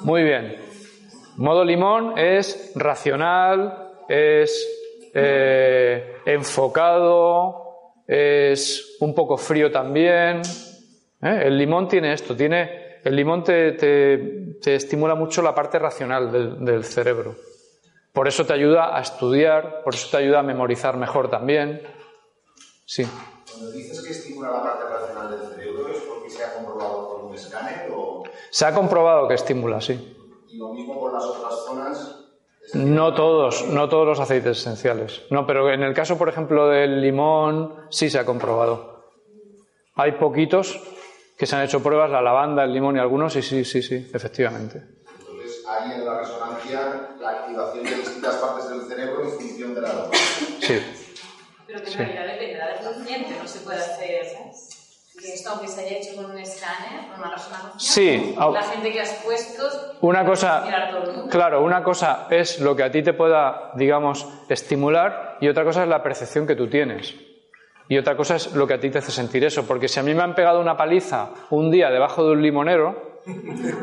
Muy 0.03 0.23
bien. 0.23 0.57
Modo 1.37 1.65
limón 1.65 2.17
es 2.17 2.73
racional, 2.75 3.91
es 4.07 4.67
eh, 5.13 6.17
enfocado, 6.25 7.63
es 8.07 8.97
un 8.99 9.15
poco 9.15 9.37
frío 9.37 9.71
también. 9.71 10.41
¿eh? 11.21 11.41
El 11.45 11.57
limón 11.57 11.87
tiene 11.87 12.13
esto, 12.13 12.35
tiene, 12.35 12.99
el 13.03 13.15
limón 13.15 13.43
te, 13.43 13.73
te, 13.73 14.75
estimula 14.75 15.15
mucho 15.15 15.41
la 15.41 15.55
parte 15.55 15.79
racional 15.79 16.31
del, 16.63 16.83
cerebro. 16.83 17.35
Por 18.13 18.27
eso 18.27 18.45
te 18.45 18.53
ayuda 18.53 18.95
a 18.95 19.01
estudiar, 19.01 19.81
por 19.83 19.95
eso 19.95 20.07
te 20.11 20.17
ayuda 20.17 20.39
a 20.39 20.43
memorizar 20.43 20.97
mejor 20.97 21.29
también. 21.29 21.81
Sí. 22.85 23.05
Cuando 23.51 23.71
dices 23.71 24.01
que 24.03 24.11
estimula 24.11 24.51
la 24.51 24.61
parte 24.61 24.83
racional 24.85 25.31
del 25.31 25.49
cerebro, 25.49 25.87
¿es 25.89 25.99
porque 26.01 26.29
se 26.29 26.43
ha 26.43 26.53
comprobado 26.53 27.09
con 27.09 27.25
un 27.25 27.33
escáner 27.33 27.91
o...? 27.91 28.23
Se 28.51 28.65
ha 28.65 28.73
comprobado 28.73 29.27
que 29.27 29.33
estimula, 29.33 29.81
sí. 29.81 30.15
Y 30.47 30.57
lo 30.57 30.69
mismo 30.69 30.99
con 30.99 31.11
las 31.11 31.23
otras 31.23 31.65
zonas... 31.65 32.19
No 32.75 33.13
todos, 33.13 33.67
no 33.67 33.89
todos 33.89 34.07
los 34.07 34.19
aceites 34.19 34.59
esenciales. 34.59 35.23
No, 35.29 35.45
pero 35.45 35.71
en 35.71 35.83
el 35.83 35.93
caso, 35.93 36.17
por 36.17 36.29
ejemplo, 36.29 36.69
del 36.69 37.01
limón, 37.01 37.87
sí 37.89 38.09
se 38.09 38.19
ha 38.19 38.25
comprobado. 38.25 39.11
Hay 39.95 40.13
poquitos 40.13 40.79
que 41.37 41.45
se 41.45 41.55
han 41.55 41.63
hecho 41.63 41.83
pruebas, 41.83 42.09
la 42.09 42.21
lavanda, 42.21 42.63
el 42.63 42.73
limón 42.73 42.95
y 42.95 42.99
algunos, 42.99 43.35
y 43.35 43.41
sí, 43.41 43.65
sí, 43.65 43.81
sí, 43.81 44.09
efectivamente. 44.13 44.81
Entonces, 45.19 45.65
hay 45.67 45.91
en 45.93 46.05
la 46.05 46.19
resonancia 46.19 46.52
la 47.19 47.29
activación 47.29 47.83
de 47.83 47.95
distintas 47.95 48.35
partes 48.35 48.69
del 48.69 48.81
cerebro 48.87 49.23
en 49.23 49.29
función 49.31 49.75
de 49.75 49.81
la 49.81 49.89
doma. 49.89 50.09
Sí. 50.61 50.81
Pero 51.67 51.81
que 51.81 51.91
en 51.91 51.97
realidad 51.97 52.25
dependerá 52.27 52.67
del 52.67 52.85
paciente, 52.85 53.29
no 53.41 53.47
se 53.47 53.59
puede 53.59 53.79
hacer. 53.79 54.21
Que 55.19 55.33
esto, 55.35 55.51
aunque 55.51 55.67
se 55.67 55.81
haya 55.85 55.97
hecho 55.99 56.15
con 56.15 56.31
un 56.31 56.37
escáner, 56.37 57.07
con 57.11 57.19
una 57.21 57.35
resonancia, 57.35 57.71
Sí, 57.77 58.35
la 58.37 58.63
gente 58.63 58.91
que 58.91 58.99
has 59.01 59.13
puesto. 59.23 59.63
Una 60.01 60.25
cosa, 60.25 60.63
mirar 60.65 60.89
todo 60.91 61.03
el 61.03 61.15
mundo. 61.17 61.29
claro, 61.29 61.63
una 61.63 61.83
cosa 61.83 62.27
es 62.29 62.59
lo 62.59 62.75
que 62.75 62.83
a 62.83 62.91
ti 62.91 63.03
te 63.03 63.13
pueda, 63.13 63.71
digamos, 63.75 64.27
estimular 64.49 65.37
y 65.39 65.47
otra 65.47 65.63
cosa 65.63 65.83
es 65.83 65.89
la 65.89 66.01
percepción 66.03 66.45
que 66.47 66.55
tú 66.55 66.67
tienes. 66.67 67.15
Y 67.87 67.97
otra 67.97 68.17
cosa 68.17 68.35
es 68.37 68.53
lo 68.53 68.65
que 68.67 68.73
a 68.73 68.79
ti 68.79 68.89
te 68.89 68.97
hace 68.97 69.11
sentir 69.11 69.43
eso, 69.45 69.65
porque 69.67 69.87
si 69.87 69.99
a 69.99 70.03
mí 70.03 70.13
me 70.13 70.23
han 70.23 70.35
pegado 70.35 70.59
una 70.59 70.75
paliza 70.75 71.29
un 71.51 71.69
día 71.69 71.89
debajo 71.89 72.25
de 72.25 72.31
un 72.31 72.41
limonero, 72.41 73.21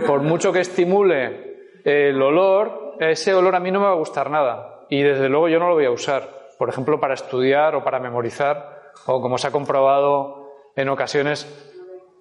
por 0.07 0.21
mucho 0.23 0.53
que 0.53 0.61
estimule 0.61 1.50
el 1.85 2.21
olor, 2.21 2.97
ese 3.01 3.35
olor 3.35 3.55
a 3.57 3.61
mí 3.61 3.71
no 3.71 3.81
me 3.81 3.87
va 3.87 3.93
a 3.93 3.97
gustar 3.97 4.31
nada. 4.31 4.87
Y 4.89 5.03
desde 5.03 5.29
luego 5.29 5.49
yo 5.49 5.59
no 5.59 5.69
lo 5.69 5.75
voy 5.75 5.87
a 5.87 5.91
usar, 5.91 6.29
por 6.59 6.69
ejemplo, 6.69 7.01
para 7.01 7.15
estudiar 7.15 7.75
o 7.75 7.85
para 7.85 8.01
memorizar, 8.01 8.81
o 9.07 9.21
como 9.21 9.39
se 9.39 9.47
ha 9.47 9.51
comprobado 9.51 10.53
en 10.77 10.89
ocasiones, 10.89 11.47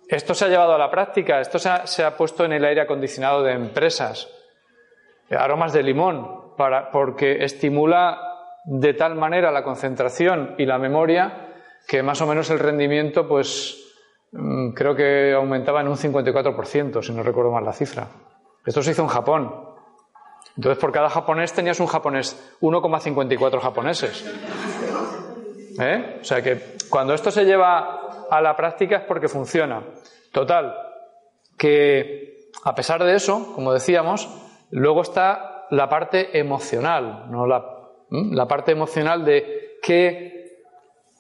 esto 0.08 0.34
se 0.34 0.46
ha 0.46 0.48
llevado 0.48 0.74
a 0.74 0.78
la 0.78 0.90
práctica, 0.90 1.40
esto 1.40 1.60
se 1.60 2.04
ha, 2.04 2.18
puesto 2.18 2.46
en 2.46 2.54
el 2.54 2.66
aire 2.66 2.82
acondicionado 2.82 3.44
de 3.44 3.54
empresas, 3.54 4.28
aromas 5.30 5.72
de 5.74 5.84
limón, 5.84 6.56
para, 6.58 6.90
porque 6.92 7.44
estimula 7.44 8.20
de 8.66 8.94
tal 8.94 9.16
manera 9.16 9.52
la 9.52 9.64
concentración 9.64 10.56
y 10.58 10.66
la 10.66 10.78
memoria 10.78 11.48
que 11.88 12.04
más 12.04 12.22
o 12.22 12.28
menos 12.28 12.50
el 12.50 12.60
rendimiento, 12.60 13.28
pues 13.28 13.78
mm, 14.32 14.72
creo 14.72 14.96
que 14.96 15.34
aumentaba 15.34 15.82
en 15.82 15.88
un 15.88 15.96
54%, 15.96 17.02
si 17.02 17.14
no 17.14 17.24
recuerdo 17.24 17.52
mal 17.52 17.66
la 17.66 17.74
cifra. 17.74 18.08
Esto 18.66 18.82
se 18.84 18.92
hizo 18.92 19.02
en 19.02 19.08
Japón. 19.08 19.70
Entonces, 20.56 20.80
por 20.80 20.92
cada 20.92 21.10
japonés 21.10 21.54
tenías 21.54 21.80
un 21.80 21.88
japonés, 21.88 22.38
1,54 22.62 23.60
japoneses. 23.60 24.26
¿Eh? 25.80 26.20
O 26.22 26.24
sea 26.24 26.42
que 26.42 26.76
cuando 26.90 27.14
esto 27.14 27.32
se 27.32 27.46
lleva 27.46 28.28
a 28.30 28.42
la 28.42 28.56
práctica 28.56 28.98
es 28.98 29.04
porque 29.04 29.30
funciona. 29.30 29.84
Total, 30.32 30.76
que 31.58 32.50
a 32.64 32.76
pesar 32.76 33.04
de 33.04 33.16
eso, 33.16 33.54
como 33.56 33.74
decíamos, 33.74 34.30
luego 34.72 35.02
está 35.02 35.66
la 35.70 35.88
parte 35.88 36.38
emocional, 36.38 37.30
no 37.30 37.48
la, 37.48 37.66
la 38.10 38.48
parte 38.48 38.72
emocional 38.72 39.24
de 39.24 39.78
qué 39.82 40.64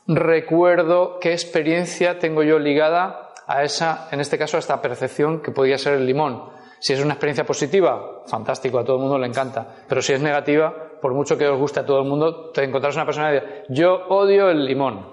recuerdo, 0.08 1.20
qué 1.20 1.32
experiencia 1.32 2.20
tengo 2.20 2.44
yo 2.44 2.60
ligada 2.60 3.34
a 3.48 3.64
esa, 3.64 4.10
en 4.12 4.20
este 4.20 4.38
caso, 4.38 4.58
a 4.58 4.60
esta 4.60 4.82
percepción 4.82 5.42
que 5.42 5.52
podía 5.52 5.78
ser 5.78 5.94
el 5.94 6.06
limón. 6.06 6.59
Si 6.80 6.94
es 6.94 7.04
una 7.04 7.14
experiencia 7.14 7.46
positiva, 7.46 8.24
fantástico, 8.26 8.80
a 8.80 8.84
todo 8.84 8.96
el 8.96 9.02
mundo 9.02 9.18
le 9.18 9.28
encanta. 9.28 9.84
Pero 9.88 10.02
si 10.02 10.14
es 10.14 10.22
negativa, 10.22 10.74
por 11.02 11.14
mucho 11.14 11.38
que 11.38 11.48
os 11.48 11.60
guste 11.60 11.82
a 11.82 11.86
todo 11.86 12.00
el 12.00 12.08
mundo, 12.08 12.52
te 12.52 12.64
encontrarás 12.64 12.96
una 12.96 13.06
persona 13.06 13.30
que 13.30 13.40
diga, 13.40 13.64
yo 13.70 14.08
odio 14.08 14.50
el 14.50 14.66
limón, 14.66 15.06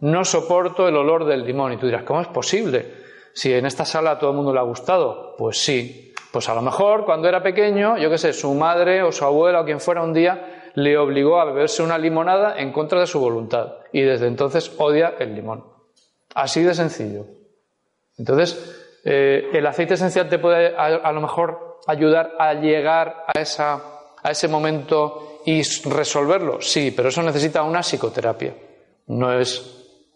no 0.00 0.24
soporto 0.24 0.88
el 0.88 0.96
olor 0.96 1.24
del 1.24 1.44
limón. 1.44 1.72
Y 1.72 1.76
tú 1.76 1.86
dirás, 1.86 2.04
¿cómo 2.04 2.20
es 2.20 2.28
posible? 2.28 3.04
Si 3.32 3.52
en 3.52 3.66
esta 3.66 3.84
sala 3.84 4.12
a 4.12 4.18
todo 4.18 4.30
el 4.30 4.36
mundo 4.36 4.52
le 4.52 4.60
ha 4.60 4.62
gustado, 4.62 5.34
pues 5.36 5.58
sí. 5.58 6.12
Pues 6.32 6.48
a 6.48 6.54
lo 6.54 6.62
mejor 6.62 7.04
cuando 7.04 7.28
era 7.28 7.42
pequeño, 7.42 7.96
yo 7.98 8.10
qué 8.10 8.18
sé, 8.18 8.32
su 8.32 8.52
madre 8.54 9.02
o 9.02 9.12
su 9.12 9.24
abuela 9.24 9.60
o 9.60 9.64
quien 9.64 9.80
fuera 9.80 10.02
un 10.02 10.12
día 10.12 10.70
le 10.74 10.98
obligó 10.98 11.40
a 11.40 11.46
beberse 11.46 11.82
una 11.82 11.96
limonada 11.96 12.58
en 12.58 12.72
contra 12.72 13.00
de 13.00 13.06
su 13.06 13.18
voluntad. 13.18 13.78
Y 13.92 14.02
desde 14.02 14.26
entonces 14.26 14.72
odia 14.78 15.14
el 15.18 15.34
limón. 15.34 15.64
Así 16.34 16.62
de 16.62 16.74
sencillo. 16.74 17.24
Entonces, 18.18 18.85
eh, 19.08 19.50
el 19.52 19.64
aceite 19.64 19.94
esencial 19.94 20.28
te 20.28 20.40
puede 20.40 20.74
a, 20.76 21.12
lo 21.12 21.20
mejor 21.20 21.78
ayudar 21.86 22.32
a 22.40 22.54
llegar 22.54 23.24
a, 23.28 23.40
esa, 23.40 23.80
a 24.20 24.30
ese 24.32 24.48
momento 24.48 25.42
y 25.46 25.62
resolverlo. 25.88 26.60
Sí, 26.60 26.90
pero 26.90 27.10
eso 27.10 27.22
necesita 27.22 27.62
una 27.62 27.84
psicoterapia. 27.84 28.56
No 29.06 29.32
es 29.32 29.64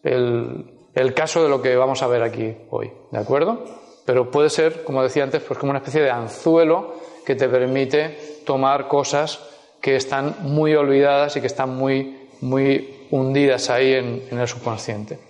el, 0.02 0.88
el 0.92 1.14
caso 1.14 1.40
de 1.44 1.48
lo 1.48 1.62
que 1.62 1.76
vamos 1.76 2.02
a 2.02 2.08
ver 2.08 2.24
aquí 2.24 2.56
hoy. 2.70 2.90
¿De 3.12 3.18
acuerdo? 3.20 3.64
Pero 4.04 4.28
puede 4.28 4.50
ser, 4.50 4.82
como 4.82 5.04
decía 5.04 5.22
antes, 5.22 5.40
pues 5.44 5.56
como 5.56 5.70
una 5.70 5.78
especie 5.78 6.02
de 6.02 6.10
anzuelo 6.10 6.96
que 7.24 7.36
te 7.36 7.48
permite 7.48 8.40
tomar 8.44 8.88
cosas 8.88 9.38
que 9.80 9.94
están 9.94 10.34
muy 10.40 10.74
olvidadas 10.74 11.36
y 11.36 11.40
que 11.40 11.46
están 11.46 11.76
muy, 11.76 12.28
muy 12.40 13.06
hundidas 13.12 13.70
ahí 13.70 13.94
en 13.94 14.36
el 14.36 14.48
subconsciente. 14.48 15.20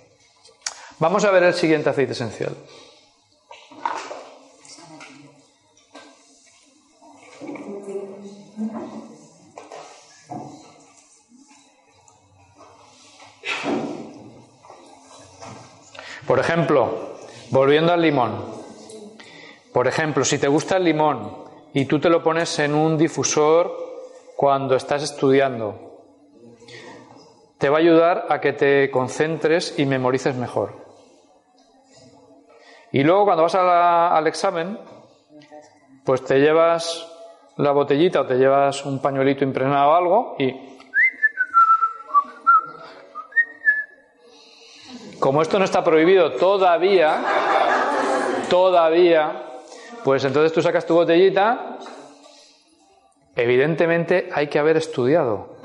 Vamos 0.97 1.25
a 1.25 1.31
ver 1.31 1.43
el 1.43 1.53
siguiente 1.53 1.91
aceite 1.91 2.13
esencial. 2.13 2.55
Por 16.31 16.39
ejemplo, 16.39 17.17
volviendo 17.49 17.91
al 17.91 18.01
limón. 18.01 18.31
Por 19.73 19.89
ejemplo, 19.89 20.23
si 20.23 20.39
te 20.39 20.47
gusta 20.47 20.77
el 20.77 20.85
limón 20.85 21.43
y 21.73 21.83
tú 21.83 21.99
te 21.99 22.09
lo 22.09 22.23
pones 22.23 22.57
en 22.59 22.73
un 22.73 22.97
difusor 22.97 23.75
cuando 24.37 24.77
estás 24.77 25.03
estudiando, 25.03 26.05
te 27.57 27.67
va 27.67 27.79
a 27.79 27.81
ayudar 27.81 28.27
a 28.29 28.39
que 28.39 28.53
te 28.53 28.89
concentres 28.91 29.77
y 29.77 29.85
memorices 29.85 30.33
mejor. 30.37 30.73
Y 32.93 33.03
luego 33.03 33.25
cuando 33.25 33.43
vas 33.43 33.55
al 33.55 34.25
examen, 34.25 34.79
pues 36.05 36.23
te 36.23 36.39
llevas 36.39 37.11
la 37.57 37.73
botellita 37.73 38.21
o 38.21 38.25
te 38.25 38.37
llevas 38.37 38.85
un 38.85 39.01
pañuelito 39.01 39.43
impregnado 39.43 39.91
o 39.91 39.95
algo 39.95 40.35
y 40.39 40.79
como 45.21 45.43
esto 45.43 45.59
no 45.59 45.65
está 45.65 45.83
prohibido 45.83 46.31
todavía, 46.31 47.21
todavía, 48.49 49.43
pues 50.03 50.25
entonces 50.25 50.51
tú 50.51 50.63
sacas 50.63 50.87
tu 50.87 50.95
botellita, 50.95 51.77
evidentemente 53.35 54.29
hay 54.33 54.47
que 54.47 54.57
haber 54.57 54.77
estudiado. 54.77 55.57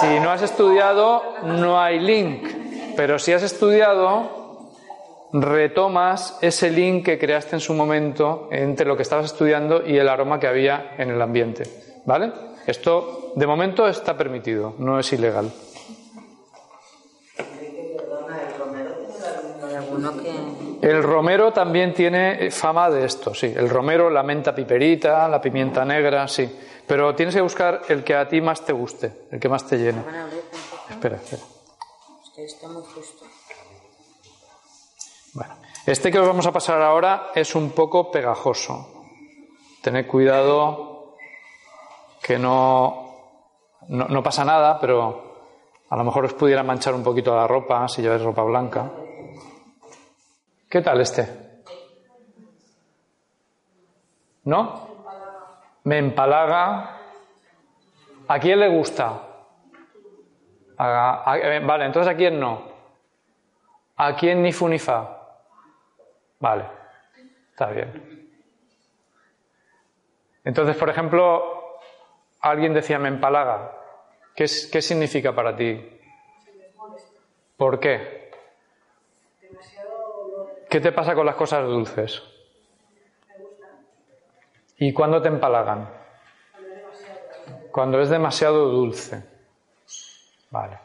Si 0.00 0.20
no 0.20 0.30
has 0.30 0.42
estudiado, 0.42 1.22
no 1.42 1.80
hay 1.80 1.98
link, 1.98 2.46
pero 2.96 3.18
si 3.18 3.32
has 3.32 3.42
estudiado, 3.42 4.70
retomas 5.32 6.38
ese 6.42 6.70
link 6.70 7.04
que 7.04 7.18
creaste 7.18 7.56
en 7.56 7.60
su 7.60 7.74
momento 7.74 8.48
entre 8.52 8.86
lo 8.86 8.96
que 8.96 9.02
estabas 9.02 9.26
estudiando 9.26 9.84
y 9.84 9.98
el 9.98 10.08
aroma 10.08 10.38
que 10.38 10.46
había 10.46 10.94
en 10.96 11.10
el 11.10 11.20
ambiente. 11.20 11.64
¿Vale? 12.04 12.30
Esto 12.68 13.32
de 13.34 13.46
momento 13.48 13.88
está 13.88 14.16
permitido, 14.16 14.74
no 14.78 15.00
es 15.00 15.12
ilegal. 15.12 15.50
El 20.84 21.02
romero 21.02 21.50
también 21.50 21.94
tiene 21.94 22.50
fama 22.50 22.90
de 22.90 23.06
esto, 23.06 23.32
sí. 23.32 23.50
El 23.56 23.70
romero, 23.70 24.10
la 24.10 24.22
menta 24.22 24.54
piperita, 24.54 25.26
la 25.30 25.40
pimienta 25.40 25.82
negra, 25.82 26.28
sí. 26.28 26.46
Pero 26.86 27.14
tienes 27.14 27.34
que 27.34 27.40
buscar 27.40 27.80
el 27.88 28.04
que 28.04 28.14
a 28.14 28.28
ti 28.28 28.42
más 28.42 28.62
te 28.66 28.74
guste, 28.74 29.24
el 29.30 29.40
que 29.40 29.48
más 29.48 29.66
te 29.66 29.78
llene. 29.78 30.02
Espera, 30.90 31.16
espera. 31.16 31.42
Bueno, 35.32 35.54
este 35.86 36.12
que 36.12 36.18
os 36.18 36.26
vamos 36.26 36.46
a 36.46 36.52
pasar 36.52 36.82
ahora 36.82 37.30
es 37.34 37.54
un 37.54 37.70
poco 37.70 38.10
pegajoso. 38.10 39.06
Tened 39.80 40.06
cuidado 40.06 41.16
que 42.22 42.38
no, 42.38 43.24
no, 43.88 44.08
no 44.08 44.22
pasa 44.22 44.44
nada, 44.44 44.78
pero 44.78 45.48
a 45.88 45.96
lo 45.96 46.04
mejor 46.04 46.26
os 46.26 46.34
pudiera 46.34 46.62
manchar 46.62 46.92
un 46.92 47.02
poquito 47.02 47.34
la 47.34 47.46
ropa 47.46 47.88
si 47.88 48.02
lleváis 48.02 48.20
ropa 48.20 48.42
blanca. 48.42 48.90
¿Qué 50.74 50.82
tal 50.82 51.00
este? 51.00 51.28
¿No? 54.42 54.88
Me 55.84 55.98
empalaga. 55.98 56.98
¿A 58.26 58.40
quién 58.40 58.58
le 58.58 58.68
gusta? 58.70 59.22
A, 60.76 61.36
vale, 61.62 61.84
entonces 61.84 62.12
¿a 62.12 62.16
quién 62.16 62.40
no? 62.40 62.64
¿A 63.94 64.16
quién 64.16 64.42
ni 64.42 64.52
fu 64.52 64.66
ni 64.66 64.80
fa? 64.80 65.16
Vale, 66.40 66.64
está 67.50 67.66
bien. 67.66 68.28
Entonces, 70.42 70.76
por 70.76 70.90
ejemplo, 70.90 71.78
alguien 72.40 72.74
decía 72.74 72.98
me 72.98 73.10
empalaga. 73.10 73.70
¿Qué, 74.34 74.46
¿Qué 74.72 74.82
significa 74.82 75.32
para 75.32 75.54
ti? 75.54 76.00
¿Por 77.56 77.78
qué? 77.78 78.23
¿Qué 80.74 80.80
te 80.80 80.90
pasa 80.90 81.14
con 81.14 81.24
las 81.24 81.36
cosas 81.36 81.64
dulces? 81.68 82.20
¿Y 84.76 84.92
cuándo 84.92 85.22
te 85.22 85.28
empalagan? 85.28 85.88
Cuando 87.70 88.00
es 88.00 88.08
demasiado 88.08 88.70
dulce. 88.70 89.22
Vale. 90.50 90.80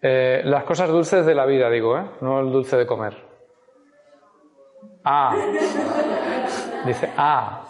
Eh, 0.00 0.42
las 0.44 0.62
cosas 0.62 0.90
dulces 0.90 1.26
de 1.26 1.34
la 1.34 1.44
vida, 1.44 1.68
digo, 1.70 1.98
¿eh? 1.98 2.04
No 2.20 2.38
el 2.38 2.52
dulce 2.52 2.76
de 2.76 2.86
comer. 2.86 3.16
Ah. 5.02 5.34
Dice, 6.86 7.10
ah. 7.16 7.66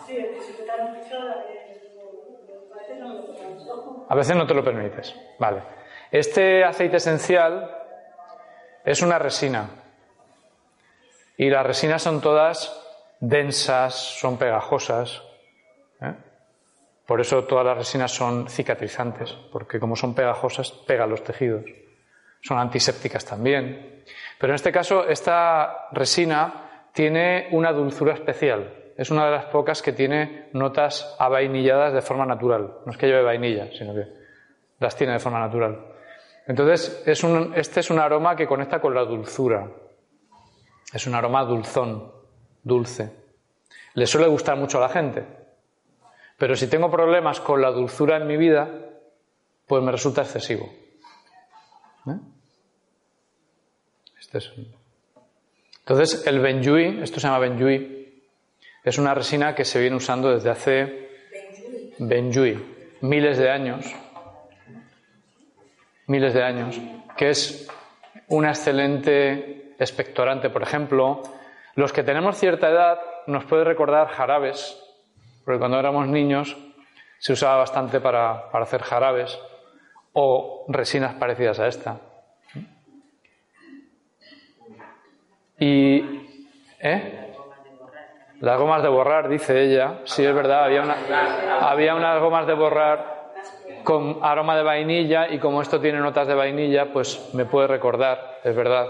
A 4.10 4.14
veces 4.14 4.36
no 4.36 4.46
te 4.46 4.52
lo 4.52 4.62
permites. 4.62 5.16
Vale. 5.38 5.62
Este 6.10 6.62
aceite 6.62 6.98
esencial 6.98 7.78
es 8.84 9.00
una 9.00 9.18
resina. 9.18 9.79
Y 11.40 11.48
las 11.48 11.64
resinas 11.64 12.02
son 12.02 12.20
todas 12.20 12.70
densas, 13.18 13.94
son 13.94 14.36
pegajosas. 14.36 15.22
¿eh? 16.02 16.12
Por 17.06 17.18
eso 17.18 17.44
todas 17.44 17.64
las 17.64 17.78
resinas 17.78 18.12
son 18.12 18.46
cicatrizantes, 18.46 19.32
porque 19.50 19.80
como 19.80 19.96
son 19.96 20.14
pegajosas, 20.14 20.70
pegan 20.70 21.08
los 21.08 21.24
tejidos. 21.24 21.64
Son 22.42 22.58
antisépticas 22.58 23.24
también. 23.24 24.02
Pero 24.38 24.52
en 24.52 24.56
este 24.56 24.70
caso, 24.70 25.08
esta 25.08 25.88
resina 25.92 26.90
tiene 26.92 27.48
una 27.52 27.72
dulzura 27.72 28.12
especial. 28.12 28.92
Es 28.98 29.10
una 29.10 29.24
de 29.24 29.30
las 29.30 29.46
pocas 29.46 29.80
que 29.80 29.94
tiene 29.94 30.50
notas 30.52 31.16
avainilladas 31.18 31.94
de 31.94 32.02
forma 32.02 32.26
natural. 32.26 32.80
No 32.84 32.92
es 32.92 32.98
que 32.98 33.06
lleve 33.06 33.22
vainilla, 33.22 33.70
sino 33.72 33.94
que 33.94 34.04
las 34.78 34.94
tiene 34.94 35.14
de 35.14 35.20
forma 35.20 35.40
natural. 35.40 35.86
Entonces, 36.46 37.02
es 37.06 37.24
este 37.54 37.80
es 37.80 37.90
un 37.90 37.98
aroma 37.98 38.36
que 38.36 38.46
conecta 38.46 38.78
con 38.78 38.94
la 38.94 39.06
dulzura. 39.06 39.66
Es 40.92 41.06
un 41.06 41.14
aroma 41.14 41.44
dulzón, 41.44 42.12
dulce. 42.62 43.12
Le 43.94 44.06
suele 44.06 44.26
gustar 44.28 44.56
mucho 44.56 44.78
a 44.78 44.82
la 44.82 44.88
gente. 44.88 45.24
Pero 46.36 46.56
si 46.56 46.68
tengo 46.68 46.90
problemas 46.90 47.40
con 47.40 47.60
la 47.60 47.70
dulzura 47.70 48.16
en 48.16 48.26
mi 48.26 48.36
vida, 48.36 48.68
pues 49.66 49.82
me 49.82 49.92
resulta 49.92 50.22
excesivo. 50.22 50.72
¿Eh? 52.06 52.18
Este 54.18 54.38
es... 54.38 54.52
Entonces, 55.80 56.26
el 56.26 56.40
Benjui, 56.40 57.02
esto 57.02 57.18
se 57.20 57.26
llama 57.26 57.40
Benjui, 57.40 58.22
es 58.84 58.98
una 58.98 59.14
resina 59.14 59.54
que 59.54 59.64
se 59.64 59.80
viene 59.80 59.96
usando 59.96 60.30
desde 60.30 60.50
hace 60.50 61.08
Benjui, 61.98 62.98
miles 63.00 63.38
de 63.38 63.50
años 63.50 63.86
miles 66.10 66.34
de 66.34 66.42
años, 66.42 66.76
que 67.16 67.30
es 67.30 67.68
una 68.26 68.48
excelente 68.48 69.59
expectorante, 69.80 70.50
por 70.50 70.62
ejemplo. 70.62 71.22
Los 71.74 71.92
que 71.92 72.04
tenemos 72.04 72.36
cierta 72.36 72.68
edad 72.68 73.00
nos 73.26 73.44
puede 73.44 73.64
recordar 73.64 74.08
jarabes, 74.08 74.80
porque 75.44 75.58
cuando 75.58 75.78
éramos 75.78 76.06
niños 76.06 76.56
se 77.18 77.32
usaba 77.32 77.56
bastante 77.56 78.00
para, 78.00 78.50
hacer 78.52 78.82
jarabes 78.82 79.38
o 80.12 80.64
resinas 80.68 81.14
parecidas 81.14 81.58
a 81.58 81.66
esta. 81.66 81.96
Y. 85.58 86.26
¿Eh? 86.82 87.26
Las 88.40 88.58
gomas 88.58 88.82
de 88.82 88.88
borrar, 88.88 89.28
dice 89.28 89.62
ella. 89.62 90.00
Sí, 90.04 90.24
es 90.24 90.34
verdad, 90.34 90.64
había, 90.64 90.80
una, 90.80 90.96
había 91.60 91.94
unas 91.94 92.18
gomas 92.22 92.46
de 92.46 92.54
borrar 92.54 93.32
con 93.84 94.18
aroma 94.22 94.56
de 94.56 94.62
vainilla 94.62 95.28
y 95.28 95.38
como 95.38 95.60
esto 95.60 95.78
tiene 95.78 95.98
notas 95.98 96.26
de 96.26 96.34
vainilla, 96.34 96.90
pues 96.90 97.34
me 97.34 97.44
puede 97.44 97.66
recordar, 97.66 98.40
es 98.42 98.56
verdad. 98.56 98.86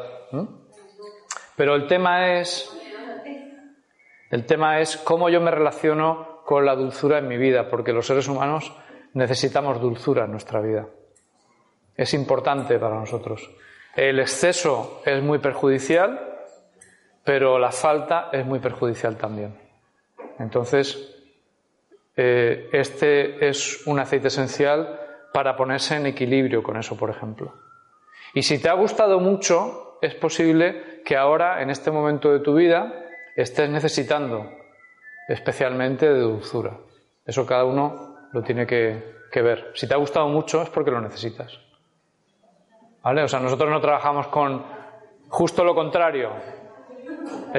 Pero 1.61 1.75
el 1.75 1.87
tema 1.87 2.39
es 2.39 2.75
el 4.31 4.47
tema 4.47 4.81
es 4.81 4.97
cómo 4.97 5.29
yo 5.29 5.43
me 5.43 5.51
relaciono 5.51 6.41
con 6.47 6.65
la 6.65 6.75
dulzura 6.75 7.19
en 7.19 7.29
mi 7.29 7.37
vida, 7.37 7.69
porque 7.69 7.93
los 7.93 8.07
seres 8.07 8.29
humanos 8.29 8.73
necesitamos 9.13 9.79
dulzura 9.79 10.25
en 10.25 10.31
nuestra 10.31 10.63
vida. 10.63 10.87
Es 11.95 12.15
importante 12.15 12.79
para 12.79 12.95
nosotros. 12.95 13.51
El 13.95 14.21
exceso 14.21 15.03
es 15.05 15.23
muy 15.23 15.39
perjudicial, 15.39 16.39
pero 17.25 17.59
la 17.59 17.73
falta 17.73 18.31
es 18.33 18.47
muy 18.47 18.61
perjudicial 18.61 19.19
también. 19.19 19.55
Entonces, 20.39 21.15
eh, 22.17 22.71
este 22.73 23.47
es 23.47 23.87
un 23.87 23.99
aceite 23.99 24.29
esencial 24.29 24.99
para 25.35 25.57
ponerse 25.57 25.97
en 25.97 26.07
equilibrio 26.07 26.63
con 26.63 26.79
eso, 26.79 26.97
por 26.97 27.11
ejemplo. 27.11 27.53
Y 28.33 28.45
si 28.45 28.59
te 28.63 28.71
ha 28.71 28.73
gustado 28.73 29.21
mucho, 29.21 29.99
es 30.01 30.15
posible 30.15 30.89
que 31.05 31.17
ahora, 31.17 31.63
en 31.63 31.71
este 31.71 31.91
momento 31.91 32.33
de 32.33 32.41
tu 32.41 32.55
vida, 32.55 32.93
estés 33.37 33.69
necesitando 33.71 34.51
especialmente 35.29 36.09
de 36.09 36.21
dulzura. 36.21 36.77
Eso 37.25 37.47
cada 37.47 37.65
uno 37.65 38.29
lo 38.33 38.43
tiene 38.43 38.67
que, 38.67 39.19
ver. 39.35 39.73
Si 39.75 39.87
te 39.87 39.95
ha 39.95 39.99
gustado 39.99 40.29
mucho 40.29 40.63
es 40.63 40.71
porque 40.71 40.91
lo 40.91 41.01
necesitas. 41.01 41.59
¿Vale? 43.03 43.23
O 43.23 43.29
sea, 43.29 43.41
nosotros 43.41 43.71
no 43.71 43.81
trabajamos 43.81 44.27
con 44.29 44.65
justo 45.29 45.65
lo 45.65 45.75
contrario. 45.75 46.31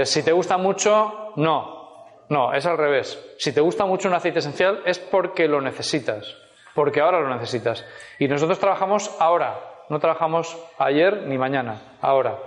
si 0.03 0.23
te 0.23 0.31
gusta 0.31 0.57
mucho, 0.57 1.33
no. 1.37 1.81
No, 2.29 2.53
es 2.53 2.65
al 2.65 2.77
revés. 2.77 3.35
Si 3.37 3.53
te 3.53 3.61
gusta 3.61 3.85
mucho 3.85 4.07
un 4.07 4.13
aceite 4.13 4.39
esencial 4.39 4.81
es 4.85 4.99
porque 4.99 5.47
lo 5.47 5.59
necesitas, 5.59 6.35
porque 6.73 7.01
ahora 7.01 7.19
lo 7.19 7.29
necesitas. 7.33 7.85
Y 8.19 8.27
nosotros 8.27 8.59
trabajamos 8.59 9.13
ahora, 9.19 9.59
no 9.89 9.99
trabajamos 9.99 10.57
ayer 10.77 11.23
ni 11.27 11.37
mañana, 11.37 11.81
ahora. 12.01 12.37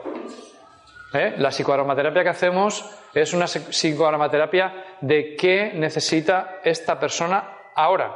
¿Eh? 1.14 1.34
La 1.38 1.50
psicoaromaterapia 1.50 2.24
que 2.24 2.28
hacemos 2.28 2.84
es 3.14 3.32
una 3.32 3.46
psicoaromaterapia 3.46 4.98
de 5.00 5.36
qué 5.36 5.72
necesita 5.74 6.60
esta 6.64 6.98
persona 6.98 7.56
ahora, 7.76 8.12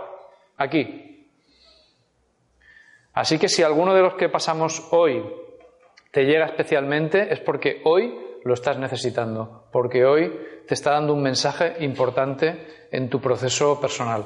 aquí. 0.57 1.31
Así 3.13 3.39
que 3.39 3.49
si 3.49 3.63
alguno 3.63 3.95
de 3.95 4.03
los 4.03 4.15
que 4.15 4.29
pasamos 4.29 4.89
hoy 4.91 5.25
te 6.11 6.25
llega 6.25 6.47
especialmente 6.47 7.33
es 7.33 7.39
porque 7.41 7.83
hoy 7.85 8.19
lo 8.45 8.55
estás 8.55 8.79
necesitando, 8.79 9.69
porque 9.71 10.05
hoy 10.05 10.33
te 10.67 10.75
está 10.75 10.93
dando 10.93 11.15
un 11.15 11.23
mensaje 11.23 11.77
importante 11.81 12.89
en 12.91 13.09
tu 13.09 13.21
proceso 13.21 13.81
personal. 13.81 14.25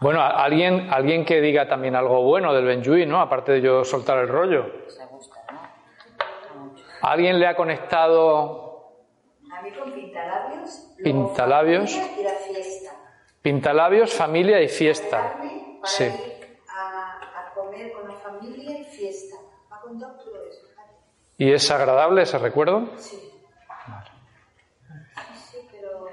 Bueno, 0.00 0.22
alguien, 0.22 0.88
alguien 0.92 1.24
que 1.24 1.40
diga 1.40 1.68
también 1.68 1.96
algo 1.96 2.22
bueno 2.22 2.52
del 2.52 2.64
Benjuí, 2.64 3.06
¿no? 3.06 3.20
Aparte 3.20 3.52
de 3.52 3.60
yo 3.62 3.84
soltar 3.84 4.18
el 4.18 4.28
rollo. 4.28 4.66
¿Alguien 7.02 7.38
le 7.38 7.46
ha 7.46 7.56
conectado? 7.56 8.92
A 9.50 9.62
mí 9.62 9.70
con 9.72 9.92
pintalabios. 9.92 10.94
Pintalabios. 11.02 11.92
Y 11.92 12.22
la 12.22 12.30
fiesta. 12.32 12.90
Pintalabios, 13.40 14.12
familia 14.12 14.60
y 14.60 14.68
fiesta. 14.68 15.34
Sí. 15.84 16.10
¿Y 21.38 21.52
es 21.52 21.70
agradable 21.70 22.22
ese 22.22 22.38
recuerdo? 22.38 22.88
Sí. 22.96 23.30
Vale. 23.86 24.10
Sí, 25.34 25.58
pero... 25.70 26.06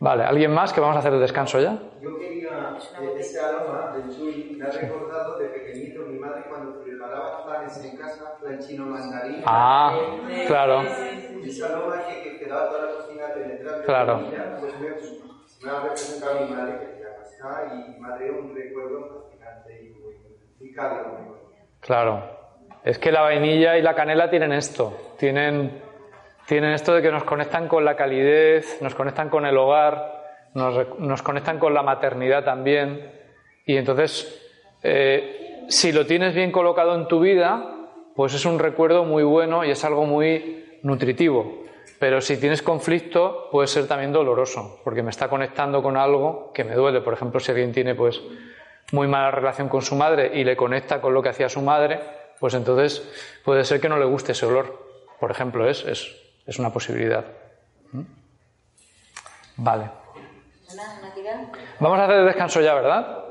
Vale, 0.00 0.24
¿alguien 0.24 0.52
más 0.52 0.72
que 0.72 0.80
vamos 0.80 0.96
a 0.96 1.00
hacer 1.00 1.12
el 1.12 1.20
descanso 1.20 1.60
ya? 1.60 1.76
Yo 2.00 2.18
quería, 2.18 2.76
este 3.18 3.40
aroma 3.40 3.92
del 3.96 4.16
chui 4.16 4.56
me 4.56 4.64
ha 4.64 4.70
recordado 4.70 5.38
de 5.38 5.48
pequeñito 5.48 6.02
mi 6.02 6.18
madre 6.18 6.44
cuando 6.48 6.80
preparaba 6.80 7.44
planes 7.44 7.84
en 7.84 7.96
casa, 7.96 8.38
chino 8.60 8.86
mandarín. 8.86 9.42
Ah, 9.44 9.98
claro. 10.46 10.82
Ese 10.82 11.64
aroma 11.64 11.96
que, 12.06 12.22
que 12.22 12.38
quedaba 12.38 12.68
toda 12.68 12.86
la 12.86 12.92
cocina 12.92 13.24
penetrante. 13.34 13.86
Claro. 13.86 14.20
Pues 14.60 14.80
me, 14.80 14.88
me 15.64 15.70
ha 15.70 15.80
representado 15.80 16.40
mi 16.46 16.54
madre 16.54 16.78
que 16.78 17.02
no 17.02 17.22
está 17.22 17.74
y 17.74 17.90
mi 17.90 17.98
madre 17.98 18.30
un 18.30 18.54
recuerdo 18.54 19.24
fascinante 19.24 19.82
y 19.82 19.98
Claro. 21.80 22.22
Es 22.84 22.98
que 22.98 23.10
la 23.10 23.22
vainilla 23.22 23.76
y 23.76 23.82
la 23.82 23.94
canela 23.94 24.30
tienen 24.30 24.52
esto. 24.52 25.14
Tienen, 25.18 25.82
tienen 26.48 26.72
esto 26.72 26.94
de 26.94 27.02
que 27.02 27.12
nos 27.12 27.24
conectan 27.24 27.68
con 27.68 27.84
la 27.84 27.94
calidez, 27.94 28.80
nos 28.80 28.94
conectan 28.94 29.28
con 29.28 29.44
el 29.44 29.58
hogar, 29.58 30.24
nos, 30.54 31.22
conectan 31.22 31.58
con 31.58 31.74
la 31.74 31.82
maternidad 31.82 32.42
también. 32.42 33.12
Y 33.66 33.76
entonces, 33.76 34.50
eh, 34.82 35.66
si 35.68 35.92
lo 35.92 36.06
tienes 36.06 36.34
bien 36.34 36.50
colocado 36.50 36.94
en 36.94 37.06
tu 37.06 37.20
vida, 37.20 37.76
pues 38.16 38.32
es 38.32 38.46
un 38.46 38.58
recuerdo 38.58 39.04
muy 39.04 39.24
bueno 39.24 39.62
y 39.62 39.70
es 39.72 39.84
algo 39.84 40.06
muy 40.06 40.78
nutritivo. 40.82 41.64
Pero 41.98 42.22
si 42.22 42.38
tienes 42.38 42.62
conflicto, 42.62 43.50
puede 43.52 43.66
ser 43.66 43.86
también 43.86 44.10
doloroso, 44.14 44.80
porque 44.84 45.02
me 45.02 45.10
está 45.10 45.28
conectando 45.28 45.82
con 45.82 45.98
algo 45.98 46.50
que 46.54 46.64
me 46.64 46.74
duele. 46.74 47.02
Por 47.02 47.12
ejemplo, 47.12 47.40
si 47.40 47.50
alguien 47.50 47.72
tiene 47.72 47.94
pues 47.94 48.22
muy 48.92 49.06
mala 49.06 49.30
relación 49.30 49.68
con 49.68 49.82
su 49.82 49.96
madre 49.96 50.30
y 50.32 50.44
le 50.44 50.56
conecta 50.56 51.02
con 51.02 51.12
lo 51.12 51.22
que 51.22 51.28
hacía 51.28 51.50
su 51.50 51.60
madre, 51.60 52.00
pues 52.40 52.54
entonces 52.54 53.06
puede 53.44 53.66
ser 53.66 53.82
que 53.82 53.90
no 53.90 53.98
le 53.98 54.06
guste 54.06 54.32
ese 54.32 54.46
olor. 54.46 54.88
Por 55.20 55.30
ejemplo, 55.30 55.68
es, 55.68 55.84
es, 55.84 56.27
una 56.58 56.72
posibilidad. 56.72 57.24
¿Mm? 57.92 58.02
Vale. 59.56 59.90
Vamos 61.80 61.98
a 61.98 62.04
hacer 62.04 62.16
el 62.20 62.26
descanso 62.26 62.60
ya, 62.60 62.74
¿verdad? 62.74 63.24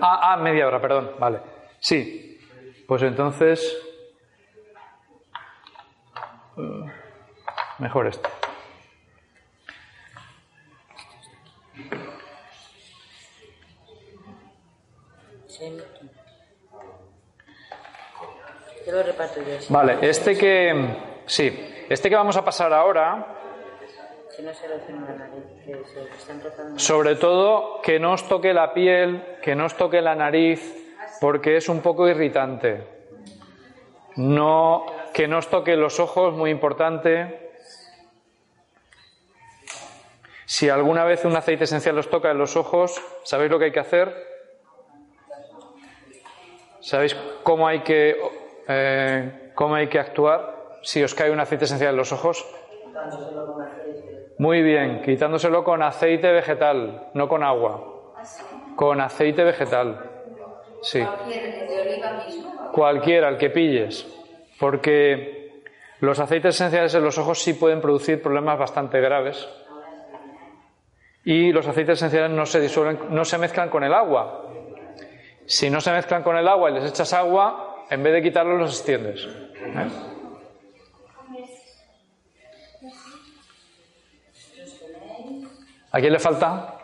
Ah, 0.00 0.32
ah, 0.32 0.36
media 0.38 0.66
hora, 0.66 0.80
perdón. 0.80 1.12
Vale. 1.18 1.40
Sí. 1.78 2.38
Pues 2.88 3.02
entonces. 3.02 3.76
eh, 6.56 6.92
Mejor 7.78 8.06
esto. 8.06 8.28
Yo 18.86 18.92
lo 18.92 19.02
reparto 19.02 19.40
yo. 19.42 19.60
sí. 19.60 19.72
Vale, 19.72 19.98
este 20.02 20.36
que. 20.36 20.96
Sí. 21.26 21.73
Este 21.94 22.10
que 22.10 22.16
vamos 22.16 22.36
a 22.36 22.44
pasar 22.44 22.72
ahora, 22.72 23.24
sobre 26.74 27.14
todo 27.14 27.80
que 27.82 28.00
no 28.00 28.14
os 28.14 28.26
toque 28.26 28.52
la 28.52 28.74
piel, 28.74 29.38
que 29.40 29.54
no 29.54 29.66
os 29.66 29.76
toque 29.76 30.02
la 30.02 30.16
nariz, 30.16 30.58
porque 31.20 31.56
es 31.56 31.68
un 31.68 31.82
poco 31.82 32.08
irritante. 32.08 32.82
No, 34.16 34.86
que 35.12 35.28
no 35.28 35.38
os 35.38 35.46
toque 35.46 35.76
los 35.76 36.00
ojos, 36.00 36.34
muy 36.34 36.50
importante. 36.50 37.52
Si 40.46 40.68
alguna 40.68 41.04
vez 41.04 41.24
un 41.24 41.36
aceite 41.36 41.62
esencial 41.62 41.96
os 41.96 42.10
toca 42.10 42.32
en 42.32 42.38
los 42.38 42.56
ojos, 42.56 43.00
¿sabéis 43.22 43.52
lo 43.52 43.60
que 43.60 43.66
hay 43.66 43.72
que 43.72 43.86
hacer? 43.86 44.10
¿Sabéis 46.80 47.14
cómo 47.44 47.68
hay 47.68 47.84
que, 47.84 48.18
eh, 48.66 49.52
cómo 49.54 49.76
hay 49.76 49.86
que 49.86 50.00
actuar 50.00 50.63
si 50.84 51.02
os 51.02 51.14
cae 51.14 51.30
un 51.30 51.40
aceite 51.40 51.64
esencial 51.64 51.90
en 51.90 51.96
los 51.96 52.12
ojos? 52.12 52.46
Muy 54.38 54.62
bien, 54.62 55.02
quitándoselo 55.02 55.64
con 55.64 55.82
aceite 55.82 56.30
vegetal, 56.30 57.08
no 57.14 57.28
con 57.28 57.42
agua. 57.42 58.12
Con 58.76 59.00
aceite 59.00 59.44
vegetal. 59.44 60.10
Sí. 60.82 61.02
Cualquiera, 62.72 63.28
el 63.28 63.38
que 63.38 63.50
pilles. 63.50 64.06
Porque 64.60 65.62
los 66.00 66.18
aceites 66.18 66.54
esenciales 66.54 66.94
en 66.94 67.02
los 67.02 67.16
ojos 67.16 67.40
sí 67.40 67.54
pueden 67.54 67.80
producir 67.80 68.20
problemas 68.20 68.58
bastante 68.58 69.00
graves. 69.00 69.48
Y 71.24 71.52
los 71.52 71.66
aceites 71.66 71.98
esenciales 71.98 72.30
no 72.30 72.44
se 72.44 72.60
disuelven, 72.60 72.98
no 73.10 73.24
se 73.24 73.38
mezclan 73.38 73.70
con 73.70 73.84
el 73.84 73.94
agua. 73.94 74.42
Si 75.46 75.70
no 75.70 75.80
se 75.80 75.92
mezclan 75.92 76.22
con 76.22 76.36
el 76.36 76.46
agua 76.46 76.70
y 76.70 76.74
les 76.74 76.90
echas 76.90 77.12
agua, 77.14 77.84
en 77.88 78.02
vez 78.02 78.12
de 78.12 78.22
quitarlos 78.22 78.58
los 78.58 78.70
extiendes. 78.70 79.26
¿Eh? 79.26 80.13
¿A 85.94 86.00
quién 86.00 86.12
le 86.12 86.18
falta? 86.18 86.74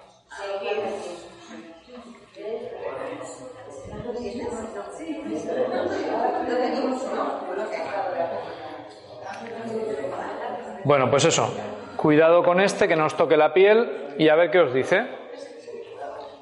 Bueno, 10.85 11.11
pues 11.11 11.25
eso. 11.25 11.53
Cuidado 11.97 12.45
con 12.45 12.61
este, 12.61 12.87
que 12.87 12.95
no 12.95 13.07
os 13.07 13.17
toque 13.17 13.37
la 13.37 13.53
piel 13.53 14.15
y 14.17 14.29
a 14.29 14.37
ver 14.37 14.53
qué 14.53 14.61
os 14.61 14.73
dice. 14.73 15.09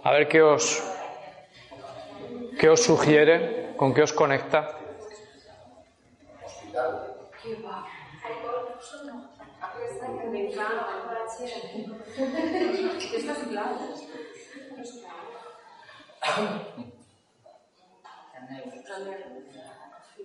A 0.04 0.12
ver 0.12 0.28
qué 0.28 0.42
os, 0.42 0.84
qué 2.60 2.68
os 2.68 2.82
sugiere, 2.82 3.72
con 3.78 3.94
qué 3.94 4.02
os 4.02 4.12
conecta. 4.12 4.76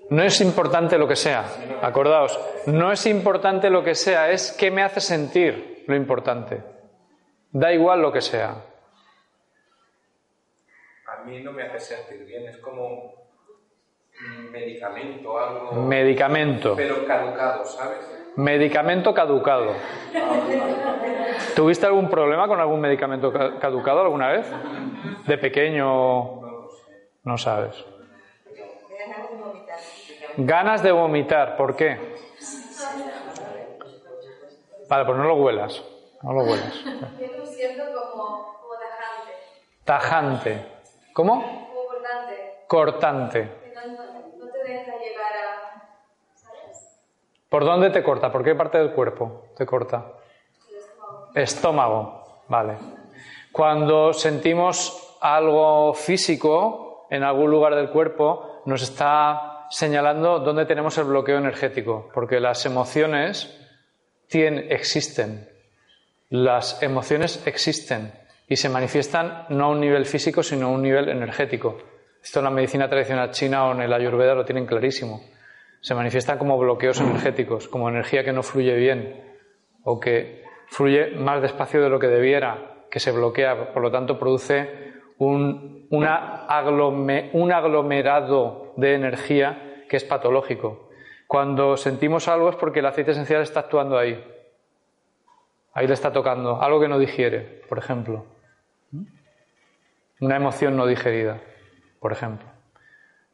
No 0.09 0.23
es 0.23 0.41
importante 0.41 0.97
lo 0.97 1.07
que 1.07 1.15
sea, 1.15 1.45
acordaos, 1.81 2.39
no 2.67 2.91
es 2.91 3.05
importante 3.05 3.69
lo 3.69 3.83
que 3.83 3.95
sea, 3.95 4.29
es 4.29 4.51
qué 4.51 4.69
me 4.69 4.83
hace 4.83 4.99
sentir 4.99 5.83
lo 5.87 5.95
importante. 5.95 6.61
Da 7.51 7.73
igual 7.73 8.01
lo 8.01 8.11
que 8.11 8.21
sea. 8.21 8.55
A 11.07 11.23
mí 11.23 11.41
no 11.41 11.51
me 11.51 11.63
hace 11.63 11.95
sentir 11.95 12.25
bien, 12.25 12.47
es 12.47 12.57
como 12.57 13.13
un 14.27 14.51
medicamento, 14.51 15.39
algo. 15.39 15.71
Medicamento. 15.81 16.75
Pero 16.75 17.07
caducado, 17.07 17.65
¿sabes? 17.65 18.22
Medicamento 18.35 19.13
caducado. 19.13 19.73
¿Tuviste 21.55 21.85
algún 21.85 22.09
problema 22.09 22.47
con 22.47 22.59
algún 22.59 22.79
medicamento 22.81 23.31
ca- 23.31 23.59
caducado 23.59 24.01
alguna 24.01 24.29
vez? 24.29 24.47
De 25.27 25.37
pequeño, 25.37 26.41
no 27.23 27.37
sabes. 27.37 27.75
Ganas 30.37 30.81
de 30.81 30.91
vomitar, 30.91 31.55
¿por 31.57 31.75
qué? 31.75 32.15
Vale, 34.89 35.05
pues 35.05 35.17
no 35.17 35.23
lo 35.25 35.35
huelas, 35.35 35.81
no 36.23 36.33
lo 36.33 36.41
huelas. 36.43 36.73
Como, 36.83 38.55
tajante, 38.79 39.33
Tajante. 39.85 40.65
¿Cómo? 41.13 41.41
como 41.41 41.87
cortante, 41.87 42.63
Cortante. 42.67 43.49
no, 43.75 44.51
te 44.51 44.69
deja 44.71 44.97
llegar 44.97 45.33
a... 45.33 45.72
¿Por 47.53 47.65
dónde 47.65 47.91
te 47.91 48.01
corta? 48.01 48.31
¿Por 48.31 48.43
qué 48.43 48.55
parte 48.55 48.79
del 48.79 48.93
cuerpo 48.93 49.49
te 49.55 49.63
corta? 49.63 50.13
Estómago. 51.35 52.41
Vale. 52.47 52.77
Cuando 53.51 54.11
sentimos 54.11 55.19
algo 55.21 55.93
físico 55.93 57.05
en 57.11 57.21
algún 57.21 57.51
lugar 57.51 57.75
del 57.75 57.91
cuerpo, 57.91 58.63
nos 58.65 58.81
está 58.81 59.67
señalando 59.69 60.39
dónde 60.39 60.65
tenemos 60.65 60.97
el 60.97 61.03
bloqueo 61.03 61.37
energético, 61.37 62.09
porque 62.11 62.39
las 62.39 62.65
emociones 62.65 63.55
tienen, 64.27 64.71
existen. 64.71 65.47
Las 66.31 66.81
emociones 66.81 67.45
existen 67.45 68.13
y 68.47 68.55
se 68.55 68.67
manifiestan 68.67 69.45
no 69.49 69.65
a 69.65 69.69
un 69.69 69.79
nivel 69.79 70.07
físico, 70.07 70.41
sino 70.41 70.69
a 70.69 70.71
un 70.71 70.81
nivel 70.81 71.07
energético. 71.07 71.77
Esto 72.19 72.39
en 72.39 72.45
la 72.45 72.49
medicina 72.49 72.89
tradicional 72.89 73.29
china 73.29 73.67
o 73.67 73.73
en 73.73 73.81
el 73.81 73.93
ayurveda 73.93 74.33
lo 74.33 74.43
tienen 74.43 74.65
clarísimo. 74.65 75.21
Se 75.83 75.93
manifiestan 75.95 76.37
como 76.37 76.57
bloqueos 76.57 77.01
energéticos, 77.01 77.67
como 77.67 77.89
energía 77.89 78.23
que 78.23 78.31
no 78.31 78.41
fluye 78.41 78.73
bien 78.73 79.21
o 79.83 79.99
que 79.99 80.41
fluye 80.67 81.11
más 81.17 81.41
despacio 81.41 81.81
de 81.83 81.89
lo 81.89 81.99
que 81.99 82.07
debiera, 82.07 82.85
que 82.89 83.01
se 83.01 83.11
bloquea, 83.11 83.73
por 83.73 83.81
lo 83.81 83.91
tanto 83.91 84.17
produce 84.17 84.93
un, 85.17 85.87
una 85.89 86.47
aglome- 86.47 87.29
un 87.33 87.51
aglomerado 87.51 88.71
de 88.77 88.95
energía 88.95 89.83
que 89.89 89.97
es 89.97 90.05
patológico. 90.05 90.89
Cuando 91.27 91.75
sentimos 91.75 92.29
algo 92.29 92.49
es 92.49 92.55
porque 92.55 92.79
el 92.79 92.85
aceite 92.85 93.11
esencial 93.11 93.41
está 93.41 93.59
actuando 93.59 93.97
ahí. 93.97 94.23
Ahí 95.73 95.85
le 95.85 95.95
está 95.95 96.13
tocando, 96.13 96.61
algo 96.61 96.79
que 96.79 96.87
no 96.87 96.97
digiere, 96.97 97.61
por 97.67 97.77
ejemplo. 97.77 98.25
¿Mm? 98.91 99.03
Una 100.21 100.37
emoción 100.37 100.77
no 100.77 100.85
digerida, 100.87 101.41
por 101.99 102.13
ejemplo. 102.13 102.52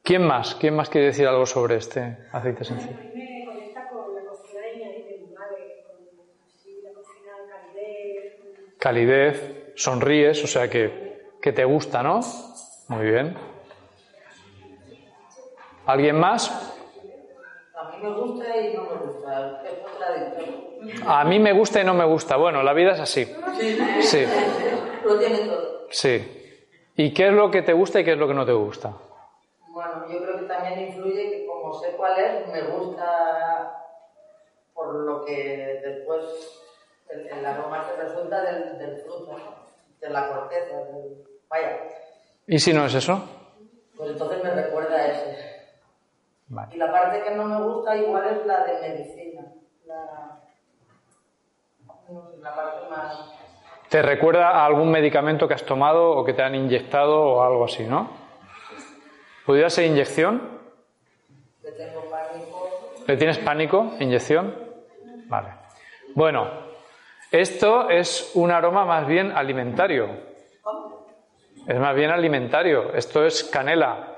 ¿Quién 0.04 0.26
más? 0.26 0.56
¿Quién 0.56 0.76
más 0.76 0.90
quiere 0.90 1.08
decir 1.08 1.28
algo 1.28 1.46
sobre 1.46 1.76
este 1.76 2.18
aceite 2.32 2.64
esencial? 2.64 2.96
A 2.96 3.04
mí 3.04 3.22
me 3.22 3.46
conecta 3.46 3.90
con 3.90 4.16
la 4.16 4.22
cocina 4.22 4.62
de 4.62 5.20
mi, 5.22 5.34
madre, 5.36 5.84
con 5.86 5.98
así, 6.56 6.82
la 6.84 6.94
cocina 6.94 7.32
calidez. 7.50 8.34
calidez, 8.80 9.74
sonríes, 9.76 10.44
o 10.44 10.48
sea 10.48 10.70
que, 10.70 11.22
que 11.42 11.52
te 11.52 11.64
gusta, 11.66 12.02
¿no? 12.02 12.22
Muy 12.88 13.06
bien. 13.06 13.36
¿Alguien 15.86 16.20
más? 16.20 16.50
A 17.76 17.92
mí 17.92 18.04
me 18.04 18.10
gusta 18.14 18.58
y 18.58 18.74
no 18.74 18.84
me 18.84 18.96
gusta. 18.98 19.64
Es 19.64 19.80
contradictorio. 19.80 21.10
A 21.10 21.24
mí 21.26 21.40
me 21.40 21.54
gusta 21.54 21.82
y 21.82 21.84
no 21.86 21.94
me 21.94 22.06
gusta. 22.06 22.36
Bueno, 22.38 22.64
la 22.64 22.74
vida 22.74 22.94
es 22.94 23.00
así. 23.00 23.26
Sí, 24.02 24.26
Lo 25.06 25.18
tiene 25.20 25.38
todo. 25.40 25.88
sí. 25.92 26.36
¿Y 26.96 27.14
qué 27.14 27.28
es 27.28 27.34
lo 27.34 27.50
que 27.50 27.62
te 27.62 27.72
gusta 27.74 28.00
y 28.02 28.04
qué 28.04 28.12
es 28.14 28.18
lo 28.18 28.28
que 28.28 28.34
no 28.34 28.46
te 28.46 28.52
gusta? 28.52 28.94
Bueno, 29.72 30.08
yo 30.10 30.22
creo 30.24 30.38
que 30.40 30.46
también 30.46 30.80
influye 30.88 31.30
que 31.32 31.46
como 31.48 31.74
sé 31.80 31.92
cuál 31.96 32.18
es, 32.20 32.48
me 32.48 32.62
gusta 32.64 33.86
por 34.74 34.94
lo 34.96 35.24
que 35.26 35.80
después 35.86 36.24
el, 37.10 37.28
el 37.28 37.46
aroma 37.46 37.86
se 37.86 38.02
resulta 38.02 38.42
del, 38.42 38.78
del 38.80 38.98
fruto, 38.98 39.32
¿no? 39.38 39.70
de 40.02 40.10
la 40.10 40.28
corteza. 40.30 40.76
del- 40.76 41.24
Vaya, 41.50 41.80
¿Y 42.48 42.60
si 42.60 42.74
no 42.74 42.86
es 42.86 42.94
eso? 42.96 43.22
pues 43.98 44.12
entonces 44.12 44.44
me 44.44 44.52
recuerda 44.52 44.96
a 44.96 45.08
ese. 45.08 45.60
Vale. 46.48 46.74
Y 46.76 46.78
la 46.78 46.92
parte 46.92 47.22
que 47.22 47.32
no 47.36 47.44
me 47.46 47.62
gusta 47.64 47.96
igual 47.98 48.26
es 48.28 48.46
la 48.46 48.64
de 48.64 48.80
medicina. 48.82 49.42
La, 49.86 50.40
la 52.42 52.56
parte 52.56 52.90
más... 52.90 53.32
¿Te 53.90 54.02
recuerda 54.02 54.50
a 54.52 54.66
algún 54.66 54.90
medicamento 54.92 55.48
que 55.48 55.54
has 55.56 55.66
tomado 55.66 56.12
o 56.12 56.24
que 56.24 56.34
te 56.34 56.42
han 56.44 56.56
inyectado 56.56 57.20
o 57.22 57.42
algo 57.44 57.66
así, 57.66 57.86
no? 57.86 58.10
¿Pudiera 59.50 59.72
ser 59.72 59.86
inyección? 59.86 60.60
que 61.60 61.72
tengo 61.72 62.08
pánico. 62.08 62.70
¿Le 63.08 63.18
tienes 63.18 63.40
pánico? 63.40 63.94
¿Inyección? 64.00 64.56
Vale. 65.26 65.56
Bueno, 66.14 66.48
Esto 67.32 67.90
es 67.90 68.30
un 68.36 68.52
aroma 68.52 68.86
más 68.86 69.08
bien 69.08 69.32
alimentario. 69.32 70.08
Es 71.66 71.80
más 71.80 71.96
bien 71.96 72.12
alimentario. 72.12 72.94
Esto 72.94 73.26
es 73.26 73.44
canela. 73.44 74.18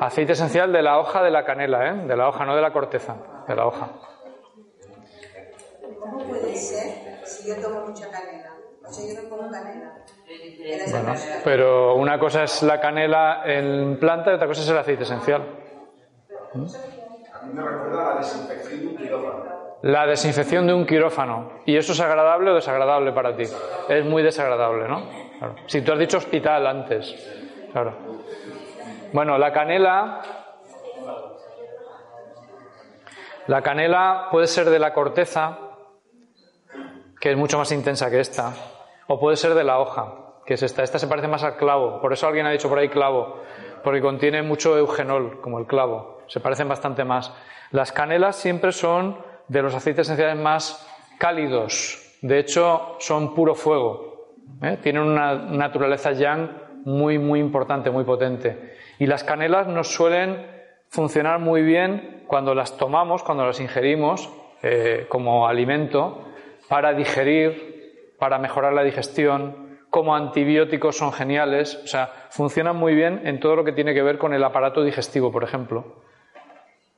Aceite 0.00 0.32
esencial 0.32 0.72
de 0.72 0.82
la 0.82 0.98
hoja 0.98 1.22
de 1.22 1.30
la 1.30 1.44
canela, 1.44 1.88
¿eh? 1.88 1.94
De 2.08 2.16
la 2.16 2.28
hoja, 2.28 2.44
no 2.44 2.56
de 2.56 2.62
la 2.62 2.72
corteza, 2.72 3.44
de 3.46 3.54
la 3.54 3.64
hoja. 3.64 3.90
¿Cómo 6.00 6.18
puede 6.24 6.56
ser 6.56 7.24
si 7.24 7.46
yo 7.46 7.62
tomo 7.62 7.86
mucha 7.86 8.10
canela? 8.10 8.45
O 8.86 8.92
sea, 8.92 9.14
yo 9.14 9.22
no 9.22 9.28
pongo 9.28 9.50
canela. 9.50 9.92
Bueno, 10.90 11.14
pero 11.44 11.94
una 11.94 12.18
cosa 12.18 12.44
es 12.44 12.62
la 12.62 12.80
canela 12.80 13.42
en 13.44 13.98
planta 13.98 14.30
y 14.30 14.34
otra 14.34 14.46
cosa 14.46 14.62
es 14.62 14.68
el 14.68 14.78
aceite 14.78 15.02
esencial. 15.04 15.42
A 15.42 16.58
mí 17.44 17.52
me 17.52 17.62
recuerda 17.62 18.12
a 18.12 18.14
la 18.14 18.20
desinfección 18.20 18.80
de 18.80 18.86
un 18.86 18.96
quirófano. 18.96 19.56
La 19.82 20.06
desinfección 20.06 20.66
de 20.66 20.74
un 20.74 20.86
quirófano. 20.86 21.52
¿Y 21.64 21.76
eso 21.76 21.92
es 21.92 22.00
agradable 22.00 22.50
o 22.50 22.54
desagradable 22.54 23.12
para 23.12 23.36
ti? 23.36 23.44
Es 23.88 24.04
muy 24.04 24.22
desagradable, 24.22 24.88
¿no? 24.88 25.08
Claro. 25.38 25.54
Si 25.66 25.82
tú 25.82 25.92
has 25.92 25.98
dicho 25.98 26.16
hospital 26.18 26.66
antes. 26.66 27.14
Claro. 27.72 27.94
Bueno, 29.12 29.38
la 29.38 29.52
canela. 29.52 30.22
La 33.46 33.62
canela 33.62 34.26
puede 34.30 34.48
ser 34.48 34.70
de 34.70 34.78
la 34.78 34.92
corteza, 34.92 35.58
que 37.20 37.30
es 37.30 37.36
mucho 37.36 37.58
más 37.58 37.70
intensa 37.70 38.10
que 38.10 38.18
esta, 38.18 38.52
o 39.06 39.20
puede 39.20 39.36
ser 39.36 39.54
de 39.54 39.64
la 39.64 39.78
hoja, 39.78 40.14
que 40.44 40.54
es 40.54 40.62
esta. 40.62 40.82
Esta 40.82 40.98
se 40.98 41.06
parece 41.06 41.28
más 41.28 41.42
al 41.44 41.56
clavo, 41.56 42.00
por 42.00 42.12
eso 42.12 42.26
alguien 42.26 42.46
ha 42.46 42.50
dicho 42.50 42.68
por 42.68 42.78
ahí 42.78 42.88
clavo, 42.88 43.40
porque 43.82 44.00
contiene 44.00 44.42
mucho 44.42 44.76
eugenol, 44.76 45.40
como 45.40 45.58
el 45.58 45.66
clavo, 45.66 46.18
se 46.26 46.40
parecen 46.40 46.68
bastante 46.68 47.04
más. 47.04 47.32
Las 47.70 47.92
canelas 47.92 48.36
siempre 48.36 48.72
son 48.72 49.18
de 49.48 49.62
los 49.62 49.74
aceites 49.74 50.06
esenciales 50.06 50.36
más 50.36 50.86
cálidos, 51.18 52.16
de 52.22 52.38
hecho 52.38 52.96
son 52.98 53.34
puro 53.34 53.54
fuego, 53.54 54.34
¿eh? 54.62 54.78
tienen 54.82 55.02
una 55.02 55.34
naturaleza 55.34 56.12
yang 56.12 56.66
muy, 56.84 57.18
muy 57.18 57.40
importante, 57.40 57.90
muy 57.90 58.04
potente. 58.04 58.76
Y 58.98 59.06
las 59.06 59.24
canelas 59.24 59.66
nos 59.66 59.88
suelen 59.88 60.46
funcionar 60.88 61.40
muy 61.40 61.62
bien 61.62 62.24
cuando 62.26 62.54
las 62.54 62.76
tomamos, 62.76 63.22
cuando 63.22 63.44
las 63.44 63.60
ingerimos 63.60 64.30
eh, 64.62 65.06
como 65.08 65.48
alimento 65.48 66.24
para 66.68 66.94
digerir, 66.94 67.75
para 68.18 68.38
mejorar 68.38 68.72
la 68.72 68.82
digestión, 68.82 69.78
como 69.90 70.14
antibióticos 70.14 70.96
son 70.96 71.12
geniales, 71.12 71.80
o 71.84 71.86
sea, 71.86 72.12
funcionan 72.30 72.76
muy 72.76 72.94
bien 72.94 73.22
en 73.24 73.40
todo 73.40 73.56
lo 73.56 73.64
que 73.64 73.72
tiene 73.72 73.94
que 73.94 74.02
ver 74.02 74.18
con 74.18 74.34
el 74.34 74.44
aparato 74.44 74.82
digestivo, 74.82 75.32
por 75.32 75.44
ejemplo, 75.44 76.02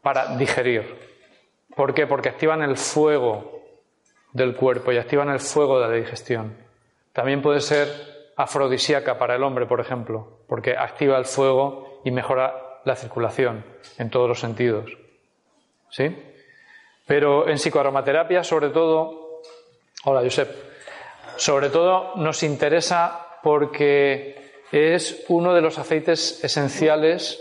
para 0.02 0.36
digerir. 0.36 0.96
¿Por 1.76 1.94
qué? 1.94 2.06
Porque 2.06 2.28
activan 2.28 2.62
el 2.62 2.76
fuego 2.76 3.62
del 4.32 4.56
cuerpo 4.56 4.92
y 4.92 4.98
activan 4.98 5.28
el 5.28 5.40
fuego 5.40 5.80
de 5.80 5.88
la 5.88 5.94
digestión. 5.94 6.56
También 7.12 7.42
puede 7.42 7.60
ser 7.60 7.88
afrodisíaca 8.36 9.18
para 9.18 9.36
el 9.36 9.42
hombre, 9.42 9.66
por 9.66 9.80
ejemplo, 9.80 10.40
porque 10.48 10.76
activa 10.76 11.18
el 11.18 11.24
fuego 11.24 12.00
y 12.04 12.10
mejora 12.10 12.80
la 12.84 12.96
circulación 12.96 13.64
en 13.98 14.10
todos 14.10 14.28
los 14.28 14.40
sentidos. 14.40 14.96
¿Sí? 15.90 16.16
Pero 17.06 17.48
en 17.48 17.58
psicoaromaterapia, 17.58 18.44
sobre 18.44 18.68
todo, 18.68 19.40
hola 20.04 20.20
Josep, 20.20 20.67
sobre 21.38 21.70
todo 21.70 22.14
nos 22.16 22.42
interesa 22.42 23.26
porque 23.42 24.60
es 24.70 25.24
uno 25.28 25.54
de 25.54 25.62
los 25.62 25.78
aceites 25.78 26.44
esenciales 26.44 27.40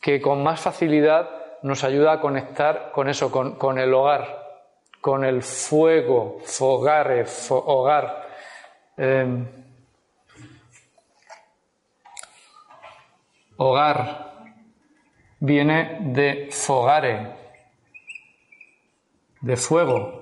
que 0.00 0.20
con 0.22 0.42
más 0.42 0.60
facilidad 0.60 1.28
nos 1.62 1.84
ayuda 1.84 2.12
a 2.12 2.20
conectar 2.20 2.90
con 2.92 3.08
eso, 3.08 3.30
con, 3.30 3.78
el 3.78 3.92
hogar, 3.92 4.62
con 5.00 5.24
el 5.24 5.42
fuego, 5.42 6.38
fogare, 6.44 7.24
fo- 7.26 7.62
hogar. 7.66 8.26
Eh, 8.96 9.44
hogar 13.56 14.32
viene 15.40 15.98
de 16.00 16.48
fogare, 16.50 17.32
de 19.40 19.56
fuego. 19.56 20.21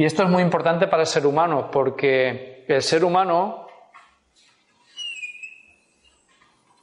Y 0.00 0.06
esto 0.06 0.22
es 0.22 0.30
muy 0.30 0.42
importante 0.42 0.86
para 0.86 1.02
el 1.02 1.06
ser 1.06 1.26
humano, 1.26 1.70
porque 1.70 2.64
el 2.66 2.80
ser 2.80 3.04
humano, 3.04 3.66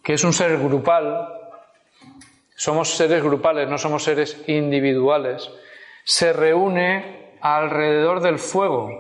que 0.04 0.14
es 0.14 0.24
un 0.24 0.34
ser 0.34 0.60
grupal, 0.60 1.28
somos 2.56 2.96
seres 2.96 3.24
grupales, 3.24 3.68
no 3.68 3.80
somos 3.80 4.04
seres 4.04 4.44
individuales, 4.46 5.50
se 6.04 6.32
reúne 6.32 7.40
alrededor 7.42 8.20
del 8.20 8.38
fuego. 8.38 8.92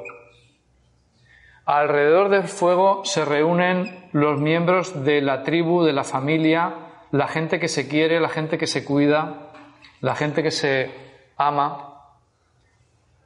Alrededor 1.67 2.29
del 2.29 2.47
fuego 2.47 3.05
se 3.05 3.23
reúnen 3.23 4.09
los 4.13 4.39
miembros 4.39 5.05
de 5.05 5.21
la 5.21 5.43
tribu, 5.43 5.83
de 5.83 5.93
la 5.93 6.03
familia, 6.03 6.73
la 7.11 7.27
gente 7.27 7.59
que 7.59 7.67
se 7.67 7.87
quiere, 7.87 8.19
la 8.19 8.29
gente 8.29 8.57
que 8.57 8.65
se 8.65 8.83
cuida, 8.83 9.51
la 10.01 10.15
gente 10.15 10.41
que 10.41 10.49
se 10.49 10.89
ama, 11.37 11.96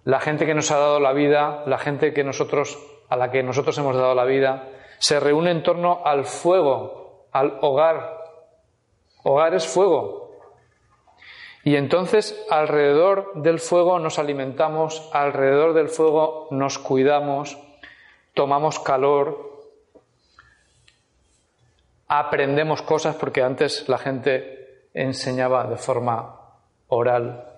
la 0.04 0.20
gente 0.20 0.46
que 0.46 0.54
nos 0.54 0.72
ha 0.72 0.78
dado 0.78 1.00
la 1.00 1.14
vida, 1.14 1.64
la 1.66 1.78
gente 1.78 2.14
que 2.14 2.24
nosotros, 2.24 2.80
a 3.10 3.16
la 3.16 3.32
que 3.32 3.44
nosotros 3.44 3.78
hemos 3.78 3.96
dado 3.96 4.16
la 4.16 4.26
vida, 4.26 4.70
se 5.00 5.20
reúne 5.20 5.52
en 5.52 5.64
torno 5.64 6.02
al 6.06 6.26
fuego, 6.26 7.28
al 7.32 7.58
hogar. 7.62 8.20
Hogar 9.24 9.54
es 9.54 9.68
fuego. 9.68 10.32
Y 11.64 11.76
entonces 11.76 12.44
alrededor 12.50 13.32
del 13.36 13.60
fuego 13.60 14.00
nos 14.00 14.18
alimentamos, 14.18 15.10
alrededor 15.14 15.74
del 15.74 15.90
fuego 15.90 16.48
nos 16.50 16.80
cuidamos, 16.80 17.58
tomamos 18.34 18.80
calor, 18.80 19.52
aprendemos 22.08 22.82
cosas 22.82 23.16
porque 23.16 23.44
antes 23.44 23.88
la 23.88 24.00
gente 24.00 24.90
enseñaba 24.94 25.66
de 25.66 25.78
forma 25.78 26.40
oral. 26.88 27.51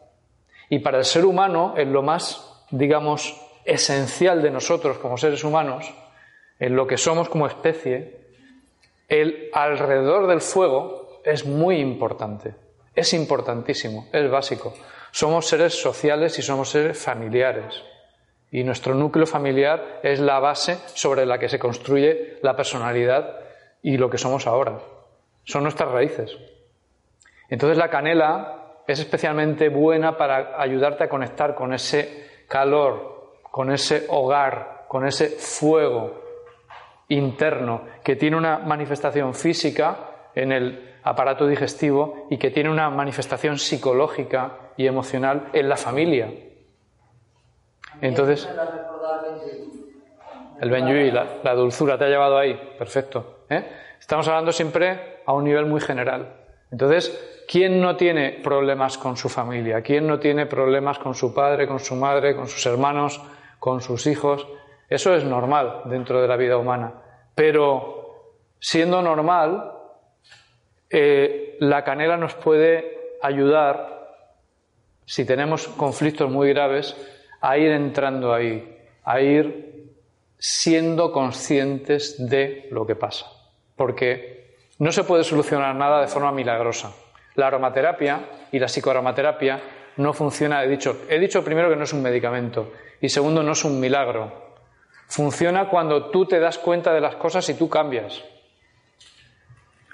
Y 0.74 0.80
para 0.80 0.98
el 0.98 1.06
ser 1.06 1.24
humano, 1.24 1.76
en 1.78 1.94
lo 1.94 2.02
más, 2.02 2.66
digamos, 2.72 3.40
esencial 3.64 4.42
de 4.42 4.50
nosotros 4.50 4.98
como 4.98 5.20
seres 5.20 5.44
humanos, 5.44 5.94
en 6.58 6.76
lo 6.76 6.88
que 6.88 6.98
somos 6.98 7.30
como 7.30 7.46
especie, 7.46 8.22
el 9.08 9.52
alrededor 9.54 10.26
del 10.26 10.42
fuego 10.42 11.22
es 11.24 11.46
muy 11.46 11.76
importante. 11.76 12.56
Es 12.96 13.14
importantísimo, 13.14 14.08
es 14.12 14.32
básico. 14.32 14.74
Somos 15.12 15.46
seres 15.46 15.80
sociales 15.80 16.40
y 16.40 16.42
somos 16.42 16.70
seres 16.70 16.98
familiares. 16.98 17.84
Y 18.50 18.64
nuestro 18.64 18.96
núcleo 18.96 19.28
familiar 19.28 20.00
es 20.02 20.20
la 20.20 20.40
base 20.40 20.80
sobre 20.96 21.28
la 21.28 21.38
que 21.38 21.50
se 21.50 21.60
construye 21.60 22.40
la 22.42 22.56
personalidad 22.56 23.42
y 23.84 23.98
lo 23.98 24.10
que 24.10 24.18
somos 24.18 24.48
ahora. 24.48 24.80
Son 25.44 25.62
nuestras 25.62 25.92
raíces. 25.92 26.36
Entonces 27.48 27.78
la 27.78 27.92
canela 27.92 28.63
es 28.88 29.00
especialmente 29.00 29.70
buena 29.70 30.18
para 30.18 30.62
ayudarte 30.62 31.06
a 31.06 31.10
conectar 31.10 31.56
con 31.56 31.74
ese 31.74 32.44
calor, 32.48 33.34
con 33.44 33.72
ese 33.72 34.06
hogar, 34.10 34.86
con 34.88 35.06
ese 35.06 35.30
fuego 35.30 36.22
interno 37.10 37.84
que 38.04 38.16
tiene 38.16 38.38
una 38.38 38.60
manifestación 38.60 39.34
física 39.34 40.30
en 40.36 40.52
el 40.52 40.96
aparato 41.04 41.48
digestivo 41.48 42.28
y 42.30 42.38
que 42.38 42.52
tiene 42.52 42.70
una 42.70 42.90
manifestación 42.90 43.58
psicológica 43.58 44.72
y 44.78 44.88
emocional 44.88 45.50
en 45.54 45.70
la 45.70 45.78
familia. 45.78 46.32
Entonces, 48.02 48.50
el 50.60 50.70
Benjuí, 50.70 51.12
la, 51.12 51.40
la 51.44 51.54
dulzura, 51.54 51.98
te 51.98 52.06
ha 52.06 52.10
llevado 52.10 52.38
ahí. 52.38 52.60
Perfecto. 52.78 53.46
¿eh? 53.50 53.64
Estamos 54.00 54.28
hablando 54.28 54.52
siempre 54.52 55.22
a 55.26 55.34
un 55.34 55.44
nivel 55.44 55.66
muy 55.66 55.82
general. 55.82 56.36
Entonces, 56.72 57.33
¿quién 57.48 57.82
no 57.82 57.96
tiene 57.96 58.40
problemas 58.44 58.98
con 58.98 59.18
su 59.18 59.30
familia? 59.30 59.82
¿Quién 59.82 60.08
no 60.08 60.20
tiene 60.20 60.46
problemas 60.46 61.00
con 61.00 61.16
su 61.16 61.34
padre, 61.34 61.68
con 61.68 61.80
su 61.80 61.96
madre, 61.96 62.36
con 62.36 62.48
sus 62.48 62.66
hermanos, 62.66 63.22
con 63.60 63.82
sus 63.82 64.08
hijos? 64.08 64.48
Eso 64.90 65.16
es 65.16 65.24
normal 65.24 65.82
dentro 65.86 66.22
de 66.22 66.28
la 66.28 66.38
vida 66.38 66.58
humana. 66.58 66.94
Pero, 67.36 68.36
siendo 68.60 69.02
normal, 69.02 69.72
eh, 70.90 71.58
la 71.60 71.84
canela 71.84 72.18
nos 72.18 72.36
puede 72.36 73.18
ayudar, 73.22 74.16
si 75.06 75.26
tenemos 75.26 75.68
conflictos 75.68 76.30
muy 76.30 76.50
graves, 76.50 76.96
a 77.42 77.58
ir 77.58 77.72
entrando 77.72 78.34
ahí, 78.34 78.78
a 79.04 79.20
ir 79.22 79.92
siendo 80.38 81.12
conscientes 81.12 82.16
de 82.30 82.68
lo 82.72 82.86
que 82.86 82.96
pasa. 82.96 83.26
Porque 83.76 84.58
no 84.80 84.92
se 84.92 85.04
puede 85.04 85.24
solucionar 85.24 85.76
nada 85.76 86.02
de 86.02 86.08
forma 86.08 86.32
milagrosa. 86.32 86.94
La 87.36 87.48
aromaterapia 87.48 88.22
y 88.52 88.60
la 88.60 88.68
psicoaromaterapia 88.68 89.62
no 89.98 90.14
funciona, 90.14 90.64
he 90.64 90.68
dicho, 90.68 91.02
he 91.10 91.20
dicho 91.20 91.44
primero 91.44 91.70
que 91.70 91.76
no 91.76 91.84
es 91.84 91.94
un 91.94 92.02
medicamento 92.02 92.72
y 93.02 93.10
segundo 93.10 93.44
no 93.44 93.52
es 93.52 93.64
un 93.66 93.80
milagro. 93.80 94.32
Funciona 95.08 95.70
cuando 95.70 96.10
tú 96.10 96.26
te 96.26 96.40
das 96.40 96.58
cuenta 96.58 96.94
de 96.94 97.02
las 97.02 97.16
cosas 97.16 97.48
y 97.50 97.54
tú 97.56 97.70
cambias. 97.70 98.24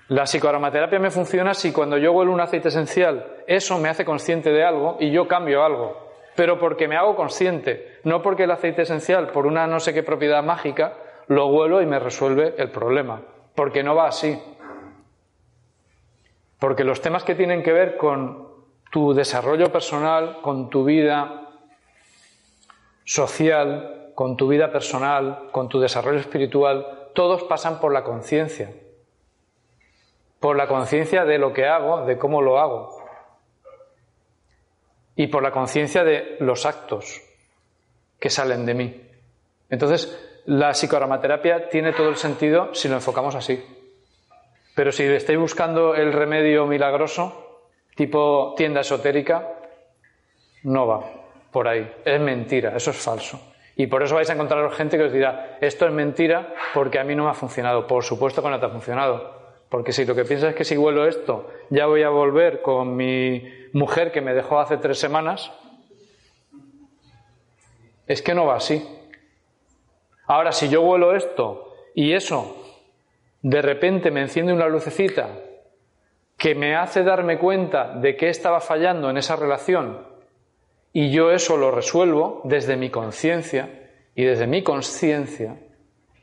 La 0.08 0.26
psicoaromaterapia 0.26 1.00
me 1.00 1.12
funciona 1.12 1.54
si 1.54 1.72
cuando 1.72 1.98
yo 1.98 2.12
huelo 2.14 2.32
un 2.32 2.42
aceite 2.42 2.70
esencial, 2.70 3.44
eso 3.46 3.78
me 3.78 3.90
hace 3.90 4.06
consciente 4.06 4.52
de 4.52 4.64
algo 4.64 4.98
y 5.00 5.12
yo 5.12 5.28
cambio 5.28 5.64
algo. 5.64 6.10
pero 6.40 6.58
porque 6.58 6.88
me 6.88 6.96
hago 6.96 7.18
consciente, 7.18 8.00
no 8.06 8.22
porque 8.22 8.46
el 8.46 8.52
aceite 8.52 8.84
esencial, 8.84 9.28
por 9.28 9.46
una 9.46 9.68
no 9.68 9.82
sé 9.82 9.94
qué 9.94 10.04
propiedad 10.04 10.42
mágica, 10.42 10.94
lo 11.28 11.48
huelo 11.48 11.82
y 11.82 11.86
me 11.86 12.00
resuelve 12.00 12.56
el 12.58 12.70
problema, 12.70 13.22
porque 13.56 13.84
no 13.84 13.94
va 13.94 14.08
así. 14.08 14.42
Porque 16.60 16.84
los 16.84 17.01
temas 17.01 17.24
que 17.24 17.36
tienen 17.36 17.64
que 17.64 17.72
ver 17.72 17.97
con 17.97 18.49
tu 18.91 19.14
desarrollo 19.14 19.72
personal, 19.72 20.41
con 20.41 20.70
tu 20.70 20.84
vida 20.84 21.49
social, 23.05 24.12
con 24.14 24.36
tu 24.36 24.47
vida 24.47 24.72
personal, 24.72 25.49
con 25.51 25.70
tu 25.70 25.80
desarrollo 25.80 26.20
espiritual, 26.20 27.12
todos 27.16 27.43
pasan 27.43 27.80
por 27.80 27.93
la 27.93 28.03
conciencia. 28.03 28.74
Por 30.39 30.57
la 30.57 30.68
conciencia 30.68 31.26
de 31.26 31.38
lo 31.38 31.53
que 31.53 31.66
hago, 31.66 32.05
de 32.05 32.18
cómo 32.18 32.41
lo 32.41 32.60
hago. 32.60 32.97
Y 35.16 35.28
por 35.28 35.43
la 35.43 35.51
conciencia 35.51 36.03
de 36.03 36.38
los 36.39 36.66
actos 36.66 37.22
que 38.20 38.30
salen 38.30 38.66
de 38.66 38.74
mí. 38.74 39.10
Entonces, 39.70 40.41
la 40.45 40.74
psicodramaterapia 40.74 41.70
tiene 41.70 41.93
todo 41.93 42.10
el 42.10 42.16
sentido 42.16 42.74
si 42.74 42.88
lo 42.89 42.95
enfocamos 42.95 43.36
así. 43.36 43.64
Pero 44.80 44.94
si 44.94 45.04
estáis 45.04 45.38
buscando 45.38 45.94
el 45.94 46.14
remedio 46.14 46.66
milagroso, 46.66 47.68
tipo 47.98 48.54
tienda 48.56 48.80
esotérica, 48.80 49.46
no 50.64 50.88
va 50.88 51.04
por 51.52 51.68
ahí. 51.68 51.92
Es 52.06 52.22
mentira, 52.22 52.74
eso 52.78 52.92
es 52.92 52.96
falso. 52.96 53.42
Y 53.76 53.88
por 53.88 54.04
eso 54.04 54.16
vais 54.16 54.30
a 54.30 54.36
encontrar 54.36 54.72
gente 54.72 54.98
que 54.98 55.04
os 55.04 55.12
dirá, 55.12 55.58
esto 55.60 55.86
es 55.86 55.92
mentira 55.92 56.54
porque 56.74 56.98
a 56.98 57.04
mí 57.04 57.14
no 57.14 57.26
me 57.26 57.30
ha 57.30 57.34
funcionado. 57.34 57.88
Por 57.88 58.06
supuesto 58.06 58.42
que 58.42 58.48
no 58.48 58.58
te 58.58 58.68
ha 58.68 58.70
funcionado. 58.70 59.58
Porque 59.68 59.92
si 59.92 60.06
lo 60.06 60.16
que 60.16 60.24
piensas 60.24 60.52
es 60.52 60.56
que 60.56 60.64
si 60.64 60.78
huelo 60.78 61.06
esto, 61.06 61.50
ya 61.70 61.86
voy 61.86 62.04
a 62.04 62.10
volver 62.10 62.62
con 62.62 62.96
mi 62.96 63.52
mujer 63.74 64.14
que 64.14 64.22
me 64.22 64.34
dejó 64.34 64.62
hace 64.62 64.78
tres 64.78 64.98
semanas, 64.98 65.52
es 68.08 68.22
que 68.22 68.34
no 68.34 68.46
va 68.46 68.56
así. 68.56 68.82
Ahora, 70.26 70.54
si 70.54 70.70
yo 70.70 70.84
huelo 70.84 71.18
esto 71.18 71.74
y 71.94 72.14
eso 72.14 72.59
de 73.42 73.62
repente 73.62 74.12
me 74.12 74.22
enciende 74.22 74.54
una 74.54 74.68
lucecita 74.68 75.30
que 76.38 76.56
me 76.56 76.76
hace 76.76 77.04
darme 77.04 77.38
cuenta 77.38 77.96
de 77.96 78.16
que 78.16 78.30
estaba 78.30 78.62
fallando 78.62 79.10
en 79.10 79.18
esa 79.18 79.36
relación 79.36 80.08
y 80.94 81.12
yo 81.12 81.32
eso 81.32 81.58
lo 81.58 81.72
resuelvo 81.72 82.42
desde 82.46 82.76
mi 82.76 82.90
conciencia 82.90 83.92
y 84.16 84.24
desde 84.24 84.48
mi 84.48 84.64
conciencia, 84.64 85.58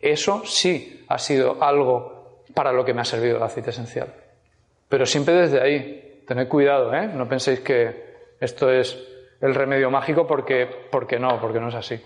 eso 0.01 0.43
sí 0.45 1.05
ha 1.09 1.19
sido 1.19 1.63
algo 1.63 2.43
para 2.55 2.73
lo 2.73 2.85
que 2.85 2.93
me 2.93 3.01
ha 3.01 3.05
servido 3.05 3.37
el 3.37 3.43
aceite 3.43 3.71
esencial. 3.71 4.13
Pero 4.89 5.07
siempre 5.07 5.35
desde 5.35 5.61
ahí, 5.61 6.23
tened 6.27 6.49
cuidado, 6.49 6.93
¿eh? 6.95 7.07
no 7.09 7.29
penséis 7.29 7.61
que 7.61 8.35
esto 8.41 8.71
es 8.71 9.03
el 9.41 9.55
remedio 9.55 9.91
mágico 9.91 10.27
porque, 10.27 10.69
porque 10.91 11.19
no, 11.19 11.41
porque 11.41 11.61
no 11.61 11.69
es 11.69 11.75
así. 11.75 12.01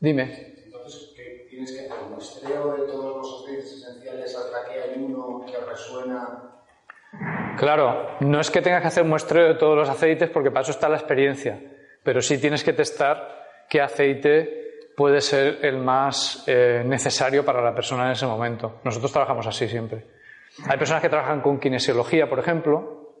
Dime. 0.00 0.54
Entonces, 0.64 1.12
¿qué 1.16 1.46
tienes 1.48 1.72
que 1.72 1.80
hacer? 1.80 1.92
¿Un 2.04 2.12
muestreo 2.12 2.76
de 2.76 2.86
todos 2.86 3.16
los 3.16 3.42
aceites 3.42 3.72
esenciales 3.72 4.36
hasta 4.36 4.64
que 4.70 4.80
hay 4.80 5.02
uno 5.02 5.44
que 5.46 5.56
resuena? 5.58 6.52
Claro, 7.62 8.16
no 8.18 8.40
es 8.40 8.50
que 8.50 8.60
tengas 8.60 8.82
que 8.82 8.88
hacer 8.88 9.04
muestreo 9.04 9.46
de 9.46 9.54
todos 9.54 9.76
los 9.76 9.88
aceites 9.88 10.28
porque 10.30 10.50
para 10.50 10.62
eso 10.62 10.72
está 10.72 10.88
la 10.88 10.96
experiencia, 10.96 11.60
pero 12.02 12.20
sí 12.20 12.40
tienes 12.40 12.64
que 12.64 12.72
testar 12.72 13.46
qué 13.68 13.80
aceite 13.80 14.90
puede 14.96 15.20
ser 15.20 15.64
el 15.64 15.78
más 15.78 16.42
eh, 16.48 16.82
necesario 16.84 17.44
para 17.44 17.62
la 17.62 17.72
persona 17.72 18.06
en 18.06 18.10
ese 18.10 18.26
momento. 18.26 18.80
Nosotros 18.82 19.12
trabajamos 19.12 19.46
así 19.46 19.68
siempre. 19.68 20.04
Hay 20.68 20.76
personas 20.76 21.02
que 21.02 21.08
trabajan 21.08 21.40
con 21.40 21.60
kinesiología, 21.60 22.28
por 22.28 22.40
ejemplo, 22.40 23.20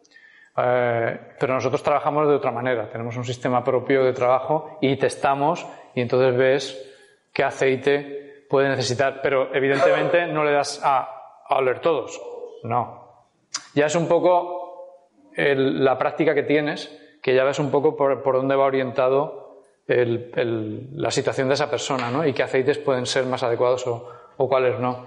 eh, 0.56 1.20
pero 1.38 1.54
nosotros 1.54 1.80
trabajamos 1.80 2.26
de 2.26 2.34
otra 2.34 2.50
manera. 2.50 2.90
Tenemos 2.90 3.16
un 3.16 3.24
sistema 3.24 3.62
propio 3.62 4.02
de 4.02 4.12
trabajo 4.12 4.76
y 4.80 4.96
testamos 4.96 5.64
y 5.94 6.00
entonces 6.00 6.36
ves 6.36 6.92
qué 7.32 7.44
aceite 7.44 8.44
puede 8.50 8.68
necesitar. 8.70 9.20
Pero 9.22 9.54
evidentemente 9.54 10.26
no 10.26 10.42
le 10.42 10.50
das 10.50 10.80
a, 10.82 11.08
a 11.46 11.58
oler 11.58 11.78
todos. 11.78 12.20
No. 12.64 13.01
Ya 13.74 13.86
es 13.86 13.94
un 13.94 14.06
poco 14.08 14.88
el- 15.34 15.84
la 15.84 15.98
práctica 15.98 16.34
que 16.34 16.42
tienes, 16.42 16.90
que 17.22 17.34
ya 17.34 17.44
ves 17.44 17.58
un 17.58 17.70
poco 17.70 17.96
por, 17.96 18.22
por 18.22 18.36
dónde 18.36 18.56
va 18.56 18.64
orientado 18.66 19.62
el- 19.86 20.30
el- 20.36 20.88
la 21.00 21.10
situación 21.10 21.48
de 21.48 21.54
esa 21.54 21.70
persona, 21.70 22.10
¿no? 22.10 22.26
Y 22.26 22.32
qué 22.32 22.42
aceites 22.42 22.78
pueden 22.78 23.06
ser 23.06 23.24
más 23.26 23.42
adecuados 23.42 23.86
o, 23.86 24.08
o 24.36 24.48
cuáles 24.48 24.78
no. 24.78 25.06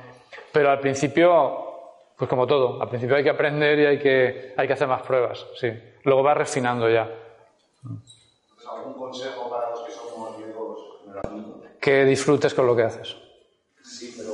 Pero 0.52 0.70
al 0.70 0.80
principio, 0.80 1.64
pues 2.18 2.30
como 2.30 2.48
todo, 2.48 2.82
al 2.82 2.90
principio 2.90 3.16
hay 3.16 3.24
que 3.24 3.30
aprender 3.30 3.80
y 3.80 3.86
hay 3.86 4.00
que, 4.00 4.54
hay 4.58 4.68
que 4.68 4.74
hacer 4.74 4.88
más 4.88 5.02
pruebas, 5.02 5.46
sí. 5.60 5.70
Luego 6.04 6.24
va 6.24 6.34
refinando 6.34 6.90
ya. 6.90 7.10
Entonces, 7.84 8.68
¿Algún 8.70 8.94
consejo 8.94 9.50
para 9.50 9.70
los 9.72 9.82
que 9.82 9.92
somos. 9.92 10.36
Que 11.80 12.04
disfrutes 12.06 12.54
con 12.54 12.66
lo 12.66 12.76
que 12.76 12.84
haces. 12.84 13.16
Sí, 13.84 14.14
pero 14.18 14.34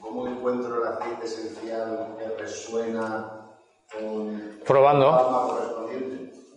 ¿cómo 0.00 0.26
encuentro 0.28 0.80
el 0.82 0.88
aceite 0.92 1.24
esencial 1.24 2.16
que 2.18 2.40
resuena 2.40 3.46
con 3.92 4.59
Probando. 4.70 5.58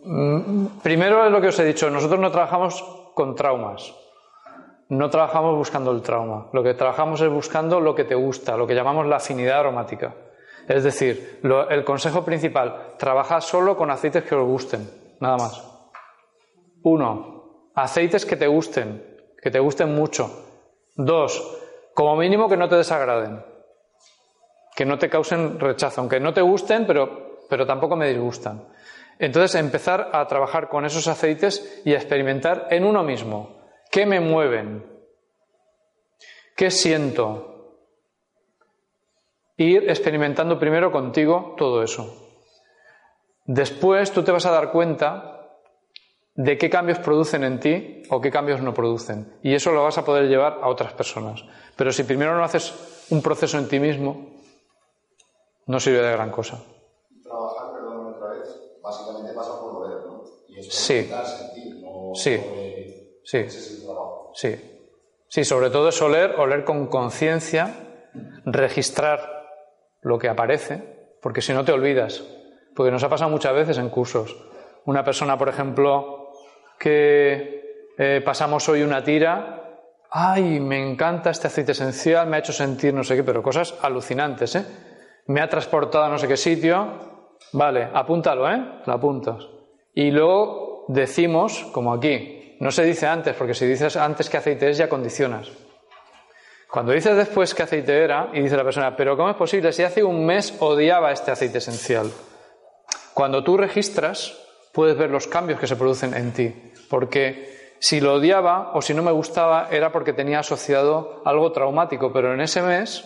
Mm, 0.06 0.66
Primero 0.84 1.26
es 1.26 1.32
lo 1.32 1.42
que 1.42 1.48
os 1.48 1.58
he 1.58 1.66
dicho, 1.66 1.90
nosotros 1.90 2.20
no 2.20 2.30
trabajamos 2.30 2.84
con 3.16 3.34
traumas, 3.34 3.92
no 4.90 5.10
trabajamos 5.10 5.56
buscando 5.58 5.90
el 5.92 6.04
trauma, 6.04 6.46
lo 6.54 6.62
que 6.62 6.76
trabajamos 6.76 7.22
es 7.22 7.30
buscando 7.30 7.80
lo 7.80 7.96
que 7.96 8.04
te 8.04 8.14
gusta, 8.14 8.56
lo 8.56 8.68
que 8.68 8.76
llamamos 8.76 9.08
la 9.08 9.16
afinidad 9.16 9.62
aromática. 9.62 10.14
Es 10.68 10.84
decir, 10.84 11.40
lo- 11.42 11.68
el 11.72 11.84
consejo 11.84 12.24
principal, 12.24 12.94
trabaja 13.00 13.42
solo 13.42 13.76
con 13.76 13.90
aceites 13.90 14.24
que 14.24 14.36
os 14.36 14.46
gusten, 14.46 14.88
nada 15.20 15.38
más. 15.38 15.64
Uno, 16.84 17.72
aceites 17.74 18.28
que 18.28 18.36
te 18.36 18.46
gusten, 18.46 19.04
que 19.42 19.50
te 19.50 19.58
gusten 19.60 19.96
mucho. 19.96 20.30
Dos, 20.96 21.42
como 21.96 22.16
mínimo 22.16 22.48
que 22.48 22.58
no 22.58 22.70
te 22.70 22.76
desagraden, 22.76 23.44
que 24.76 24.86
no 24.86 25.00
te 25.00 25.10
causen 25.10 25.60
rechazo, 25.60 26.02
aunque 26.02 26.20
no 26.20 26.32
te 26.32 26.42
gusten, 26.42 26.86
pero, 26.86 27.33
pero 27.50 27.66
tampoco 27.66 27.96
me 27.96 28.10
disgustan. 28.10 28.68
Entonces, 29.20 29.56
empezar 29.56 30.10
a 30.14 30.26
trabajar 30.28 30.70
con 30.70 30.86
esos 30.86 31.08
aceites 31.08 31.82
y 31.86 31.94
a 31.94 31.98
experimentar 31.98 32.68
en 32.72 32.84
uno 32.84 33.04
mismo. 33.04 33.62
¿Qué 33.92 34.06
me 34.06 34.20
mueven? 34.20 34.86
¿Qué 36.56 36.72
siento? 36.72 37.78
Ir 39.58 39.90
experimentando 39.90 40.60
primero 40.60 40.92
contigo 40.92 41.56
todo 41.58 41.84
eso. 41.84 42.24
Después 43.46 44.12
tú 44.12 44.24
te 44.24 44.32
vas 44.32 44.46
a 44.46 44.52
dar 44.52 44.72
cuenta 44.72 45.34
de 46.36 46.58
qué 46.58 46.70
cambios 46.70 47.00
producen 47.00 47.44
en 47.44 47.60
ti 47.60 48.04
o 48.10 48.20
qué 48.20 48.32
cambios 48.32 48.62
no 48.62 48.74
producen. 48.74 49.38
Y 49.44 49.54
eso 49.54 49.72
lo 49.72 49.84
vas 49.84 49.98
a 49.98 50.06
poder 50.06 50.28
llevar 50.28 50.60
a 50.62 50.68
otras 50.68 50.94
personas. 50.94 51.44
Pero 51.76 51.92
si 51.92 52.04
primero 52.04 52.36
no 52.36 52.44
haces 52.44 53.08
un 53.12 53.22
proceso 53.22 53.58
en 53.58 53.68
ti 53.68 53.80
mismo, 53.80 54.32
no 55.68 55.80
sirve 55.80 56.00
de 56.00 56.12
gran 56.12 56.32
cosa. 56.32 56.64
Trabajar, 57.22 57.74
perdón, 57.74 58.16
otra 58.16 58.30
vez, 58.30 58.80
básicamente 58.82 59.34
pasa 59.34 59.60
por 59.60 59.74
lo 59.74 59.80
ver, 59.82 60.06
¿no? 60.06 60.24
Y 60.48 60.60
Sí. 60.74 61.10
Sí. 62.16 62.40
Sí. 63.24 63.48
Sí. 64.34 64.80
Sí, 65.28 65.44
sobre 65.46 65.70
todo 65.70 65.90
es 65.90 66.02
oler, 66.02 66.36
oler 66.38 66.64
con 66.64 66.88
conciencia, 66.88 67.74
registrar 68.46 69.20
lo 70.02 70.20
que 70.20 70.30
aparece, 70.30 71.18
porque 71.22 71.42
si 71.42 71.54
no 71.54 71.64
te 71.64 71.72
olvidas. 71.72 72.24
Porque 72.76 72.92
nos 72.92 73.04
ha 73.04 73.10
pasado 73.10 73.30
muchas 73.30 73.54
veces 73.54 73.78
en 73.78 73.90
cursos. 73.90 74.36
Una 74.86 75.04
persona, 75.04 75.38
por 75.38 75.50
ejemplo, 75.50 76.32
que 76.80 77.90
eh, 77.98 78.22
pasamos 78.26 78.68
hoy 78.70 78.82
una 78.82 79.04
tira, 79.04 79.80
ay, 80.10 80.60
me 80.60 80.88
encanta 80.88 81.30
este 81.30 81.48
aceite 81.48 81.72
esencial, 81.72 82.28
me 82.28 82.36
ha 82.38 82.40
hecho 82.40 82.54
sentir 82.54 82.94
no 82.94 83.04
sé 83.04 83.16
qué, 83.16 83.24
pero 83.24 83.42
cosas 83.42 83.76
alucinantes, 83.82 84.56
¿eh? 84.56 84.66
Me 85.28 85.40
ha 85.40 85.48
transportado 85.48 86.04
a 86.04 86.10
no 86.10 86.18
sé 86.18 86.28
qué 86.28 86.36
sitio, 86.38 87.36
vale, 87.54 87.90
apúntalo, 87.94 88.52
¿eh? 88.52 88.82
Lo 88.86 88.94
apuntas. 88.94 89.48
Y 89.94 90.12
luego 90.12 90.86
decimos, 90.88 91.66
como 91.72 91.94
aquí, 91.94 92.58
no 92.60 92.72
se 92.72 92.84
dice 92.84 93.08
antes, 93.08 93.36
porque 93.36 93.54
si 93.54 93.66
dices 93.66 93.96
antes 93.96 94.30
qué 94.30 94.38
aceite 94.38 94.70
es, 94.70 94.78
ya 94.78 94.90
condicionas. 94.90 95.52
Cuando 96.72 96.92
dices 96.92 97.16
después 97.16 97.54
qué 97.54 97.64
aceite 97.64 98.04
era, 98.04 98.30
y 98.34 98.42
dice 98.42 98.58
la 98.58 98.64
persona, 98.64 98.96
pero 98.96 99.16
¿cómo 99.16 99.30
es 99.30 99.36
posible? 99.36 99.72
Si 99.72 99.84
hace 99.84 100.04
un 100.04 100.26
mes 100.26 100.56
odiaba 100.60 101.12
este 101.12 101.30
aceite 101.30 101.60
esencial. 101.60 102.10
Cuando 103.14 103.44
tú 103.44 103.58
registras, 103.58 104.36
puedes 104.74 104.98
ver 104.98 105.12
los 105.12 105.28
cambios 105.28 105.60
que 105.60 105.68
se 105.68 105.76
producen 105.76 106.16
en 106.16 106.34
ti. 106.34 106.72
Porque 106.90 107.76
si 107.80 108.02
lo 108.02 108.16
odiaba 108.16 108.72
o 108.74 108.82
si 108.82 108.94
no 108.94 109.04
me 109.04 109.12
gustaba, 109.12 109.68
era 109.70 109.92
porque 109.92 110.14
tenía 110.14 110.40
asociado 110.40 111.22
algo 111.26 111.52
traumático, 111.52 112.12
pero 112.12 112.34
en 112.34 112.42
ese 112.42 112.62
mes 112.62 113.04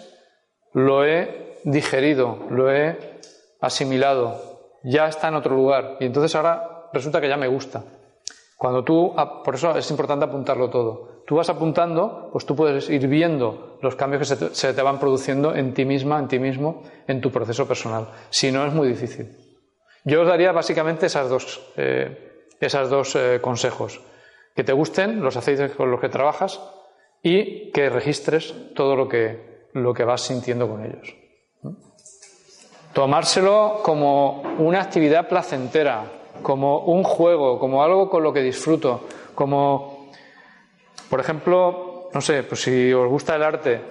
lo 0.73 1.03
he 1.03 1.57
digerido, 1.63 2.45
lo 2.49 2.71
he 2.71 3.19
asimilado, 3.59 4.39
ya 4.83 5.07
está 5.07 5.27
en 5.27 5.35
otro 5.35 5.55
lugar. 5.55 5.97
Y 5.99 6.05
entonces 6.05 6.35
ahora 6.35 6.76
resulta 6.97 7.21
que 7.21 7.29
ya 7.29 7.37
me 7.37 7.47
gusta. 7.47 7.83
Cuando 8.57 8.83
tú, 8.83 9.13
por 9.43 9.55
eso 9.55 9.77
es 9.77 9.89
importante 9.91 10.25
apuntarlo 10.25 10.69
todo. 10.69 11.23
Tú 11.27 11.35
vas 11.35 11.49
apuntando, 11.49 12.29
pues 12.31 12.45
tú 12.45 12.55
puedes 12.55 12.89
ir 12.89 13.07
viendo 13.07 13.77
los 13.81 13.95
cambios 13.95 14.27
que 14.27 14.49
se 14.51 14.73
te, 14.73 14.81
van 14.81 14.99
produciendo 14.99 15.53
en 15.53 15.73
ti 15.73 15.85
misma, 15.85 16.17
en 16.17 16.27
ti 16.27 16.39
mismo, 16.39 16.83
en 17.07 17.21
tu 17.21 17.31
proceso 17.31 17.67
personal. 17.67 18.07
Si 18.29 18.51
no, 18.51 18.65
es 18.65 18.73
muy 18.73 18.87
difícil. 18.87 19.37
Yo 20.03 20.21
os 20.21 20.27
daría 20.27 20.51
básicamente 20.51 21.05
esas 21.05 21.29
dos, 21.29 21.61
eh, 21.75 22.45
esas 22.59 22.89
dos 22.89 23.15
eh, 23.15 23.39
consejos. 23.41 24.01
que 24.55 24.63
te 24.63 24.73
gusten 24.73 25.21
los 25.21 25.37
aceites 25.37 25.73
con 25.73 25.91
los 25.91 26.01
que 26.01 26.09
trabajas 26.09 26.59
y 27.21 27.71
que 27.71 27.91
registres 27.91 28.55
todo 28.73 28.95
lo 28.95 29.07
que, 29.07 29.67
lo 29.73 29.93
que 29.93 30.03
vas 30.03 30.21
sintiendo 30.21 30.67
con 30.67 30.83
ellos. 30.83 31.13
Tomárselo 32.93 33.81
como 33.83 34.41
una 34.57 34.81
actividad 34.81 35.27
placentera, 35.27 36.05
como 36.41 36.79
un 36.79 37.03
juego, 37.03 37.59
como 37.59 37.83
algo 37.83 38.09
con 38.09 38.23
lo 38.23 38.33
que 38.33 38.41
disfruto, 38.41 39.01
como, 39.35 40.09
por 41.09 41.19
ejemplo, 41.19 42.09
no 42.13 42.21
sé, 42.21 42.43
pues 42.43 42.61
si 42.61 42.91
os 42.93 43.07
gusta 43.09 43.35
el 43.35 43.43
arte, 43.43 43.81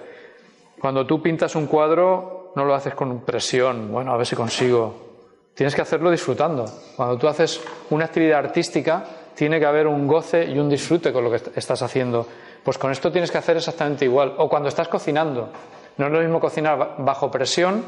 cuando 0.79 1.05
tú 1.05 1.21
pintas 1.21 1.55
un 1.55 1.67
cuadro 1.67 2.51
no 2.55 2.65
lo 2.65 2.73
haces 2.73 2.93
con 2.93 3.21
presión, 3.21 3.91
bueno, 3.91 4.13
a 4.13 4.17
ver 4.17 4.25
si 4.25 4.35
consigo. 4.35 5.07
Tienes 5.53 5.73
que 5.73 5.81
hacerlo 5.81 6.11
disfrutando. 6.11 6.65
Cuando 6.95 7.17
tú 7.17 7.27
haces 7.27 7.59
una 7.89 8.05
actividad 8.05 8.39
artística, 8.39 9.03
tiene 9.33 9.59
que 9.59 9.65
haber 9.65 9.87
un 9.87 10.07
goce 10.07 10.45
y 10.45 10.59
un 10.59 10.69
disfrute 10.69 11.11
con 11.11 11.23
lo 11.23 11.31
que 11.31 11.41
estás 11.55 11.81
haciendo. 11.81 12.27
Pues 12.63 12.77
con 12.77 12.91
esto 12.91 13.11
tienes 13.11 13.31
que 13.31 13.39
hacer 13.39 13.57
exactamente 13.57 14.05
igual. 14.05 14.35
O 14.37 14.47
cuando 14.49 14.69
estás 14.69 14.87
cocinando. 14.87 15.49
No 15.97 16.05
es 16.05 16.11
lo 16.11 16.19
mismo 16.19 16.39
cocinar 16.39 16.95
bajo 16.99 17.31
presión 17.31 17.83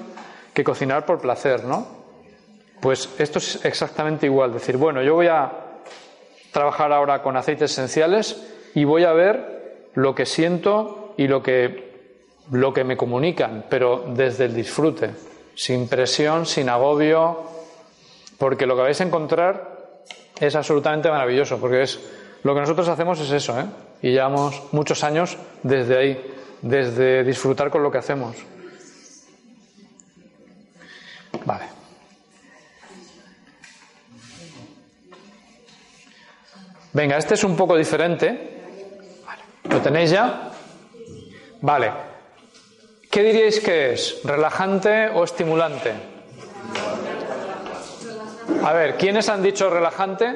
que 0.53 0.63
cocinar 0.63 1.05
por 1.05 1.19
placer, 1.19 1.63
¿no? 1.63 1.98
Pues 2.81 3.09
esto 3.17 3.39
es 3.39 3.63
exactamente 3.65 4.25
igual. 4.25 4.53
Decir, 4.53 4.77
bueno, 4.77 5.01
yo 5.01 5.15
voy 5.15 5.27
a 5.27 5.51
trabajar 6.51 6.91
ahora 6.91 7.21
con 7.21 7.35
aceites 7.37 7.71
esenciales 7.71 8.41
y 8.73 8.83
voy 8.83 9.03
a 9.03 9.13
ver 9.13 9.89
lo 9.95 10.15
que 10.15 10.25
siento 10.25 11.13
y 11.17 11.27
lo 11.27 11.43
que, 11.43 12.15
lo 12.51 12.73
que 12.73 12.83
me 12.83 12.97
comunican, 12.97 13.65
pero 13.69 14.05
desde 14.07 14.45
el 14.45 14.55
disfrute, 14.55 15.11
sin 15.55 15.87
presión, 15.87 16.45
sin 16.45 16.69
agobio, 16.69 17.43
porque 18.37 18.65
lo 18.65 18.75
que 18.75 18.83
vais 18.83 19.01
a 19.01 19.03
encontrar 19.03 19.79
es 20.39 20.55
absolutamente 20.55 21.09
maravilloso, 21.09 21.59
porque 21.59 21.83
es 21.83 21.99
lo 22.43 22.53
que 22.53 22.61
nosotros 22.61 22.87
hacemos 22.87 23.19
es 23.19 23.31
eso, 23.31 23.59
¿eh? 23.59 23.65
y 24.01 24.11
llevamos 24.11 24.63
muchos 24.71 25.03
años 25.03 25.37
desde 25.63 25.97
ahí, 25.97 26.35
desde 26.61 27.23
disfrutar 27.23 27.69
con 27.69 27.83
lo 27.83 27.91
que 27.91 27.97
hacemos. 27.97 28.37
Vale. 31.45 31.78
Venga, 36.93 37.17
este 37.17 37.35
es 37.35 37.43
un 37.43 37.55
poco 37.55 37.75
diferente. 37.75 38.61
¿Lo 39.69 39.79
tenéis 39.79 40.11
ya? 40.11 40.51
Vale. 41.61 41.91
¿Qué 43.11 43.23
diríais 43.23 43.59
que 43.59 43.93
es? 43.93 44.21
¿Relajante 44.23 45.09
o 45.09 45.23
estimulante? 45.23 45.93
A 48.63 48.73
ver, 48.73 48.97
¿quiénes 48.97 49.29
han 49.29 49.43
dicho 49.43 49.69
relajante? 49.69 50.35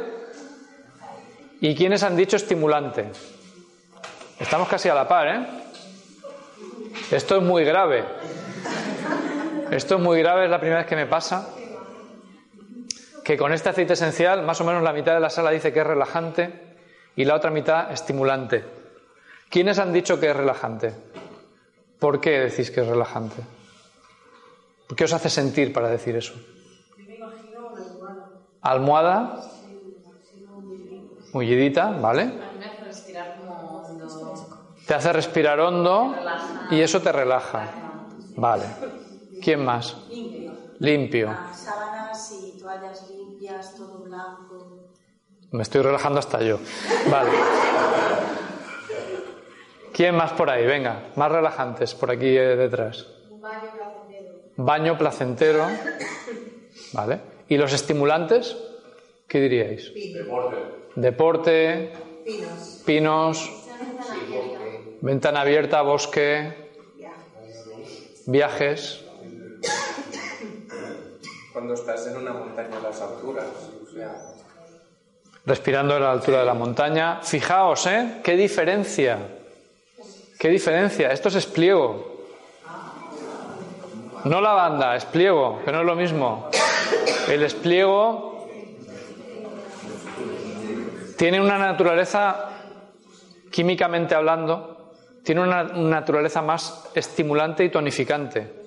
¿Y 1.62 1.76
quiénes 1.76 2.04
han 2.04 2.16
dicho 2.16 2.36
estimulante? 2.36 3.12
Estamos 4.40 4.68
casi 4.68 4.90
a 4.90 4.96
la 4.96 5.08
par, 5.08 5.28
¿eh? 5.28 5.46
Esto 7.12 7.38
es 7.38 7.44
muy 7.44 7.64
grave. 7.64 8.04
Esto 9.72 9.96
es 9.96 10.02
muy 10.02 10.20
grave, 10.20 10.46
es 10.46 10.52
la 10.52 10.60
primera 10.60 10.80
vez 10.82 10.88
que 10.88 10.96
me 10.96 11.08
pasa. 11.08 11.50
Que 13.24 13.38
con 13.38 13.54
este 13.54 13.70
aceite 13.70 13.94
esencial, 13.94 14.44
más 14.44 14.60
o 14.62 14.66
menos 14.66 14.84
la 14.84 14.94
mitad 14.94 15.14
de 15.14 15.20
la 15.20 15.30
sala 15.30 15.52
dice 15.52 15.72
que 15.72 15.80
es 15.80 15.88
relajante 15.88 16.76
y 17.16 17.26
la 17.26 17.36
otra 17.36 17.52
mitad 17.52 17.92
estimulante. 17.92 18.64
¿Quiénes 19.50 19.80
han 19.80 19.94
dicho 19.94 20.20
que 20.20 20.30
es 20.30 20.36
relajante? 20.36 20.94
¿Por 22.00 22.20
qué 22.20 22.40
decís 22.40 22.70
que 22.72 22.82
es 22.82 22.88
relajante? 22.88 23.42
¿Qué 24.96 25.06
os 25.06 25.14
hace 25.14 25.30
sentir 25.30 25.72
para 25.72 25.90
decir 25.90 26.16
eso? 26.16 26.34
Almohada. 28.62 29.42
Mullidita, 31.34 31.92
¿vale? 31.92 32.32
Te 34.86 34.94
hace 34.94 35.14
respirar 35.14 35.60
hondo 35.60 36.14
y 36.72 36.82
eso 36.82 37.02
te 37.02 37.12
relaja. 37.12 37.72
Vale. 38.36 38.66
¿Quién 39.42 39.64
más? 39.64 39.96
Limpio. 40.80 41.30
Toallas 42.64 43.10
limpias, 43.10 43.76
todo 43.76 44.00
blanco. 44.00 44.88
Me 45.52 45.64
estoy 45.64 45.82
relajando 45.82 46.20
hasta 46.20 46.42
yo. 46.42 46.60
Vale. 47.12 47.32
¿Quién 49.92 50.16
más 50.16 50.32
por 50.32 50.50
ahí? 50.50 50.66
Venga, 50.66 51.12
más 51.18 51.32
relajantes 51.32 51.94
por 51.94 52.10
aquí 52.10 52.38
eh, 52.38 52.56
detrás. 52.56 53.06
Un 53.30 53.42
baño 53.42 53.70
placentero. 53.76 54.32
Baño 54.56 54.98
placentero. 54.98 55.68
Vale. 56.94 57.20
¿Y 57.50 57.58
los 57.58 57.74
estimulantes? 57.74 58.56
¿Qué 59.28 59.42
diríais? 59.42 59.94
Deporte. 59.94 60.58
Deporte. 60.96 61.94
Pinos. 62.24 62.84
Pinos. 62.86 63.52
Ventana 65.02 65.42
abierta, 65.42 65.82
bosque. 65.82 66.72
Viajes. 68.26 69.04
Cuando 71.54 71.76
estás 71.76 72.08
en 72.08 72.18
una 72.18 72.34
montaña 72.34 72.78
a 72.78 72.82
las 72.82 73.00
alturas. 73.00 73.46
O 73.82 73.94
sea, 73.94 74.16
Respirando 75.46 75.96
a 75.96 76.00
la 76.00 76.12
altura 76.12 76.40
de 76.40 76.46
la 76.46 76.54
montaña. 76.54 77.20
Fijaos, 77.22 77.86
¿eh? 77.88 78.22
¿Qué 78.24 78.36
diferencia? 78.36 79.20
¿Qué 80.40 80.50
diferencia? 80.50 81.12
Esto 81.12 81.28
es 81.30 81.36
espliego. 81.36 82.26
No 84.24 84.40
la 84.40 84.54
banda, 84.54 84.96
espliego, 84.96 85.62
que 85.66 85.72
no 85.72 85.82
es 85.82 85.86
lo 85.86 85.96
mismo. 85.96 86.50
El 87.28 87.44
espliego 87.44 88.48
tiene 91.18 91.42
una 91.42 91.58
naturaleza, 91.58 92.50
químicamente 93.52 94.16
hablando, 94.16 94.94
tiene 95.24 95.42
una 95.42 95.64
naturaleza 95.64 96.42
más 96.42 96.90
estimulante 96.96 97.66
y 97.66 97.70
tonificante, 97.70 98.63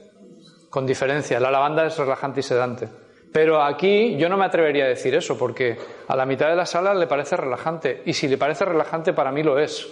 con 0.77 0.85
diferencia. 0.85 1.41
La 1.41 1.51
lavanda 1.51 1.87
es 1.87 1.97
relajante 1.97 2.41
y 2.41 2.43
sedante. 2.43 2.87
Pero 3.33 3.62
aquí 3.62 4.14
yo 4.18 4.29
no 4.29 4.37
me 4.37 4.45
atrevería 4.45 4.85
a 4.85 4.89
decir 4.89 5.14
eso, 5.14 5.39
porque 5.39 5.79
a 6.07 6.14
la 6.14 6.27
mitad 6.27 6.51
de 6.51 6.55
la 6.55 6.66
sala 6.66 6.93
le 6.93 7.07
parece 7.07 7.35
relajante. 7.35 8.03
Y 8.05 8.12
si 8.12 8.29
le 8.29 8.37
parece 8.37 8.66
relajante, 8.66 9.14
para 9.14 9.33
mí 9.33 9.43
lo 9.43 9.59
es. 9.59 9.89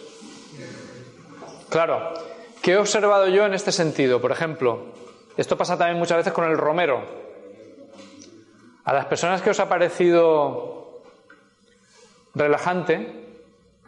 Claro, 1.71 2.13
¿qué 2.61 2.73
he 2.73 2.77
observado 2.77 3.29
yo 3.29 3.47
en 3.47 3.55
este 3.55 3.73
sentido? 3.73 4.21
Por 4.21 4.31
ejemplo, 4.31 4.93
esto 5.39 5.57
pasa 5.57 5.79
también 5.79 5.99
muchas 5.99 6.19
veces 6.19 6.35
con 6.35 6.45
el 6.45 6.59
romero. 6.59 7.01
A 8.85 8.93
las 8.93 9.07
personas 9.07 9.41
que 9.41 9.49
os 9.49 9.61
ha 9.61 9.69
parecido 9.71 11.01
relajante, 12.35 13.25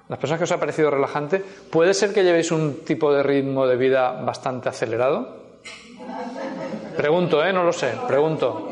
las 0.08 0.18
personas 0.18 0.38
que 0.38 0.44
os 0.44 0.52
ha 0.52 0.58
parecido 0.58 0.90
relajante, 0.90 1.44
¿puede 1.70 1.92
ser 1.92 2.14
que 2.14 2.24
llevéis 2.24 2.50
un 2.52 2.86
tipo 2.86 3.12
de 3.12 3.22
ritmo 3.22 3.66
de 3.66 3.76
vida 3.76 4.12
bastante 4.12 4.70
acelerado? 4.70 5.44
Pregunto, 6.96 7.44
¿eh? 7.44 7.52
No 7.52 7.62
lo 7.62 7.72
sé, 7.72 7.92
pregunto. 8.06 8.68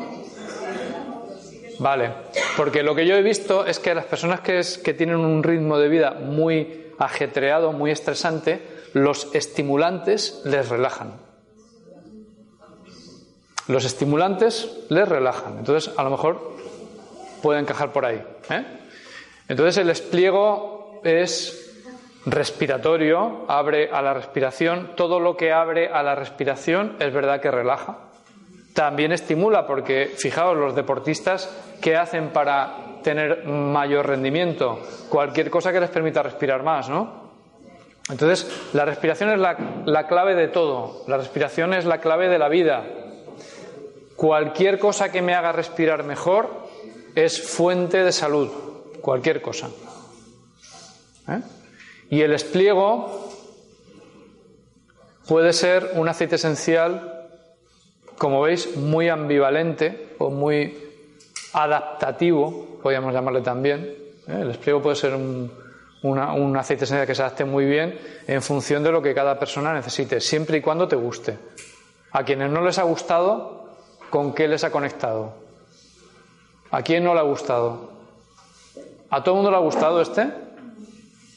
Vale, 1.79 2.11
porque 2.55 2.83
lo 2.83 2.95
que 2.95 3.05
yo 3.05 3.15
he 3.15 3.21
visto 3.21 3.65
es 3.65 3.79
que 3.79 3.93
las 3.93 4.05
personas 4.05 4.39
que, 4.41 4.59
es, 4.59 4.77
que 4.77 4.93
tienen 4.93 5.17
un 5.17 5.43
ritmo 5.43 5.77
de 5.77 5.89
vida 5.89 6.11
muy 6.11 6.93
ajetreado, 6.97 7.71
muy 7.71 7.91
estresante, 7.91 8.61
los 8.93 9.33
estimulantes 9.35 10.41
les 10.45 10.69
relajan. 10.69 11.13
Los 13.67 13.83
estimulantes 13.83 14.85
les 14.89 15.07
relajan. 15.07 15.57
Entonces, 15.59 15.93
a 15.97 16.03
lo 16.03 16.11
mejor 16.11 16.53
puede 17.41 17.59
encajar 17.59 17.91
por 17.91 18.05
ahí. 18.05 18.23
¿eh? 18.49 18.65
Entonces, 19.49 19.77
el 19.77 19.89
espliego 19.89 21.01
es 21.03 21.73
respiratorio, 22.25 23.45
abre 23.47 23.89
a 23.91 24.01
la 24.01 24.13
respiración. 24.13 24.91
Todo 24.95 25.19
lo 25.19 25.35
que 25.35 25.51
abre 25.51 25.89
a 25.89 26.03
la 26.03 26.15
respiración 26.15 26.95
es 26.99 27.13
verdad 27.13 27.41
que 27.41 27.51
relaja. 27.51 27.97
También 28.75 29.13
estimula, 29.13 29.65
porque 29.65 30.11
fijaos, 30.17 30.57
los 30.57 30.75
deportistas, 30.75 31.49
¿qué 31.81 31.95
hacen 31.95 32.31
para 32.33 32.99
tener 33.01 33.45
mayor 33.45 34.05
rendimiento? 34.05 34.81
Cualquier 35.07 35.49
cosa 35.49 35.71
que 35.71 35.79
les 35.79 35.89
permita 35.89 36.21
respirar 36.21 36.61
más, 36.61 36.89
¿no? 36.89 37.31
Entonces, 38.09 38.69
la 38.73 38.83
respiración 38.83 39.31
es 39.31 39.39
la, 39.39 39.57
la, 39.85 40.07
clave 40.07 40.35
de 40.35 40.49
todo. 40.49 41.03
La 41.07 41.15
respiración 41.15 41.73
es 41.73 41.85
la 41.85 41.99
clave 41.99 42.27
de 42.27 42.37
la 42.37 42.49
vida. 42.49 42.83
Cualquier 44.17 44.77
cosa 44.77 45.09
que 45.09 45.21
me 45.21 45.35
haga 45.35 45.53
respirar 45.53 46.03
mejor 46.03 46.67
es 47.15 47.41
fuente 47.41 48.03
de 48.03 48.11
salud. 48.11 48.49
Cualquier 48.99 49.41
cosa. 49.41 49.69
¿Eh? 51.29 51.39
Y 52.09 52.21
el 52.23 52.33
espliego 52.33 53.29
puede 55.29 55.53
ser 55.53 55.91
un 55.93 56.09
aceite 56.09 56.35
esencial, 56.35 57.24
como 58.17 58.41
veis, 58.41 58.75
muy 58.77 59.09
ambivalente 59.09 60.15
o 60.19 60.29
muy 60.29 60.77
adaptativo, 61.53 62.79
podríamos 62.81 63.13
llamarle 63.13 63.41
también. 63.41 63.95
¿Eh? 64.27 64.39
El 64.41 64.51
espliego 64.51 64.81
puede 64.81 64.95
ser 64.95 65.13
un, 65.13 65.51
una, 66.03 66.33
un 66.33 66.55
aceite 66.57 66.85
esencial 66.85 67.07
que 67.07 67.15
se 67.15 67.21
adapte 67.21 67.45
muy 67.45 67.65
bien 67.65 67.99
en 68.27 68.41
función 68.41 68.83
de 68.83 68.91
lo 68.91 69.01
que 69.01 69.13
cada 69.13 69.37
persona 69.39 69.73
necesite, 69.73 70.19
siempre 70.21 70.57
y 70.57 70.61
cuando 70.61 70.87
te 70.87 70.95
guste. 70.95 71.37
A 72.11 72.23
quienes 72.23 72.49
no 72.49 72.61
les 72.63 72.77
ha 72.77 72.83
gustado, 72.83 73.69
¿con 74.09 74.33
qué 74.33 74.47
les 74.47 74.63
ha 74.63 74.71
conectado? 74.71 75.33
¿A 76.71 76.81
quién 76.81 77.03
no 77.03 77.13
le 77.13 77.19
ha 77.19 77.23
gustado? 77.23 77.91
¿A 79.09 79.23
todo 79.23 79.35
el 79.35 79.37
mundo 79.37 79.51
le 79.51 79.57
ha 79.57 79.61
gustado 79.61 80.01
este? 80.01 80.29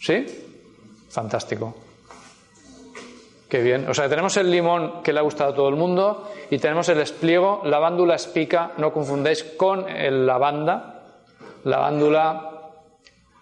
¿Sí? 0.00 0.26
Fantástico. 1.10 1.74
Qué 3.48 3.62
bien. 3.62 3.88
O 3.88 3.94
sea, 3.94 4.08
tenemos 4.08 4.36
el 4.36 4.50
limón 4.50 5.02
que 5.02 5.12
le 5.12 5.20
ha 5.20 5.22
gustado 5.22 5.52
a 5.52 5.54
todo 5.54 5.68
el 5.70 5.76
mundo 5.76 6.30
y 6.50 6.58
tenemos 6.58 6.88
el 6.90 7.00
espliego, 7.00 7.62
lavándula 7.64 8.16
espica, 8.16 8.72
no 8.76 8.92
confundáis 8.92 9.42
con 9.42 9.88
el 9.88 10.26
lavanda. 10.26 11.02
Lavándula 11.64 12.48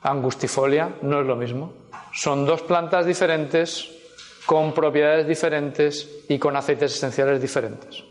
angustifolia 0.02 0.90
no 1.02 1.20
es 1.20 1.26
lo 1.26 1.34
mismo. 1.34 1.72
Son 2.12 2.46
dos 2.46 2.62
plantas 2.62 3.04
diferentes, 3.04 3.90
con 4.46 4.72
propiedades 4.72 5.26
diferentes 5.26 6.08
y 6.28 6.38
con 6.38 6.56
aceites 6.56 6.94
esenciales 6.94 7.42
diferentes. 7.42 8.04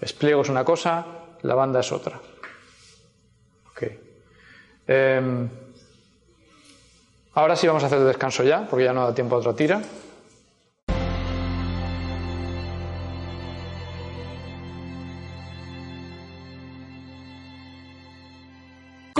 Espliego 0.00 0.42
es 0.42 0.48
una 0.48 0.64
cosa, 0.64 1.04
lavanda 1.42 1.80
es 1.80 1.90
otra. 1.90 2.18
Okay. 3.72 3.98
Em, 4.86 5.48
ahora 7.34 7.56
sí 7.56 7.66
vamos 7.66 7.82
a 7.82 7.86
hacer 7.86 7.98
el 7.98 8.06
descanso 8.06 8.44
ya, 8.44 8.66
porque 8.68 8.84
ya 8.84 8.92
no 8.92 9.04
da 9.04 9.14
tiempo 9.14 9.34
a 9.34 9.38
otra 9.38 9.54
tira. 9.54 9.82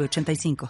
85 0.00 0.56